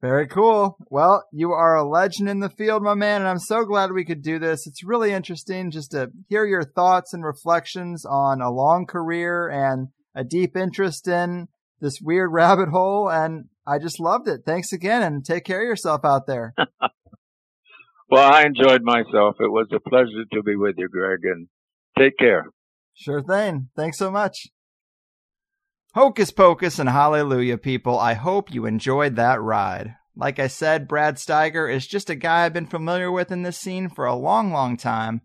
Very 0.00 0.28
cool. 0.28 0.76
Well, 0.90 1.24
you 1.32 1.52
are 1.52 1.74
a 1.74 1.88
legend 1.88 2.28
in 2.28 2.38
the 2.38 2.50
field, 2.50 2.84
my 2.84 2.94
man, 2.94 3.22
and 3.22 3.28
I'm 3.28 3.40
so 3.40 3.64
glad 3.64 3.90
we 3.90 4.04
could 4.04 4.22
do 4.22 4.38
this. 4.38 4.64
It's 4.66 4.84
really 4.84 5.12
interesting 5.12 5.72
just 5.72 5.90
to 5.90 6.10
hear 6.28 6.44
your 6.44 6.62
thoughts 6.62 7.12
and 7.12 7.24
reflections 7.24 8.04
on 8.04 8.40
a 8.40 8.50
long 8.50 8.86
career 8.86 9.48
and 9.48 9.88
a 10.14 10.22
deep 10.22 10.56
interest 10.56 11.08
in 11.08 11.48
this 11.80 12.00
weird 12.00 12.32
rabbit 12.32 12.68
hole. 12.68 13.10
And 13.10 13.46
I 13.66 13.78
just 13.78 14.00
loved 14.00 14.28
it. 14.28 14.42
Thanks 14.44 14.72
again 14.72 15.02
and 15.02 15.24
take 15.24 15.44
care 15.44 15.62
of 15.62 15.66
yourself 15.66 16.04
out 16.04 16.26
there. 16.26 16.54
well, 18.10 18.32
I 18.32 18.44
enjoyed 18.44 18.82
myself. 18.82 19.36
It 19.40 19.50
was 19.50 19.68
a 19.72 19.80
pleasure 19.80 20.24
to 20.32 20.42
be 20.42 20.56
with 20.56 20.76
you, 20.78 20.88
Greg, 20.88 21.20
and 21.24 21.48
take 21.98 22.16
care. 22.18 22.46
Sure 22.94 23.22
thing. 23.22 23.68
Thanks 23.76 23.98
so 23.98 24.10
much. 24.10 24.48
Hocus 25.94 26.30
pocus 26.30 26.78
and 26.78 26.88
hallelujah, 26.88 27.58
people. 27.58 27.98
I 27.98 28.14
hope 28.14 28.52
you 28.52 28.66
enjoyed 28.66 29.16
that 29.16 29.40
ride. 29.40 29.96
Like 30.14 30.38
I 30.38 30.48
said, 30.48 30.88
Brad 30.88 31.14
Steiger 31.14 31.72
is 31.72 31.86
just 31.86 32.10
a 32.10 32.14
guy 32.14 32.44
I've 32.44 32.52
been 32.52 32.66
familiar 32.66 33.10
with 33.10 33.30
in 33.30 33.42
this 33.42 33.56
scene 33.56 33.88
for 33.88 34.04
a 34.04 34.16
long, 34.16 34.52
long 34.52 34.76
time, 34.76 35.22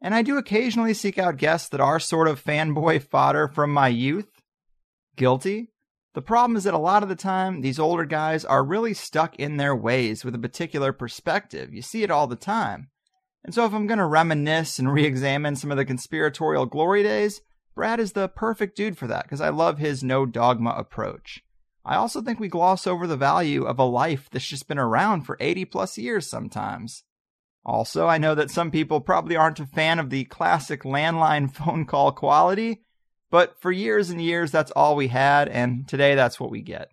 and 0.00 0.14
I 0.14 0.22
do 0.22 0.36
occasionally 0.36 0.94
seek 0.94 1.18
out 1.18 1.38
guests 1.38 1.68
that 1.70 1.80
are 1.80 1.98
sort 1.98 2.28
of 2.28 2.42
fanboy 2.42 3.02
fodder 3.02 3.48
from 3.48 3.72
my 3.72 3.88
youth. 3.88 4.28
Guilty. 5.16 5.70
The 6.16 6.22
problem 6.22 6.56
is 6.56 6.64
that 6.64 6.72
a 6.72 6.78
lot 6.78 7.02
of 7.02 7.10
the 7.10 7.14
time, 7.14 7.60
these 7.60 7.78
older 7.78 8.06
guys 8.06 8.42
are 8.42 8.64
really 8.64 8.94
stuck 8.94 9.36
in 9.36 9.58
their 9.58 9.76
ways 9.76 10.24
with 10.24 10.34
a 10.34 10.38
particular 10.38 10.90
perspective. 10.90 11.74
You 11.74 11.82
see 11.82 12.02
it 12.02 12.10
all 12.10 12.26
the 12.26 12.36
time. 12.36 12.88
And 13.44 13.54
so 13.54 13.66
if 13.66 13.74
I'm 13.74 13.86
going 13.86 13.98
to 13.98 14.06
reminisce 14.06 14.78
and 14.78 14.90
re 14.94 15.04
examine 15.04 15.56
some 15.56 15.70
of 15.70 15.76
the 15.76 15.84
conspiratorial 15.84 16.64
glory 16.64 17.02
days, 17.02 17.42
Brad 17.74 18.00
is 18.00 18.12
the 18.12 18.28
perfect 18.28 18.78
dude 18.78 18.96
for 18.96 19.06
that 19.08 19.24
because 19.24 19.42
I 19.42 19.50
love 19.50 19.76
his 19.76 20.02
no 20.02 20.24
dogma 20.24 20.70
approach. 20.70 21.44
I 21.84 21.96
also 21.96 22.22
think 22.22 22.40
we 22.40 22.48
gloss 22.48 22.86
over 22.86 23.06
the 23.06 23.18
value 23.18 23.64
of 23.64 23.78
a 23.78 23.84
life 23.84 24.30
that's 24.32 24.48
just 24.48 24.68
been 24.68 24.78
around 24.78 25.24
for 25.24 25.36
80 25.38 25.66
plus 25.66 25.98
years 25.98 26.26
sometimes. 26.26 27.04
Also, 27.62 28.06
I 28.06 28.16
know 28.16 28.34
that 28.34 28.50
some 28.50 28.70
people 28.70 29.02
probably 29.02 29.36
aren't 29.36 29.60
a 29.60 29.66
fan 29.66 29.98
of 29.98 30.08
the 30.08 30.24
classic 30.24 30.82
landline 30.82 31.52
phone 31.54 31.84
call 31.84 32.10
quality, 32.12 32.85
but 33.30 33.60
for 33.60 33.72
years 33.72 34.10
and 34.10 34.22
years, 34.22 34.50
that's 34.50 34.70
all 34.72 34.96
we 34.96 35.08
had, 35.08 35.48
and 35.48 35.88
today 35.88 36.14
that's 36.14 36.38
what 36.38 36.50
we 36.50 36.62
get. 36.62 36.90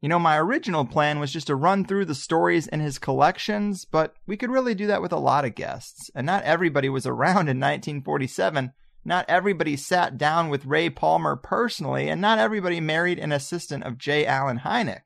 You 0.00 0.08
know, 0.08 0.18
my 0.18 0.36
original 0.38 0.84
plan 0.84 1.20
was 1.20 1.32
just 1.32 1.46
to 1.46 1.54
run 1.54 1.84
through 1.84 2.06
the 2.06 2.14
stories 2.14 2.66
in 2.66 2.80
his 2.80 2.98
collections, 2.98 3.84
but 3.84 4.14
we 4.26 4.36
could 4.36 4.50
really 4.50 4.74
do 4.74 4.88
that 4.88 5.00
with 5.00 5.12
a 5.12 5.18
lot 5.18 5.44
of 5.44 5.54
guests, 5.54 6.10
and 6.14 6.26
not 6.26 6.42
everybody 6.42 6.88
was 6.88 7.06
around 7.06 7.48
in 7.48 7.60
1947. 7.60 8.72
Not 9.04 9.24
everybody 9.28 9.76
sat 9.76 10.18
down 10.18 10.48
with 10.48 10.64
Ray 10.64 10.90
Palmer 10.90 11.36
personally, 11.36 12.08
and 12.08 12.20
not 12.20 12.38
everybody 12.38 12.80
married 12.80 13.18
an 13.18 13.32
assistant 13.32 13.84
of 13.84 13.98
J. 13.98 14.26
Allen 14.26 14.60
Hynek. 14.60 15.02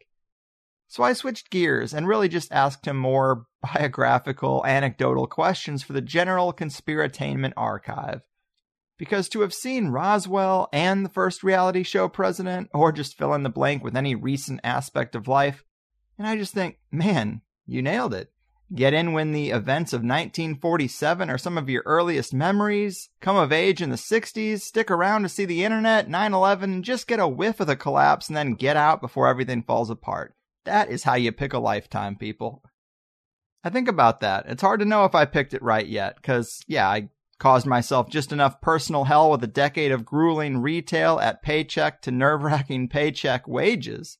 So 0.88 1.02
I 1.02 1.12
switched 1.12 1.50
gears 1.50 1.92
and 1.92 2.06
really 2.06 2.28
just 2.28 2.52
asked 2.52 2.86
him 2.86 2.96
more 2.96 3.46
biographical, 3.74 4.64
anecdotal 4.64 5.26
questions 5.26 5.82
for 5.82 5.92
the 5.92 6.00
general 6.00 6.52
conspiratainment 6.52 7.52
archive. 7.56 8.22
Because 8.98 9.28
to 9.30 9.40
have 9.42 9.52
seen 9.52 9.88
Roswell 9.88 10.68
and 10.72 11.04
the 11.04 11.10
first 11.10 11.42
reality 11.42 11.82
show 11.82 12.08
president, 12.08 12.70
or 12.72 12.92
just 12.92 13.18
fill 13.18 13.34
in 13.34 13.42
the 13.42 13.50
blank 13.50 13.84
with 13.84 13.96
any 13.96 14.14
recent 14.14 14.60
aspect 14.64 15.14
of 15.14 15.28
life, 15.28 15.64
and 16.18 16.26
I 16.26 16.36
just 16.36 16.54
think, 16.54 16.78
man, 16.90 17.42
you 17.66 17.82
nailed 17.82 18.14
it. 18.14 18.32
Get 18.74 18.94
in 18.94 19.12
when 19.12 19.30
the 19.30 19.50
events 19.50 19.92
of 19.92 20.00
1947 20.00 21.30
are 21.30 21.38
some 21.38 21.56
of 21.56 21.68
your 21.68 21.84
earliest 21.86 22.34
memories, 22.34 23.10
come 23.20 23.36
of 23.36 23.52
age 23.52 23.80
in 23.80 23.90
the 23.90 23.96
60s, 23.96 24.60
stick 24.60 24.90
around 24.90 25.22
to 25.22 25.28
see 25.28 25.44
the 25.44 25.64
internet, 25.64 26.08
9 26.08 26.34
11, 26.34 26.72
and 26.72 26.84
just 26.84 27.06
get 27.06 27.20
a 27.20 27.28
whiff 27.28 27.60
of 27.60 27.68
the 27.68 27.76
collapse 27.76 28.26
and 28.26 28.36
then 28.36 28.54
get 28.54 28.76
out 28.76 29.00
before 29.00 29.28
everything 29.28 29.62
falls 29.62 29.88
apart. 29.88 30.34
That 30.64 30.90
is 30.90 31.04
how 31.04 31.14
you 31.14 31.30
pick 31.30 31.52
a 31.52 31.60
lifetime, 31.60 32.16
people. 32.16 32.62
I 33.62 33.70
think 33.70 33.86
about 33.86 34.20
that. 34.20 34.46
It's 34.48 34.62
hard 34.62 34.80
to 34.80 34.86
know 34.86 35.04
if 35.04 35.14
I 35.14 35.26
picked 35.26 35.54
it 35.54 35.62
right 35.62 35.86
yet, 35.86 36.16
because, 36.16 36.60
yeah, 36.66 36.88
I 36.88 37.08
caused 37.38 37.66
myself 37.66 38.08
just 38.08 38.32
enough 38.32 38.60
personal 38.60 39.04
hell 39.04 39.30
with 39.30 39.42
a 39.44 39.48
decade 39.48 39.92
of 39.92 40.04
grueling 40.04 40.58
retail 40.58 41.18
at 41.20 41.42
paycheck 41.42 42.00
to 42.02 42.10
nerve 42.10 42.42
wracking 42.42 42.88
paycheck 42.88 43.46
wages, 43.46 44.18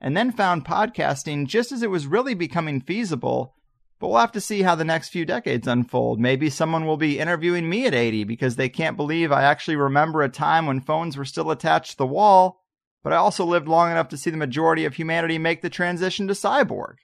and 0.00 0.16
then 0.16 0.30
found 0.30 0.64
podcasting 0.64 1.46
just 1.46 1.72
as 1.72 1.82
it 1.82 1.90
was 1.90 2.06
really 2.06 2.34
becoming 2.34 2.80
feasible. 2.80 3.54
But 3.98 4.08
we'll 4.08 4.18
have 4.18 4.32
to 4.32 4.40
see 4.40 4.62
how 4.62 4.74
the 4.74 4.84
next 4.84 5.10
few 5.10 5.24
decades 5.24 5.68
unfold. 5.68 6.18
Maybe 6.18 6.50
someone 6.50 6.86
will 6.86 6.96
be 6.96 7.20
interviewing 7.20 7.68
me 7.68 7.86
at 7.86 7.94
80 7.94 8.24
because 8.24 8.56
they 8.56 8.68
can't 8.68 8.96
believe 8.96 9.30
I 9.30 9.44
actually 9.44 9.76
remember 9.76 10.22
a 10.22 10.28
time 10.28 10.66
when 10.66 10.80
phones 10.80 11.16
were 11.16 11.24
still 11.24 11.52
attached 11.52 11.92
to 11.92 11.98
the 11.98 12.06
wall, 12.06 12.64
but 13.04 13.12
I 13.12 13.16
also 13.16 13.44
lived 13.44 13.68
long 13.68 13.92
enough 13.92 14.08
to 14.08 14.16
see 14.16 14.30
the 14.30 14.36
majority 14.36 14.84
of 14.84 14.94
humanity 14.94 15.38
make 15.38 15.62
the 15.62 15.70
transition 15.70 16.26
to 16.26 16.34
cyborg. 16.34 16.94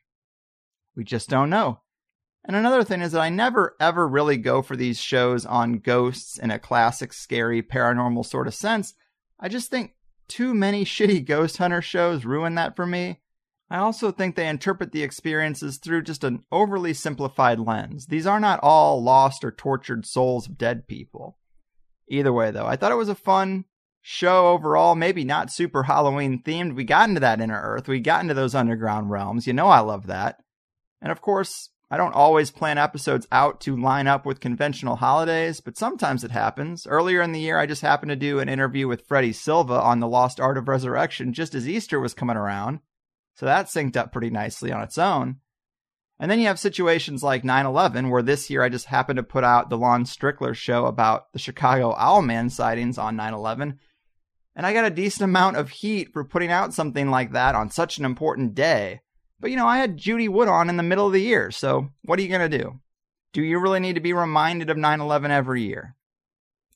We 0.97 1.05
just 1.05 1.29
don't 1.29 1.51
know. 1.51 1.83
And 2.49 2.57
another 2.57 2.83
thing 2.83 3.03
is 3.03 3.13
that 3.13 3.21
I 3.21 3.29
never 3.29 3.77
ever 3.79 4.09
really 4.09 4.39
go 4.39 4.63
for 4.63 4.75
these 4.75 4.99
shows 4.99 5.45
on 5.45 5.81
ghosts 5.81 6.39
in 6.39 6.51
a 6.51 6.59
classic 6.59 7.13
scary 7.13 7.63
paranormal 7.63 8.25
sort 8.25 8.49
of 8.49 8.55
sense. 8.55 8.95
I 9.39 9.49
just 9.49 9.71
think 9.71 9.95
too 10.29 10.55
many 10.55 10.85
shitty 10.87 11.27
ghost 11.27 11.59
hunter 11.59 11.83
shows 11.83 12.25
ruin 12.25 12.55
that 12.55 12.75
for 12.75 12.87
me. 12.87 13.21
I 13.71 13.79
also 13.79 14.11
think 14.11 14.35
they 14.35 14.49
interpret 14.49 14.93
the 14.93 15.03
experiences 15.03 15.77
through 15.77 16.05
just 16.05 16.25
an 16.25 16.45
overly 16.51 16.95
simplified 16.95 17.61
lens. 17.61 18.07
These 18.07 18.27
are 18.27 18.41
not 18.41 18.61
all 18.63 19.03
lost 19.03 19.45
or 19.45 19.51
tortured 19.51 20.07
souls 20.07 20.49
of 20.49 20.57
dead 20.57 20.89
people. 20.89 21.37
Either 22.09 22.33
way, 22.33 22.51
though, 22.51 22.65
I 22.65 22.77
thought 22.77 22.93
it 22.93 22.97
was 22.97 23.11
a 23.11 23.15
fun 23.15 23.67
show 24.01 24.49
overall, 24.49 24.95
maybe 24.95 25.23
not 25.23 25.53
super 25.53 25.83
Halloween 25.83 26.43
themed. 26.43 26.75
We 26.75 26.85
got 26.85 27.11
into 27.11 27.21
that 27.21 27.43
inner 27.43 27.61
earth, 27.63 27.89
we 27.89 28.01
got 28.01 28.23
into 28.23 28.33
those 28.33 28.55
underground 28.55 29.11
realms. 29.11 29.47
You 29.47 29.53
know, 29.53 29.69
I 29.69 29.81
love 29.81 30.07
that. 30.07 30.39
And 31.03 31.13
of 31.13 31.21
course, 31.21 31.69
I 31.91 31.97
don't 31.97 32.15
always 32.15 32.51
plan 32.51 32.77
episodes 32.77 33.27
out 33.33 33.61
to 33.63 33.75
line 33.75 34.07
up 34.07 34.27
with 34.27 34.41
conventional 34.41 34.97
holidays, 34.97 35.61
but 35.61 35.79
sometimes 35.79 36.23
it 36.23 36.31
happens. 36.31 36.87
Earlier 36.87 37.23
in 37.23 37.33
the 37.33 37.41
year, 37.41 37.59
I 37.59 37.65
just 37.65 37.81
happened 37.81 38.11
to 38.11 38.17
do 38.17 38.41
an 38.41 38.49
interview 38.49 38.87
with 38.87 39.07
Freddie 39.07 39.33
Silva 39.33 39.81
on 39.81 40.01
The 40.01 40.09
Lost 40.09 40.39
Art 40.39 40.59
of 40.59 40.69
Resurrection 40.69 41.33
just 41.33 41.55
as 41.55 41.67
Easter 41.67 41.99
was 41.99 42.13
coming 42.13 42.37
around. 42.37 42.81
So 43.37 43.47
that 43.47 43.67
synced 43.67 43.97
up 43.97 44.13
pretty 44.13 44.29
nicely 44.29 44.71
on 44.71 44.83
its 44.83 44.99
own. 44.99 45.37
And 46.21 46.31
then 46.31 46.41
you 46.41 46.49
have 46.49 46.59
situations 46.59 47.23
like 47.23 47.45
9 47.45 47.65
11, 47.65 48.11
where 48.11 48.23
this 48.23 48.51
year 48.51 48.63
I 48.63 48.69
just 48.69 48.87
happened 48.87 49.17
to 49.17 49.23
put 49.23 49.45
out 49.45 49.71
the 49.71 49.79
Lon 49.79 50.05
Strickler 50.05 50.55
show 50.55 50.87
about 50.87 51.33
the 51.33 51.39
Chicago 51.39 51.95
Owlman 51.95 52.51
sightings 52.51 52.99
on 52.99 53.17
9 53.17 53.33
11. 53.33 53.79
And 54.57 54.67
I 54.67 54.73
got 54.75 54.85
a 54.85 54.91
decent 54.91 55.23
amount 55.23 55.57
of 55.57 55.71
heat 55.71 56.13
for 56.13 56.25
putting 56.25 56.51
out 56.51 56.75
something 56.75 57.09
like 57.11 57.33
that 57.33 57.55
on 57.55 57.71
such 57.71 57.97
an 57.97 58.05
important 58.05 58.55
day. 58.55 59.01
But 59.41 59.51
you 59.51 59.57
know, 59.57 59.67
I 59.67 59.79
had 59.79 59.97
Judy 59.97 60.29
Wood 60.29 60.49
on 60.49 60.69
in 60.69 60.77
the 60.77 60.83
middle 60.83 61.07
of 61.07 61.13
the 61.13 61.23
year, 61.23 61.51
so 61.51 61.91
what 62.05 62.19
are 62.19 62.23
you 62.23 62.29
going 62.29 62.51
to 62.51 62.59
do? 62.59 62.81
Do 63.33 63.43
you 63.43 63.61
really 63.61 63.81
need 63.81 63.95
to 63.95 64.01
be 64.01 64.13
reminded 64.13 64.71
of 64.71 64.77
9 64.77 65.01
11 65.01 65.31
every 65.31 65.63
year? 65.63 65.95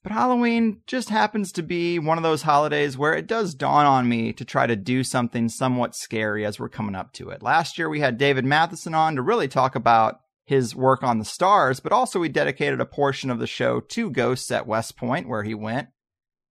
But 0.03 0.13
Halloween 0.13 0.81
just 0.87 1.11
happens 1.11 1.53
to 1.53 1.63
be 1.63 1.99
one 1.99 2.19
of 2.19 2.25
those 2.25 2.43
holidays 2.43 2.99
where 2.99 3.15
it 3.15 3.29
does 3.29 3.55
dawn 3.55 3.87
on 3.87 4.09
me 4.09 4.33
to 4.33 4.45
try 4.45 4.67
to 4.67 4.75
do 4.75 5.05
something 5.05 5.49
somewhat 5.49 5.95
scary 5.95 6.45
as 6.45 6.59
we're 6.59 6.69
coming 6.69 6.97
up 6.97 7.13
to 7.15 7.31
it. 7.31 7.43
Last 7.43 7.79
year 7.79 7.89
we 7.89 8.01
had 8.01 8.19
David 8.19 8.45
Mathisen 8.45 8.97
on 8.97 9.15
to 9.15 9.23
really 9.23 9.47
talk 9.47 9.77
about 9.77 10.19
his 10.45 10.75
work 10.75 11.05
on 11.05 11.19
the 11.19 11.25
stars, 11.25 11.79
but 11.79 11.93
also 11.93 12.19
we 12.19 12.29
dedicated 12.29 12.81
a 12.81 12.87
portion 12.87 13.31
of 13.31 13.39
the 13.39 13.47
show 13.47 13.79
to 13.79 14.11
ghosts 14.11 14.51
at 14.51 14.67
West 14.67 14.97
Point 14.97 15.29
where 15.29 15.45
he 15.45 15.55
went. 15.55 15.89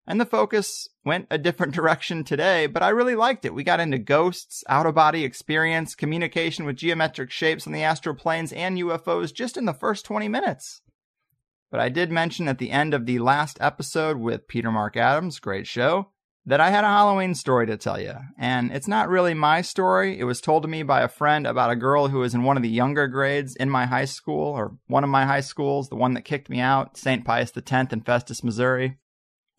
And 0.07 0.19
the 0.19 0.25
focus 0.25 0.87
went 1.05 1.27
a 1.29 1.37
different 1.37 1.73
direction 1.75 2.23
today, 2.23 2.67
but 2.67 2.83
I 2.83 2.89
really 2.89 3.15
liked 3.15 3.45
it. 3.45 3.53
We 3.53 3.63
got 3.63 3.79
into 3.79 3.97
ghosts, 3.97 4.63
out 4.67 4.85
of 4.85 4.95
body 4.95 5.23
experience, 5.23 5.95
communication 5.95 6.65
with 6.65 6.75
geometric 6.75 7.31
shapes 7.31 7.67
on 7.67 7.73
the 7.73 7.83
astral 7.83 8.15
planes, 8.15 8.51
and 8.51 8.77
UFOs 8.77 9.33
just 9.33 9.57
in 9.57 9.65
the 9.65 9.73
first 9.73 10.05
20 10.05 10.27
minutes. 10.27 10.81
But 11.69 11.79
I 11.79 11.89
did 11.89 12.11
mention 12.11 12.47
at 12.47 12.57
the 12.57 12.71
end 12.71 12.93
of 12.93 13.05
the 13.05 13.19
last 13.19 13.57
episode 13.61 14.17
with 14.17 14.47
Peter 14.47 14.71
Mark 14.71 14.97
Adams, 14.97 15.39
great 15.39 15.67
show, 15.67 16.09
that 16.45 16.59
I 16.59 16.69
had 16.69 16.83
a 16.83 16.87
Halloween 16.87 17.35
story 17.35 17.67
to 17.67 17.77
tell 17.77 17.99
you. 17.99 18.13
And 18.37 18.71
it's 18.71 18.87
not 18.87 19.09
really 19.09 19.33
my 19.33 19.61
story. 19.61 20.19
It 20.19 20.23
was 20.23 20.41
told 20.41 20.63
to 20.63 20.67
me 20.67 20.83
by 20.83 21.01
a 21.01 21.07
friend 21.07 21.45
about 21.45 21.69
a 21.69 21.75
girl 21.75 22.07
who 22.07 22.19
was 22.19 22.33
in 22.33 22.43
one 22.43 22.57
of 22.57 22.63
the 22.63 22.69
younger 22.69 23.07
grades 23.07 23.55
in 23.55 23.69
my 23.69 23.85
high 23.85 24.05
school, 24.05 24.47
or 24.47 24.75
one 24.87 25.03
of 25.03 25.09
my 25.09 25.25
high 25.25 25.41
schools, 25.41 25.89
the 25.89 25.95
one 25.95 26.13
that 26.15 26.23
kicked 26.23 26.49
me 26.49 26.59
out, 26.59 26.97
St. 26.97 27.23
Pius 27.23 27.53
X 27.55 27.93
in 27.93 28.01
Festus, 28.01 28.43
Missouri. 28.43 28.97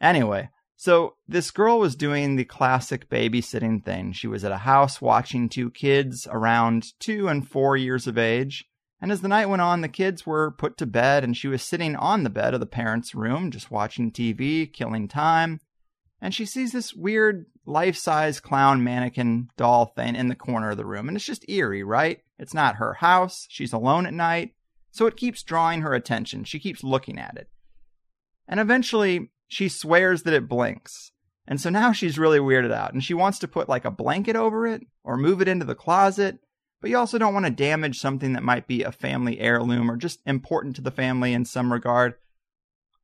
Anyway, 0.02 0.50
so 0.76 1.14
this 1.28 1.52
girl 1.52 1.78
was 1.78 1.94
doing 1.94 2.34
the 2.34 2.44
classic 2.44 3.08
babysitting 3.08 3.84
thing. 3.84 4.12
She 4.12 4.26
was 4.26 4.44
at 4.44 4.50
a 4.50 4.58
house 4.58 5.00
watching 5.00 5.48
two 5.48 5.70
kids 5.70 6.26
around 6.28 6.86
two 6.98 7.28
and 7.28 7.48
four 7.48 7.76
years 7.76 8.08
of 8.08 8.18
age. 8.18 8.64
And 9.00 9.12
as 9.12 9.20
the 9.20 9.28
night 9.28 9.48
went 9.48 9.62
on, 9.62 9.80
the 9.80 9.88
kids 9.88 10.26
were 10.26 10.50
put 10.50 10.76
to 10.78 10.86
bed, 10.86 11.22
and 11.22 11.36
she 11.36 11.48
was 11.48 11.62
sitting 11.62 11.94
on 11.96 12.24
the 12.24 12.30
bed 12.30 12.52
of 12.52 12.60
the 12.60 12.66
parents' 12.66 13.14
room, 13.14 13.52
just 13.52 13.70
watching 13.70 14.10
TV, 14.10 14.72
killing 14.72 15.06
time. 15.06 15.60
And 16.20 16.34
she 16.34 16.46
sees 16.46 16.72
this 16.72 16.94
weird 16.94 17.46
life 17.64 17.96
size 17.96 18.40
clown 18.40 18.82
mannequin 18.82 19.50
doll 19.56 19.86
thing 19.86 20.16
in 20.16 20.28
the 20.28 20.34
corner 20.34 20.70
of 20.70 20.76
the 20.76 20.84
room. 20.84 21.08
And 21.08 21.16
it's 21.16 21.26
just 21.26 21.48
eerie, 21.48 21.82
right? 21.84 22.20
It's 22.38 22.54
not 22.54 22.76
her 22.76 22.94
house. 22.94 23.46
She's 23.48 23.72
alone 23.72 24.06
at 24.06 24.14
night. 24.14 24.54
So 24.90 25.06
it 25.06 25.16
keeps 25.16 25.42
drawing 25.42 25.82
her 25.82 25.94
attention. 25.94 26.44
She 26.44 26.58
keeps 26.58 26.84
looking 26.84 27.18
at 27.18 27.36
it. 27.36 27.48
And 28.46 28.60
eventually, 28.60 29.30
she 29.52 29.68
swears 29.68 30.22
that 30.22 30.34
it 30.34 30.48
blinks. 30.48 31.12
And 31.46 31.60
so 31.60 31.70
now 31.70 31.92
she's 31.92 32.18
really 32.18 32.38
weirded 32.38 32.72
out. 32.72 32.92
And 32.92 33.02
she 33.02 33.14
wants 33.14 33.38
to 33.40 33.48
put 33.48 33.68
like 33.68 33.84
a 33.84 33.90
blanket 33.90 34.36
over 34.36 34.66
it 34.66 34.82
or 35.04 35.16
move 35.16 35.42
it 35.42 35.48
into 35.48 35.64
the 35.64 35.74
closet 35.74 36.38
but 36.82 36.90
you 36.90 36.98
also 36.98 37.16
don't 37.16 37.32
want 37.32 37.46
to 37.46 37.52
damage 37.52 38.00
something 38.00 38.32
that 38.32 38.42
might 38.42 38.66
be 38.66 38.82
a 38.82 38.90
family 38.90 39.38
heirloom 39.38 39.88
or 39.88 39.96
just 39.96 40.20
important 40.26 40.74
to 40.76 40.82
the 40.82 40.90
family 40.90 41.32
in 41.32 41.44
some 41.44 41.72
regard. 41.72 42.14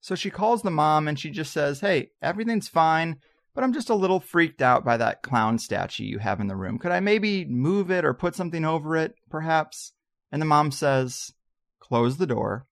So 0.01 0.17
she 0.17 0.31
calls 0.31 0.63
the 0.63 0.71
mom 0.71 1.07
and 1.07 1.19
she 1.19 1.31
just 1.31 1.53
says, 1.53 1.81
Hey, 1.81 2.11
everything's 2.21 2.69
fine, 2.69 3.21
but 3.55 3.63
I'm 3.63 3.73
just 3.73 3.89
a 3.89 3.95
little 3.95 4.19
freaked 4.19 4.61
out 4.61 4.85
by 4.85 4.97
that 4.97 5.23
clown 5.23 5.61
statue 5.61 6.03
you 6.03 6.19
have 6.19 6.41
in 6.41 6.49
the 6.49 6.57
room. 6.57 6.79
Could 6.79 6.91
I 6.91 6.99
maybe 6.99 7.45
move 7.45 7.89
it 7.91 8.05
or 8.05 8.15
put 8.15 8.35
something 8.35 8.65
over 8.65 8.97
it, 8.97 9.15
perhaps? 9.31 9.93
And 10.33 10.43
the 10.43 10.47
mom 10.47 10.73
says, 10.73 11.33
Close 11.79 12.17
the 12.17 12.27
door, 12.27 12.67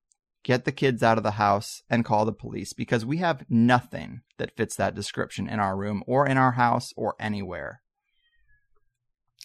get 0.47 0.64
the 0.64 0.70
kids 0.70 1.03
out 1.03 1.18
of 1.18 1.24
the 1.24 1.32
house, 1.32 1.82
and 1.90 2.05
call 2.05 2.24
the 2.24 2.32
police 2.32 2.72
because 2.72 3.05
we 3.05 3.16
have 3.16 3.44
nothing 3.51 4.20
that 4.38 4.57
fits 4.57 4.76
that 4.76 4.94
description 4.94 5.49
in 5.49 5.59
our 5.59 5.76
room 5.76 6.05
or 6.07 6.24
in 6.24 6.38
our 6.38 6.53
house 6.53 6.92
or 6.97 7.16
anywhere. 7.18 7.82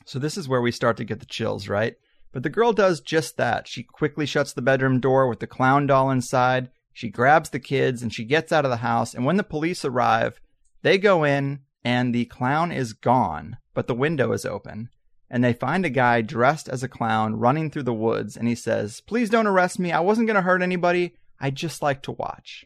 So 0.05 0.19
this 0.19 0.37
is 0.37 0.47
where 0.47 0.61
we 0.61 0.71
start 0.71 0.97
to 0.97 1.03
get 1.03 1.19
the 1.19 1.25
chills, 1.25 1.67
right? 1.67 1.95
But 2.31 2.43
the 2.43 2.51
girl 2.51 2.71
does 2.71 3.01
just 3.01 3.35
that. 3.37 3.67
She 3.67 3.81
quickly 3.81 4.27
shuts 4.27 4.53
the 4.53 4.61
bedroom 4.61 4.99
door 4.99 5.27
with 5.27 5.39
the 5.39 5.47
clown 5.47 5.87
doll 5.87 6.11
inside. 6.11 6.69
She 6.93 7.09
grabs 7.09 7.49
the 7.49 7.59
kids 7.59 8.03
and 8.03 8.13
she 8.13 8.23
gets 8.23 8.51
out 8.51 8.63
of 8.63 8.69
the 8.71 8.77
house. 8.77 9.15
And 9.15 9.25
when 9.25 9.37
the 9.37 9.43
police 9.43 9.83
arrive, 9.83 10.39
they 10.83 10.99
go 10.99 11.23
in 11.23 11.61
and 11.83 12.13
the 12.13 12.25
clown 12.25 12.71
is 12.71 12.93
gone, 12.93 13.57
but 13.73 13.87
the 13.87 13.95
window 13.95 14.33
is 14.33 14.45
open. 14.45 14.89
And 15.33 15.43
they 15.43 15.53
find 15.53 15.85
a 15.85 15.89
guy 15.89 16.21
dressed 16.21 16.67
as 16.67 16.83
a 16.83 16.89
clown 16.89 17.35
running 17.35 17.71
through 17.71 17.83
the 17.83 17.93
woods. 17.93 18.35
And 18.35 18.49
he 18.49 18.55
says, 18.55 18.99
Please 18.99 19.29
don't 19.29 19.47
arrest 19.47 19.79
me. 19.79 19.93
I 19.93 20.01
wasn't 20.01 20.27
going 20.27 20.35
to 20.35 20.41
hurt 20.41 20.61
anybody. 20.61 21.15
I'd 21.39 21.55
just 21.55 21.81
like 21.81 22.03
to 22.03 22.11
watch. 22.11 22.65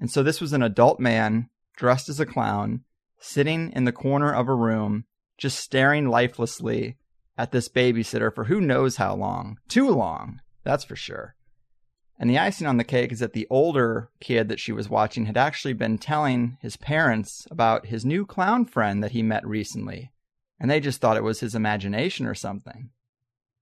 And 0.00 0.10
so 0.10 0.24
this 0.24 0.40
was 0.40 0.52
an 0.52 0.62
adult 0.62 0.98
man 0.98 1.48
dressed 1.76 2.08
as 2.08 2.18
a 2.18 2.26
clown 2.26 2.80
sitting 3.20 3.70
in 3.72 3.84
the 3.84 3.92
corner 3.92 4.34
of 4.34 4.48
a 4.48 4.54
room 4.54 5.04
just 5.38 5.58
staring 5.60 6.08
lifelessly 6.08 6.96
at 7.38 7.52
this 7.52 7.68
babysitter 7.68 8.34
for 8.34 8.44
who 8.44 8.60
knows 8.60 8.96
how 8.96 9.14
long. 9.14 9.58
Too 9.68 9.88
long, 9.88 10.40
that's 10.64 10.84
for 10.84 10.96
sure. 10.96 11.36
And 12.18 12.28
the 12.28 12.38
icing 12.38 12.66
on 12.66 12.78
the 12.78 12.84
cake 12.84 13.12
is 13.12 13.20
that 13.20 13.34
the 13.34 13.46
older 13.48 14.10
kid 14.20 14.48
that 14.48 14.58
she 14.58 14.72
was 14.72 14.88
watching 14.88 15.26
had 15.26 15.36
actually 15.36 15.74
been 15.74 15.98
telling 15.98 16.56
his 16.62 16.76
parents 16.76 17.46
about 17.50 17.86
his 17.86 18.04
new 18.04 18.24
clown 18.24 18.64
friend 18.64 19.04
that 19.04 19.12
he 19.12 19.22
met 19.22 19.46
recently. 19.46 20.10
And 20.58 20.70
they 20.70 20.80
just 20.80 21.00
thought 21.00 21.16
it 21.16 21.22
was 21.22 21.40
his 21.40 21.54
imagination 21.54 22.26
or 22.26 22.34
something. 22.34 22.90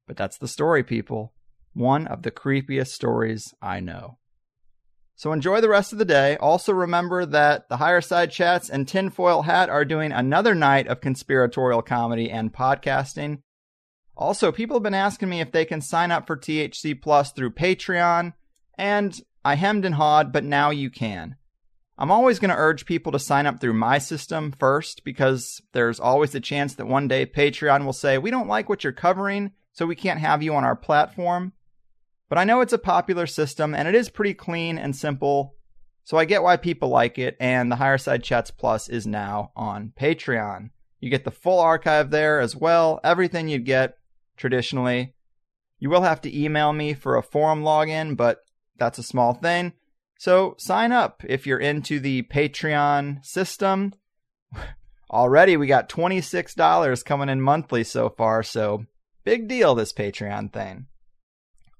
But 0.06 0.16
that's 0.16 0.38
the 0.38 0.48
story, 0.48 0.84
people. 0.84 1.32
One 1.72 2.06
of 2.06 2.22
the 2.22 2.30
creepiest 2.30 2.88
stories 2.88 3.52
I 3.60 3.80
know. 3.80 4.18
So 5.16 5.32
enjoy 5.32 5.60
the 5.60 5.68
rest 5.68 5.92
of 5.92 5.98
the 5.98 6.04
day. 6.04 6.36
Also 6.38 6.72
remember 6.72 7.24
that 7.24 7.68
the 7.68 7.76
Higher 7.76 8.00
Side 8.00 8.30
Chats 8.30 8.68
and 8.68 8.86
Tinfoil 8.86 9.42
Hat 9.42 9.68
are 9.68 9.84
doing 9.84 10.12
another 10.12 10.54
night 10.54 10.88
of 10.88 11.00
conspiratorial 11.00 11.82
comedy 11.82 12.30
and 12.30 12.52
podcasting. 12.52 13.40
Also, 14.16 14.52
people 14.52 14.76
have 14.76 14.82
been 14.82 14.94
asking 14.94 15.28
me 15.28 15.40
if 15.40 15.50
they 15.50 15.64
can 15.64 15.80
sign 15.80 16.10
up 16.10 16.26
for 16.26 16.36
THC 16.36 17.00
Plus 17.00 17.32
through 17.32 17.50
Patreon, 17.50 18.32
and 18.78 19.20
I 19.44 19.56
hemmed 19.56 19.84
and 19.84 19.96
hawed, 19.96 20.32
but 20.32 20.44
now 20.44 20.70
you 20.70 20.88
can. 20.88 21.36
I'm 21.96 22.10
always 22.10 22.38
going 22.40 22.50
to 22.50 22.56
urge 22.56 22.86
people 22.86 23.12
to 23.12 23.18
sign 23.18 23.46
up 23.46 23.60
through 23.60 23.74
my 23.74 23.98
system 23.98 24.52
first 24.58 25.04
because 25.04 25.60
there's 25.72 26.00
always 26.00 26.32
the 26.32 26.40
chance 26.40 26.74
that 26.74 26.86
one 26.86 27.06
day 27.06 27.24
Patreon 27.24 27.84
will 27.84 27.92
say, 27.92 28.18
We 28.18 28.32
don't 28.32 28.48
like 28.48 28.68
what 28.68 28.82
you're 28.82 28.92
covering, 28.92 29.52
so 29.72 29.86
we 29.86 29.94
can't 29.94 30.20
have 30.20 30.42
you 30.42 30.54
on 30.54 30.64
our 30.64 30.74
platform. 30.74 31.52
But 32.28 32.38
I 32.38 32.44
know 32.44 32.60
it's 32.60 32.72
a 32.72 32.78
popular 32.78 33.26
system 33.26 33.74
and 33.74 33.86
it 33.86 33.94
is 33.94 34.10
pretty 34.10 34.34
clean 34.34 34.76
and 34.76 34.96
simple. 34.96 35.54
So 36.02 36.16
I 36.16 36.24
get 36.24 36.42
why 36.42 36.56
people 36.56 36.88
like 36.88 37.18
it. 37.18 37.36
And 37.38 37.70
the 37.70 37.76
Higher 37.76 37.98
Side 37.98 38.24
Chats 38.24 38.50
Plus 38.50 38.88
is 38.88 39.06
now 39.06 39.52
on 39.54 39.92
Patreon. 39.98 40.70
You 41.00 41.10
get 41.10 41.24
the 41.24 41.30
full 41.30 41.60
archive 41.60 42.10
there 42.10 42.40
as 42.40 42.56
well, 42.56 42.98
everything 43.04 43.46
you'd 43.46 43.66
get 43.66 43.98
traditionally. 44.36 45.14
You 45.78 45.90
will 45.90 46.02
have 46.02 46.20
to 46.22 46.36
email 46.36 46.72
me 46.72 46.94
for 46.94 47.16
a 47.16 47.22
forum 47.22 47.62
login, 47.62 48.16
but 48.16 48.38
that's 48.78 48.98
a 48.98 49.02
small 49.02 49.34
thing. 49.34 49.74
So 50.18 50.54
sign 50.58 50.92
up 50.92 51.22
if 51.26 51.46
you're 51.46 51.58
into 51.58 52.00
the 52.00 52.22
Patreon 52.22 53.24
system. 53.24 53.94
Already 55.10 55.56
we 55.56 55.66
got 55.66 55.88
$26 55.88 57.04
coming 57.04 57.28
in 57.28 57.40
monthly 57.40 57.84
so 57.84 58.08
far, 58.08 58.42
so 58.42 58.86
big 59.24 59.48
deal 59.48 59.74
this 59.74 59.92
Patreon 59.92 60.52
thing. 60.52 60.86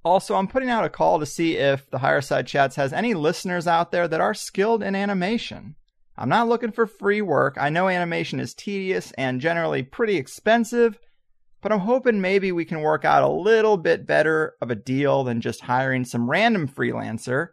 Also, 0.04 0.34
I'm 0.34 0.48
putting 0.48 0.68
out 0.68 0.84
a 0.84 0.90
call 0.90 1.18
to 1.18 1.26
see 1.26 1.56
if 1.56 1.88
the 1.90 1.98
Higher 1.98 2.20
Side 2.20 2.46
Chats 2.46 2.76
has 2.76 2.92
any 2.92 3.14
listeners 3.14 3.66
out 3.66 3.90
there 3.90 4.06
that 4.06 4.20
are 4.20 4.34
skilled 4.34 4.82
in 4.82 4.94
animation. 4.94 5.76
I'm 6.16 6.28
not 6.28 6.46
looking 6.46 6.72
for 6.72 6.86
free 6.86 7.22
work. 7.22 7.56
I 7.58 7.70
know 7.70 7.88
animation 7.88 8.38
is 8.38 8.54
tedious 8.54 9.12
and 9.12 9.40
generally 9.40 9.82
pretty 9.82 10.16
expensive, 10.16 10.98
but 11.62 11.72
I'm 11.72 11.80
hoping 11.80 12.20
maybe 12.20 12.52
we 12.52 12.66
can 12.66 12.82
work 12.82 13.06
out 13.06 13.22
a 13.22 13.28
little 13.28 13.78
bit 13.78 14.06
better 14.06 14.54
of 14.60 14.70
a 14.70 14.76
deal 14.76 15.24
than 15.24 15.40
just 15.40 15.62
hiring 15.62 16.04
some 16.04 16.30
random 16.30 16.68
freelancer. 16.68 17.48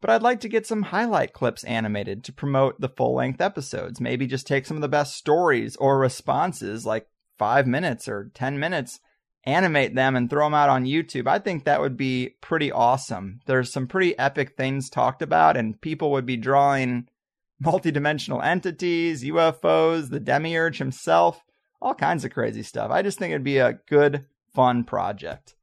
But 0.00 0.10
I'd 0.10 0.22
like 0.22 0.40
to 0.40 0.48
get 0.48 0.66
some 0.66 0.82
highlight 0.82 1.32
clips 1.32 1.64
animated 1.64 2.24
to 2.24 2.32
promote 2.32 2.80
the 2.80 2.88
full 2.88 3.14
length 3.14 3.40
episodes. 3.40 4.00
Maybe 4.00 4.26
just 4.26 4.46
take 4.46 4.64
some 4.64 4.76
of 4.76 4.80
the 4.80 4.88
best 4.88 5.14
stories 5.14 5.76
or 5.76 5.98
responses, 5.98 6.86
like 6.86 7.06
five 7.38 7.66
minutes 7.66 8.08
or 8.08 8.30
10 8.34 8.58
minutes, 8.58 9.00
animate 9.44 9.94
them 9.94 10.16
and 10.16 10.28
throw 10.28 10.46
them 10.46 10.54
out 10.54 10.68
on 10.68 10.84
YouTube, 10.84 11.26
I 11.26 11.38
think 11.38 11.64
that 11.64 11.80
would 11.80 11.96
be 11.96 12.36
pretty 12.40 12.70
awesome. 12.70 13.40
There's 13.46 13.72
some 13.72 13.86
pretty 13.86 14.18
epic 14.18 14.56
things 14.56 14.90
talked 14.90 15.22
about, 15.22 15.56
and 15.56 15.80
people 15.80 16.10
would 16.12 16.26
be 16.26 16.36
drawing 16.36 17.08
multidimensional 17.64 18.44
entities, 18.44 19.24
UFOs, 19.24 20.10
the 20.10 20.20
demiurge 20.20 20.78
himself, 20.78 21.42
all 21.80 21.94
kinds 21.94 22.24
of 22.24 22.32
crazy 22.32 22.62
stuff. 22.62 22.90
I 22.90 23.02
just 23.02 23.18
think 23.18 23.30
it'd 23.30 23.44
be 23.44 23.58
a 23.58 23.78
good, 23.88 24.26
fun 24.54 24.84
project. 24.84 25.54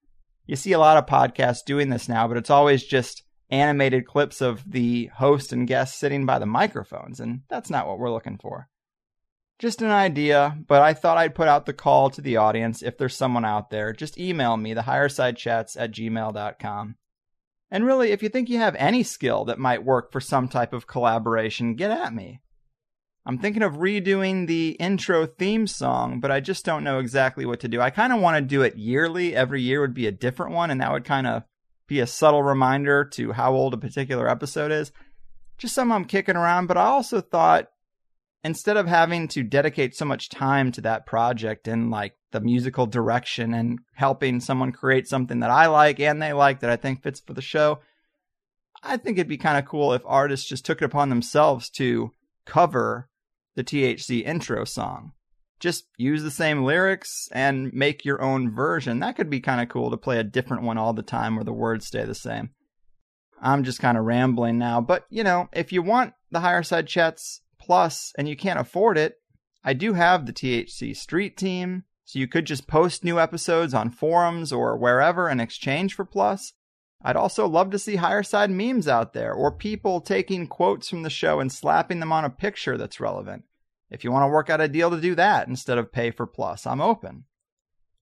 You 0.46 0.56
see 0.56 0.72
a 0.72 0.80
lot 0.80 0.98
of 0.98 1.06
podcasts 1.06 1.66
doing 1.66 1.90
this 1.90 2.08
now, 2.08 2.28
but 2.28 2.38
it's 2.38 2.50
always 2.50 2.84
just 2.84 3.24
animated 3.50 4.06
clips 4.06 4.42
of 4.42 4.70
the 4.70 5.08
host 5.16 5.54
and 5.54 5.68
guests 5.68 6.00
sitting 6.00 6.26
by 6.26 6.40
the 6.40 6.46
microphones, 6.46 7.20
and 7.20 7.42
that's 7.50 7.70
not 7.70 7.88
what 7.88 8.00
we're 8.00 8.12
looking 8.12 8.38
for. 8.38 8.68
Just 9.60 9.82
an 9.82 9.90
idea, 9.90 10.56
but 10.68 10.84
I 10.84 10.94
thought 10.94 11.18
I'd 11.18 11.34
put 11.34 11.48
out 11.48 11.66
the 11.66 11.74
call 11.74 12.12
to 12.12 12.22
the 12.22 12.38
audience 12.38 12.84
if 12.84 12.98
there's 12.98 13.16
someone 13.16 13.46
out 13.46 13.72
there. 13.72 13.92
Just 13.92 14.20
email 14.20 14.56
me, 14.56 14.76
thehighersidechats 14.76 15.76
at 15.80 15.92
gmail.com. 15.92 16.96
And 17.72 17.86
really, 17.86 18.12
if 18.12 18.22
you 18.22 18.30
think 18.30 18.50
you 18.50 18.60
have 18.60 18.76
any 18.76 19.04
skill 19.04 19.46
that 19.46 19.60
might 19.60 19.84
work 19.84 20.12
for 20.12 20.22
some 20.22 20.48
type 20.48 20.74
of 20.74 20.88
collaboration, 20.88 21.76
get 21.76 21.92
at 21.92 22.14
me. 22.14 22.42
I'm 23.26 23.40
thinking 23.40 23.64
of 23.64 23.74
redoing 23.74 24.48
the 24.48 24.78
intro 24.80 25.26
theme 25.26 25.68
song, 25.68 26.22
but 26.22 26.32
I 26.32 26.40
just 26.40 26.64
don't 26.64 26.86
know 26.86 27.00
exactly 27.00 27.46
what 27.46 27.60
to 27.62 27.68
do. 27.68 27.82
I 27.82 27.90
kind 27.90 28.14
of 28.14 28.22
want 28.22 28.38
to 28.38 28.42
do 28.42 28.62
it 28.62 28.78
yearly. 28.78 29.36
Every 29.36 29.62
year 29.62 29.82
would 29.82 29.94
be 29.94 30.08
a 30.08 30.14
different 30.14 30.54
one, 30.54 30.72
and 30.72 30.80
that 30.80 30.94
would 30.94 31.04
kind 31.04 31.28
of 31.28 31.44
be 31.88 32.00
a 32.00 32.08
subtle 32.08 32.44
reminder 32.44 33.06
to 33.06 33.32
how 33.32 33.54
old 33.54 33.74
a 33.74 33.78
particular 33.78 34.30
episode 34.30 34.72
is. 34.72 34.92
Just 35.58 35.74
something 35.74 35.96
I'm 35.96 36.06
kicking 36.06 36.36
around, 36.36 36.68
but 36.68 36.78
I 36.78 36.86
also 36.86 37.22
thought 37.22 37.70
instead 38.44 38.78
of 38.78 38.88
having 38.88 39.28
to 39.30 39.44
dedicate 39.44 39.96
so 39.96 40.06
much 40.06 40.30
time 40.30 40.72
to 40.74 40.82
that 40.82 41.06
project 41.06 41.68
and 41.68 41.90
like 41.90 42.16
the 42.32 42.40
musical 42.40 42.86
direction 42.86 43.54
and 43.54 43.80
helping 43.94 44.40
someone 44.40 44.72
create 44.72 45.08
something 45.08 45.40
that 45.40 45.50
I 45.50 45.68
like 45.68 46.00
and 46.00 46.22
they 46.22 46.34
like 46.34 46.60
that 46.60 46.70
I 46.70 46.76
think 46.76 47.02
fits 47.02 47.20
for 47.20 47.34
the 47.34 47.42
show, 47.42 47.80
I 48.84 48.98
think 48.98 49.18
it'd 49.18 49.28
be 49.28 49.38
kind 49.38 49.58
of 49.58 49.66
cool 49.66 49.94
if 49.94 50.02
artists 50.06 50.48
just 50.48 50.66
took 50.66 50.82
it 50.82 50.86
upon 50.86 51.10
themselves 51.10 51.70
to 51.72 52.12
cover 52.46 53.10
the 53.56 53.64
THC 53.64 54.24
intro 54.24 54.66
song. 54.66 55.14
Just 55.60 55.86
use 55.98 56.24
the 56.24 56.32
same 56.32 56.64
lyrics 56.64 57.30
and 57.32 57.74
make 57.74 58.06
your 58.06 58.22
own 58.22 58.54
version. 58.54 59.00
That 59.00 59.16
could 59.16 59.30
be 59.30 59.40
kind 59.40 59.62
of 59.62 59.70
cool 59.70 59.90
to 59.90 59.98
play 59.98 60.20
a 60.20 60.24
different 60.24 60.64
one 60.64 60.78
all 60.78 60.94
the 60.94 61.02
time 61.02 61.36
where 61.36 61.44
the 61.44 61.54
words 61.54 61.88
stay 61.88 62.06
the 62.06 62.16
same. 62.16 62.52
I'm 63.42 63.64
just 63.64 63.80
kind 63.80 63.98
of 63.98 64.06
rambling 64.06 64.58
now, 64.58 64.82
but 64.82 65.06
you 65.10 65.24
know, 65.24 65.50
if 65.54 65.72
you 65.72 65.82
want 65.82 66.14
the 66.32 66.40
higher 66.40 66.64
side 66.64 66.88
chats 66.88 67.42
plus 67.60 68.14
and 68.18 68.28
you 68.28 68.36
can't 68.36 68.60
afford 68.60 68.98
it, 68.98 69.16
I 69.64 69.74
do 69.74 69.94
have 69.94 70.26
the 70.26 70.34
THC 70.34 70.96
Street 70.96 71.38
team, 71.38 71.84
so 72.06 72.20
you 72.20 72.28
could 72.28 72.46
just 72.46 72.68
post 72.68 73.04
new 73.04 73.20
episodes 73.20 73.74
on 73.74 73.90
forums 73.90 74.54
or 74.54 74.78
wherever 74.78 75.30
in 75.30 75.40
exchange 75.40 75.94
for 75.94 76.06
plus. 76.06 76.54
I'd 77.02 77.16
also 77.16 77.48
love 77.48 77.70
to 77.72 77.80
see 77.80 77.98
higher 77.98 78.24
side 78.24 78.50
memes 78.50 78.88
out 78.88 79.14
there 79.14 79.34
or 79.34 79.52
people 79.52 80.02
taking 80.02 80.48
quotes 80.48 80.90
from 80.90 81.04
the 81.04 81.10
show 81.10 81.40
and 81.40 81.52
slapping 81.52 82.00
them 82.00 82.12
on 82.12 82.26
a 82.26 82.30
picture 82.30 82.78
that's 82.78 83.00
relevant. 83.00 83.44
If 83.90 84.04
you 84.04 84.12
want 84.12 84.24
to 84.24 84.34
work 84.34 84.50
out 84.50 84.62
a 84.62 84.68
deal 84.68 84.90
to 84.92 85.00
do 85.00 85.16
that 85.16 85.48
instead 85.48 85.78
of 85.78 85.92
pay 85.92 86.12
for 86.12 86.28
plus, 86.28 86.68
I'm 86.68 86.82
open. 86.82 87.24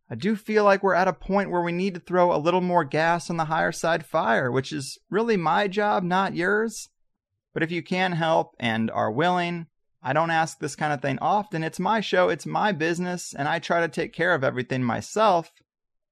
I 0.09 0.15
do 0.15 0.35
feel 0.35 0.63
like 0.63 0.83
we're 0.83 0.93
at 0.93 1.07
a 1.07 1.13
point 1.13 1.49
where 1.49 1.61
we 1.61 1.71
need 1.71 1.95
to 1.95 1.99
throw 1.99 2.33
a 2.33 2.37
little 2.37 2.61
more 2.61 2.83
gas 2.83 3.29
on 3.29 3.37
the 3.37 3.45
higher 3.45 3.71
side 3.71 4.05
fire, 4.05 4.51
which 4.51 4.71
is 4.71 4.99
really 5.09 5.37
my 5.37 5.67
job, 5.67 6.03
not 6.03 6.35
yours. 6.35 6.89
But 7.53 7.63
if 7.63 7.71
you 7.71 7.81
can 7.81 8.11
help 8.11 8.55
and 8.59 8.91
are 8.91 9.11
willing, 9.11 9.67
I 10.03 10.13
don't 10.13 10.29
ask 10.29 10.59
this 10.59 10.75
kind 10.75 10.93
of 10.93 11.01
thing 11.01 11.17
often. 11.19 11.63
It's 11.63 11.79
my 11.79 12.01
show, 12.01 12.29
it's 12.29 12.45
my 12.45 12.71
business, 12.71 13.33
and 13.33 13.47
I 13.47 13.57
try 13.57 13.81
to 13.81 13.87
take 13.87 14.13
care 14.13 14.35
of 14.35 14.43
everything 14.43 14.83
myself. 14.83 15.51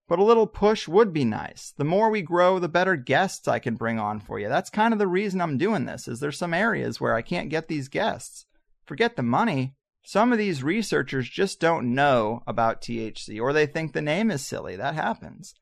But 0.08 0.20
a 0.20 0.24
little 0.24 0.48
push 0.48 0.88
would 0.88 1.14
be 1.14 1.26
nice. 1.26 1.74
The 1.78 1.84
more 1.84 2.10
we 2.10 2.22
grow, 2.22 2.60
the 2.60 2.68
better 2.68 2.96
guests 2.96 3.48
I 3.48 3.60
can 3.60 3.76
bring 3.76 4.00
on 4.00 4.20
for 4.20 4.40
you. 4.40 4.50
That's 4.50 4.70
kind 4.70 4.94
of 4.94 5.00
the 5.00 5.08
reason 5.08 5.40
I'm 5.40 5.58
doing 5.58 5.86
this. 5.86 6.08
Is 6.08 6.20
there's 6.20 6.38
some 6.38 6.54
areas 6.54 7.00
where 7.00 7.14
I 7.14 7.22
can't 7.22 7.50
get 7.50 7.68
these 7.68 7.88
guests 7.88 8.46
forget 8.86 9.16
the 9.16 9.24
money. 9.24 9.76
Some 10.06 10.32
of 10.32 10.38
these 10.38 10.64
researchers 10.64 11.30
just 11.30 11.60
don't 11.60 11.96
know 11.96 12.44
about 12.46 12.82
THC 12.82 13.42
or 13.42 13.54
they 13.54 13.66
think 13.66 13.94
the 13.94 14.02
name 14.02 14.30
is 14.30 14.46
silly. 14.46 14.76
That 14.76 14.96
happens. 14.96 15.54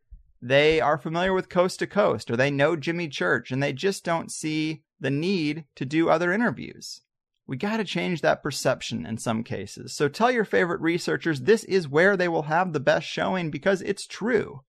They 0.42 0.82
are 0.82 0.98
familiar 0.98 1.34
with 1.34 1.50
Coast 1.50 1.80
to 1.80 1.88
Coast 1.88 2.32
or 2.32 2.36
they 2.36 2.50
know 2.50 2.76
Jimmy 2.76 3.08
Church 3.08 3.52
and 3.52 3.62
they 3.62 3.74
just 3.74 4.04
don't 4.04 4.32
see 4.32 4.84
the 5.00 5.12
need 5.12 5.66
to 5.76 5.86
do 5.86 6.10
other 6.10 6.34
interviews. 6.34 7.02
We 7.46 7.58
got 7.58 7.78
to 7.78 7.84
change 7.84 8.22
that 8.22 8.42
perception 8.42 9.06
in 9.06 9.18
some 9.18 9.44
cases. 9.44 9.94
So 9.94 10.08
tell 10.08 10.32
your 10.32 10.46
favorite 10.46 10.82
researchers 10.82 11.42
this 11.42 11.64
is 11.66 11.88
where 11.88 12.18
they 12.18 12.28
will 12.28 12.44
have 12.44 12.74
the 12.74 12.80
best 12.80 13.06
showing 13.06 13.52
because 13.52 13.82
it's 13.82 14.08
true. 14.08 14.62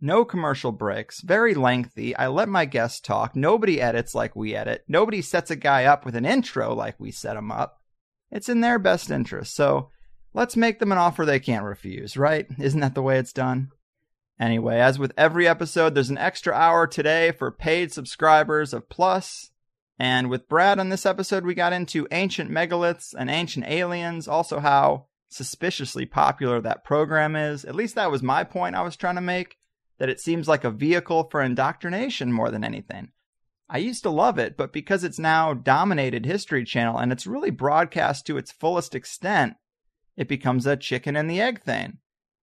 No 0.00 0.24
commercial 0.24 0.72
breaks, 0.72 1.20
very 1.20 1.54
lengthy. 1.54 2.16
I 2.16 2.28
let 2.28 2.48
my 2.48 2.64
guests 2.64 3.00
talk. 3.00 3.36
Nobody 3.36 3.80
edits 3.80 4.14
like 4.14 4.34
we 4.34 4.54
edit. 4.54 4.84
Nobody 4.88 5.20
sets 5.20 5.50
a 5.50 5.56
guy 5.56 5.84
up 5.84 6.06
with 6.06 6.14
an 6.14 6.24
intro 6.24 6.74
like 6.74 6.98
we 6.98 7.10
set 7.10 7.36
him 7.36 7.52
up. 7.52 7.79
It's 8.30 8.48
in 8.48 8.60
their 8.60 8.78
best 8.78 9.10
interest. 9.10 9.54
So 9.54 9.90
let's 10.34 10.56
make 10.56 10.78
them 10.78 10.92
an 10.92 10.98
offer 10.98 11.24
they 11.24 11.40
can't 11.40 11.64
refuse, 11.64 12.16
right? 12.16 12.46
Isn't 12.58 12.80
that 12.80 12.94
the 12.94 13.02
way 13.02 13.18
it's 13.18 13.32
done? 13.32 13.70
Anyway, 14.38 14.78
as 14.78 14.98
with 14.98 15.12
every 15.18 15.46
episode, 15.46 15.94
there's 15.94 16.10
an 16.10 16.16
extra 16.16 16.54
hour 16.54 16.86
today 16.86 17.30
for 17.32 17.50
paid 17.50 17.92
subscribers 17.92 18.72
of 18.72 18.88
Plus. 18.88 19.50
And 19.98 20.30
with 20.30 20.48
Brad 20.48 20.78
on 20.78 20.88
this 20.88 21.04
episode, 21.04 21.44
we 21.44 21.54
got 21.54 21.74
into 21.74 22.08
ancient 22.10 22.50
megaliths 22.50 23.14
and 23.16 23.28
ancient 23.28 23.66
aliens, 23.68 24.26
also 24.26 24.58
how 24.58 25.08
suspiciously 25.28 26.06
popular 26.06 26.58
that 26.60 26.84
program 26.84 27.36
is. 27.36 27.66
At 27.66 27.74
least 27.74 27.96
that 27.96 28.10
was 28.10 28.22
my 28.22 28.44
point 28.44 28.76
I 28.76 28.82
was 28.82 28.96
trying 28.96 29.16
to 29.16 29.20
make, 29.20 29.58
that 29.98 30.08
it 30.08 30.20
seems 30.20 30.48
like 30.48 30.64
a 30.64 30.70
vehicle 30.70 31.28
for 31.30 31.42
indoctrination 31.42 32.32
more 32.32 32.50
than 32.50 32.64
anything. 32.64 33.10
I 33.72 33.78
used 33.78 34.02
to 34.02 34.10
love 34.10 34.36
it, 34.36 34.56
but 34.56 34.72
because 34.72 35.04
it's 35.04 35.20
now 35.20 35.54
dominated 35.54 36.26
History 36.26 36.64
Channel 36.64 36.98
and 36.98 37.12
it's 37.12 37.24
really 37.24 37.50
broadcast 37.50 38.26
to 38.26 38.36
its 38.36 38.50
fullest 38.50 38.96
extent, 38.96 39.54
it 40.16 40.26
becomes 40.26 40.66
a 40.66 40.76
chicken 40.76 41.14
and 41.14 41.30
the 41.30 41.40
egg 41.40 41.62
thing. 41.62 41.98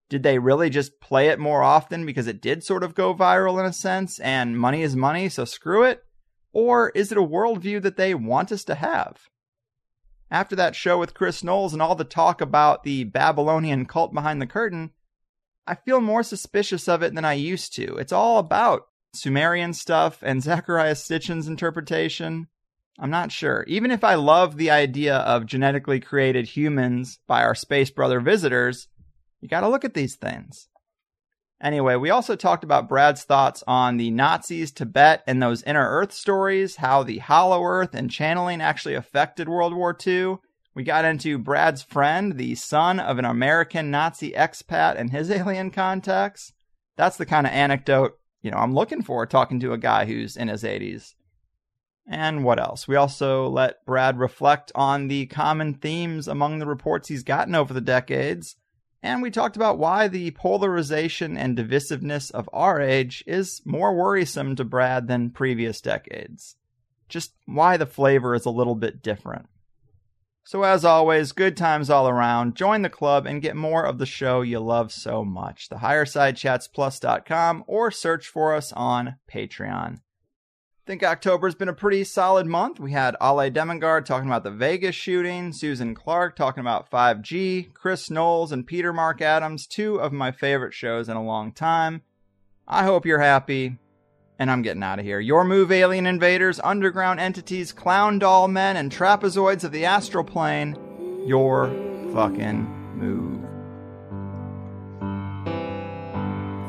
Did 0.10 0.24
they 0.24 0.40
really 0.40 0.70
just 0.70 1.02
play 1.02 1.28
it 1.28 1.38
more 1.38 1.64
often 1.64 2.06
because 2.06 2.28
it 2.28 2.42
did 2.42 2.64
sort 2.64 2.82
of 2.82 2.96
go 2.96 3.14
viral 3.14 3.60
in 3.60 3.66
a 3.66 3.74
sense 3.74 4.20
and 4.20 4.58
money 4.58 4.82
is 4.82 4.96
money, 4.96 5.28
so 5.28 5.44
screw 5.44 5.84
it? 5.84 6.02
Or 6.54 6.92
is 6.92 7.12
it 7.12 7.18
a 7.18 7.22
worldview 7.22 7.82
that 7.82 7.98
they 7.98 8.16
want 8.16 8.54
us 8.54 8.64
to 8.64 8.76
have? 8.76 9.28
After 10.32 10.56
that 10.56 10.78
show 10.78 10.98
with 10.98 11.14
Chris 11.14 11.44
Knowles 11.44 11.74
and 11.74 11.82
all 11.82 11.96
the 11.96 12.06
talk 12.06 12.40
about 12.40 12.84
the 12.84 13.04
Babylonian 13.04 13.86
cult 13.86 14.14
behind 14.14 14.42
the 14.42 14.48
curtain, 14.48 14.92
I 15.68 15.76
feel 15.76 16.00
more 16.00 16.24
suspicious 16.24 16.88
of 16.88 17.04
it 17.04 17.14
than 17.14 17.26
I 17.26 17.34
used 17.34 17.76
to. 17.76 17.98
It's 17.98 18.14
all 18.14 18.40
about 18.40 18.84
Sumerian 19.14 19.74
stuff 19.74 20.20
and 20.22 20.42
Zecharia 20.44 20.96
Sitchin's 20.96 21.48
interpretation. 21.48 22.48
I'm 23.00 23.12
not 23.12 23.32
sure. 23.32 23.64
Even 23.68 23.92
if 23.92 24.04
I 24.04 24.16
love 24.16 24.58
the 24.58 24.72
idea 24.72 25.18
of 25.18 25.46
genetically 25.46 26.00
created 26.00 26.48
humans 26.48 27.20
by 27.28 27.44
our 27.44 27.54
space 27.54 27.92
brother 27.92 28.20
visitors, 28.20 28.88
you 29.40 29.48
got 29.48 29.62
to 29.62 29.70
look 29.70 29.86
at 29.86 29.94
these 29.94 30.16
things. 30.16 30.68
Anyway, 31.62 31.96
we 31.96 32.12
also 32.12 32.36
talked 32.36 32.64
about 32.64 32.88
Brad's 32.88 33.24
thoughts 33.24 33.64
on 33.66 33.98
the 33.98 34.12
Nazis, 34.12 34.72
Tibet, 34.72 35.24
and 35.26 35.42
those 35.42 35.64
inner 35.64 35.90
Earth 35.90 36.12
stories, 36.12 36.76
how 36.76 37.02
the 37.02 37.18
Hollow 37.18 37.64
Earth 37.64 37.96
and 37.96 38.12
channeling 38.12 38.62
actually 38.62 38.94
affected 38.94 39.50
World 39.50 39.74
War 39.74 39.98
II. 40.06 40.38
We 40.76 40.84
got 40.84 41.06
into 41.06 41.40
Brad's 41.40 41.82
friend, 41.82 42.38
the 42.38 42.54
son 42.54 43.00
of 43.00 43.18
an 43.18 43.26
American 43.26 43.90
Nazi 43.90 44.34
expat, 44.34 45.00
and 45.00 45.10
his 45.10 45.32
alien 45.32 45.72
contacts. 45.72 46.54
That's 46.96 47.18
the 47.18 47.26
kind 47.26 47.48
of 47.48 47.54
anecdote 47.54 48.20
you 48.48 48.52
know, 48.52 48.60
I'm 48.60 48.74
looking 48.74 49.02
for 49.02 49.26
talking 49.26 49.60
to 49.60 49.74
a 49.74 49.78
guy 49.78 50.06
who's 50.06 50.38
in 50.38 50.48
his 50.48 50.64
80s. 50.64 51.16
And 52.08 52.46
what 52.46 52.62
else? 52.62 52.88
We 52.88 52.96
also 52.96 53.50
let 53.50 53.86
Brad 53.86 54.18
reflect 54.18 54.72
on 54.74 55.10
the 55.10 55.26
common 55.26 55.74
themes 55.74 56.30
among 56.30 56.60
the 56.60 56.66
reports 56.66 57.10
he's 57.10 57.24
gotten 57.24 57.56
over 57.56 57.74
the 57.74 57.82
decades. 57.82 58.56
And 59.04 59.22
we 59.22 59.32
talked 59.32 59.58
about 59.58 59.78
why 59.78 60.08
the 60.08 60.32
polarization 60.32 61.36
and 61.36 61.58
divisiveness 61.58 62.32
of 62.32 62.50
our 62.54 62.80
age 62.80 63.22
is 63.28 63.62
more 63.66 63.94
worrisome 63.94 64.56
to 64.56 64.64
Brad 64.64 65.10
than 65.10 65.32
previous 65.32 65.82
decades. 65.82 66.56
Just 67.10 67.34
why 67.46 67.76
the 67.76 67.86
flavor 67.86 68.34
is 68.34 68.46
a 68.46 68.50
little 68.50 68.76
bit 68.76 69.04
different. 69.04 69.50
So, 70.48 70.64
as 70.64 70.86
always, 70.86 71.34
good 71.34 71.58
times 71.58 71.90
all 71.90 72.08
around. 72.08 72.56
Join 72.56 72.82
the 72.82 72.90
club 72.90 73.26
and 73.26 73.42
get 73.42 73.58
more 73.58 73.84
of 73.84 73.98
the 73.98 74.06
show 74.06 74.40
you 74.40 74.62
love 74.62 74.94
so 74.94 75.26
much. 75.26 75.68
TheHigherSideChatsPlus.com 75.68 77.66
or 77.68 77.92
search 77.92 78.30
for 78.30 78.56
us 78.56 78.72
on 78.72 79.18
Patreon. 79.30 79.96
I 79.96 80.00
think 80.86 81.04
October's 81.04 81.56
been 81.56 81.68
a 81.68 81.74
pretty 81.74 82.06
solid 82.06 82.48
month. 82.48 82.80
We 82.80 82.94
had 82.94 83.18
Ale 83.22 83.52
Demingard 83.52 84.06
talking 84.06 84.30
about 84.30 84.46
the 84.46 84.52
Vegas 84.52 84.96
shooting, 84.96 85.52
Susan 85.52 85.94
Clark 85.94 86.38
talking 86.38 86.62
about 86.62 86.90
5G, 86.90 87.74
Chris 87.74 88.10
Knowles 88.10 88.54
and 88.54 88.66
Peter 88.66 88.94
Mark 88.94 89.22
Adams, 89.22 89.68
two 89.68 90.00
of 90.00 90.14
my 90.14 90.32
favorite 90.32 90.74
shows 90.74 91.10
in 91.10 91.18
a 91.18 91.26
long 91.26 91.52
time. 91.52 92.04
I 92.66 92.86
hope 92.86 93.06
you're 93.06 93.20
happy 93.20 93.80
and 94.40 94.52
I'm 94.52 94.62
getting 94.62 94.84
out 94.84 95.00
of 95.00 95.06
here. 95.06 95.20
Your 95.20 95.44
move, 95.44 95.72
alien 95.72 96.06
invaders, 96.06 96.60
underground 96.64 97.20
entities, 97.20 97.72
clown 97.72 98.20
doll 98.20 98.48
men, 98.48 98.78
and 98.78 98.92
trapezoids 98.92 99.64
of 99.64 99.72
the 99.72 99.86
astral 99.86 100.24
plane. 100.24 100.78
Your 101.26 101.68
fucking 102.14 102.66
move. 102.96 103.44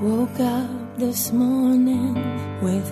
Woke 0.03 0.41
up 0.41 0.99
this 0.99 1.33
morning 1.33 2.15
with 2.63 2.91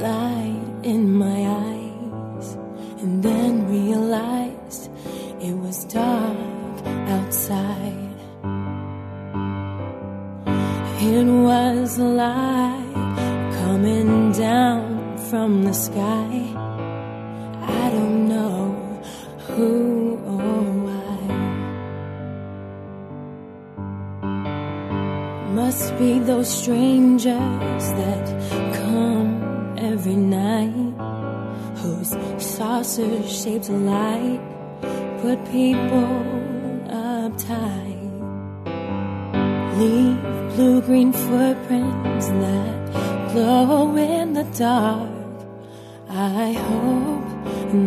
light 0.00 0.80
in 0.82 1.12
my 1.12 1.46
eyes, 1.46 2.54
and 3.00 3.22
then 3.22 3.68
realized 3.68 4.90
it 5.40 5.56
was 5.56 5.84
dark 5.84 6.86
outside. 7.08 8.02
It 10.98 11.24
was 11.24 11.98
a 11.98 12.04
lie 12.04 13.05
coming 13.66 14.30
down 14.30 15.18
from 15.28 15.64
the 15.64 15.72
sky. 15.72 16.30
I 17.82 17.90
don't 17.96 18.28
know 18.28 18.62
who 19.48 19.74
or 20.34 20.62
why. 20.86 21.18
Must 25.60 25.98
be 25.98 26.20
those 26.20 26.48
strangers 26.60 27.84
that 28.00 28.24
come 28.82 29.32
every 29.90 30.20
night, 30.40 30.92
whose 31.80 32.12
saucer 32.38 33.14
shaped 33.40 33.68
light 33.68 34.42
put 35.22 35.38
people 35.50 36.12
uptight. 36.86 38.10
Leave 39.80 40.18
blue 40.54 40.80
green 40.82 41.12
footprints 41.12 42.28
that 42.28 42.85
glow 43.36 43.94
in 43.96 44.32
the 44.32 44.44
dark. 44.58 45.10
I 46.08 46.52
hope 46.68 47.28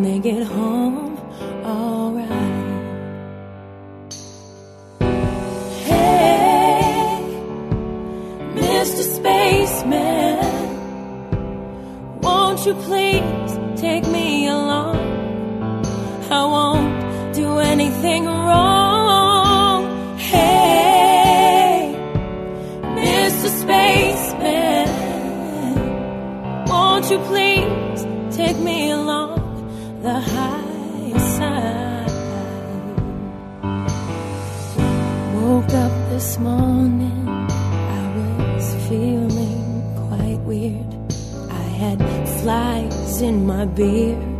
they 0.04 0.18
get 0.20 0.42
home 0.44 1.18
alright. 1.64 2.62
Hey, 5.88 7.18
Mr. 8.60 9.02
Spaceman, 9.16 10.38
won't 12.22 12.60
you 12.66 12.74
please 12.88 13.50
take 13.84 14.06
me 14.06 14.46
along? 14.46 14.96
I 16.30 16.42
won't 16.54 17.34
do 17.34 17.48
anything 17.72 18.26
wrong. 18.26 18.39
You 27.10 27.18
please 27.26 28.06
take 28.36 28.56
me 28.58 28.90
along 28.90 29.34
the 30.02 30.20
high 30.20 31.18
side? 31.36 32.10
Woke 35.34 35.74
up 35.74 35.92
this 36.10 36.38
morning, 36.38 37.28
I 37.28 38.02
was 38.16 38.74
feeling 38.88 39.82
quite 40.08 40.40
weird. 40.50 40.90
I 41.50 41.64
had 41.82 41.98
flies 42.40 43.20
in 43.22 43.46
my 43.46 43.64
beard 43.64 44.30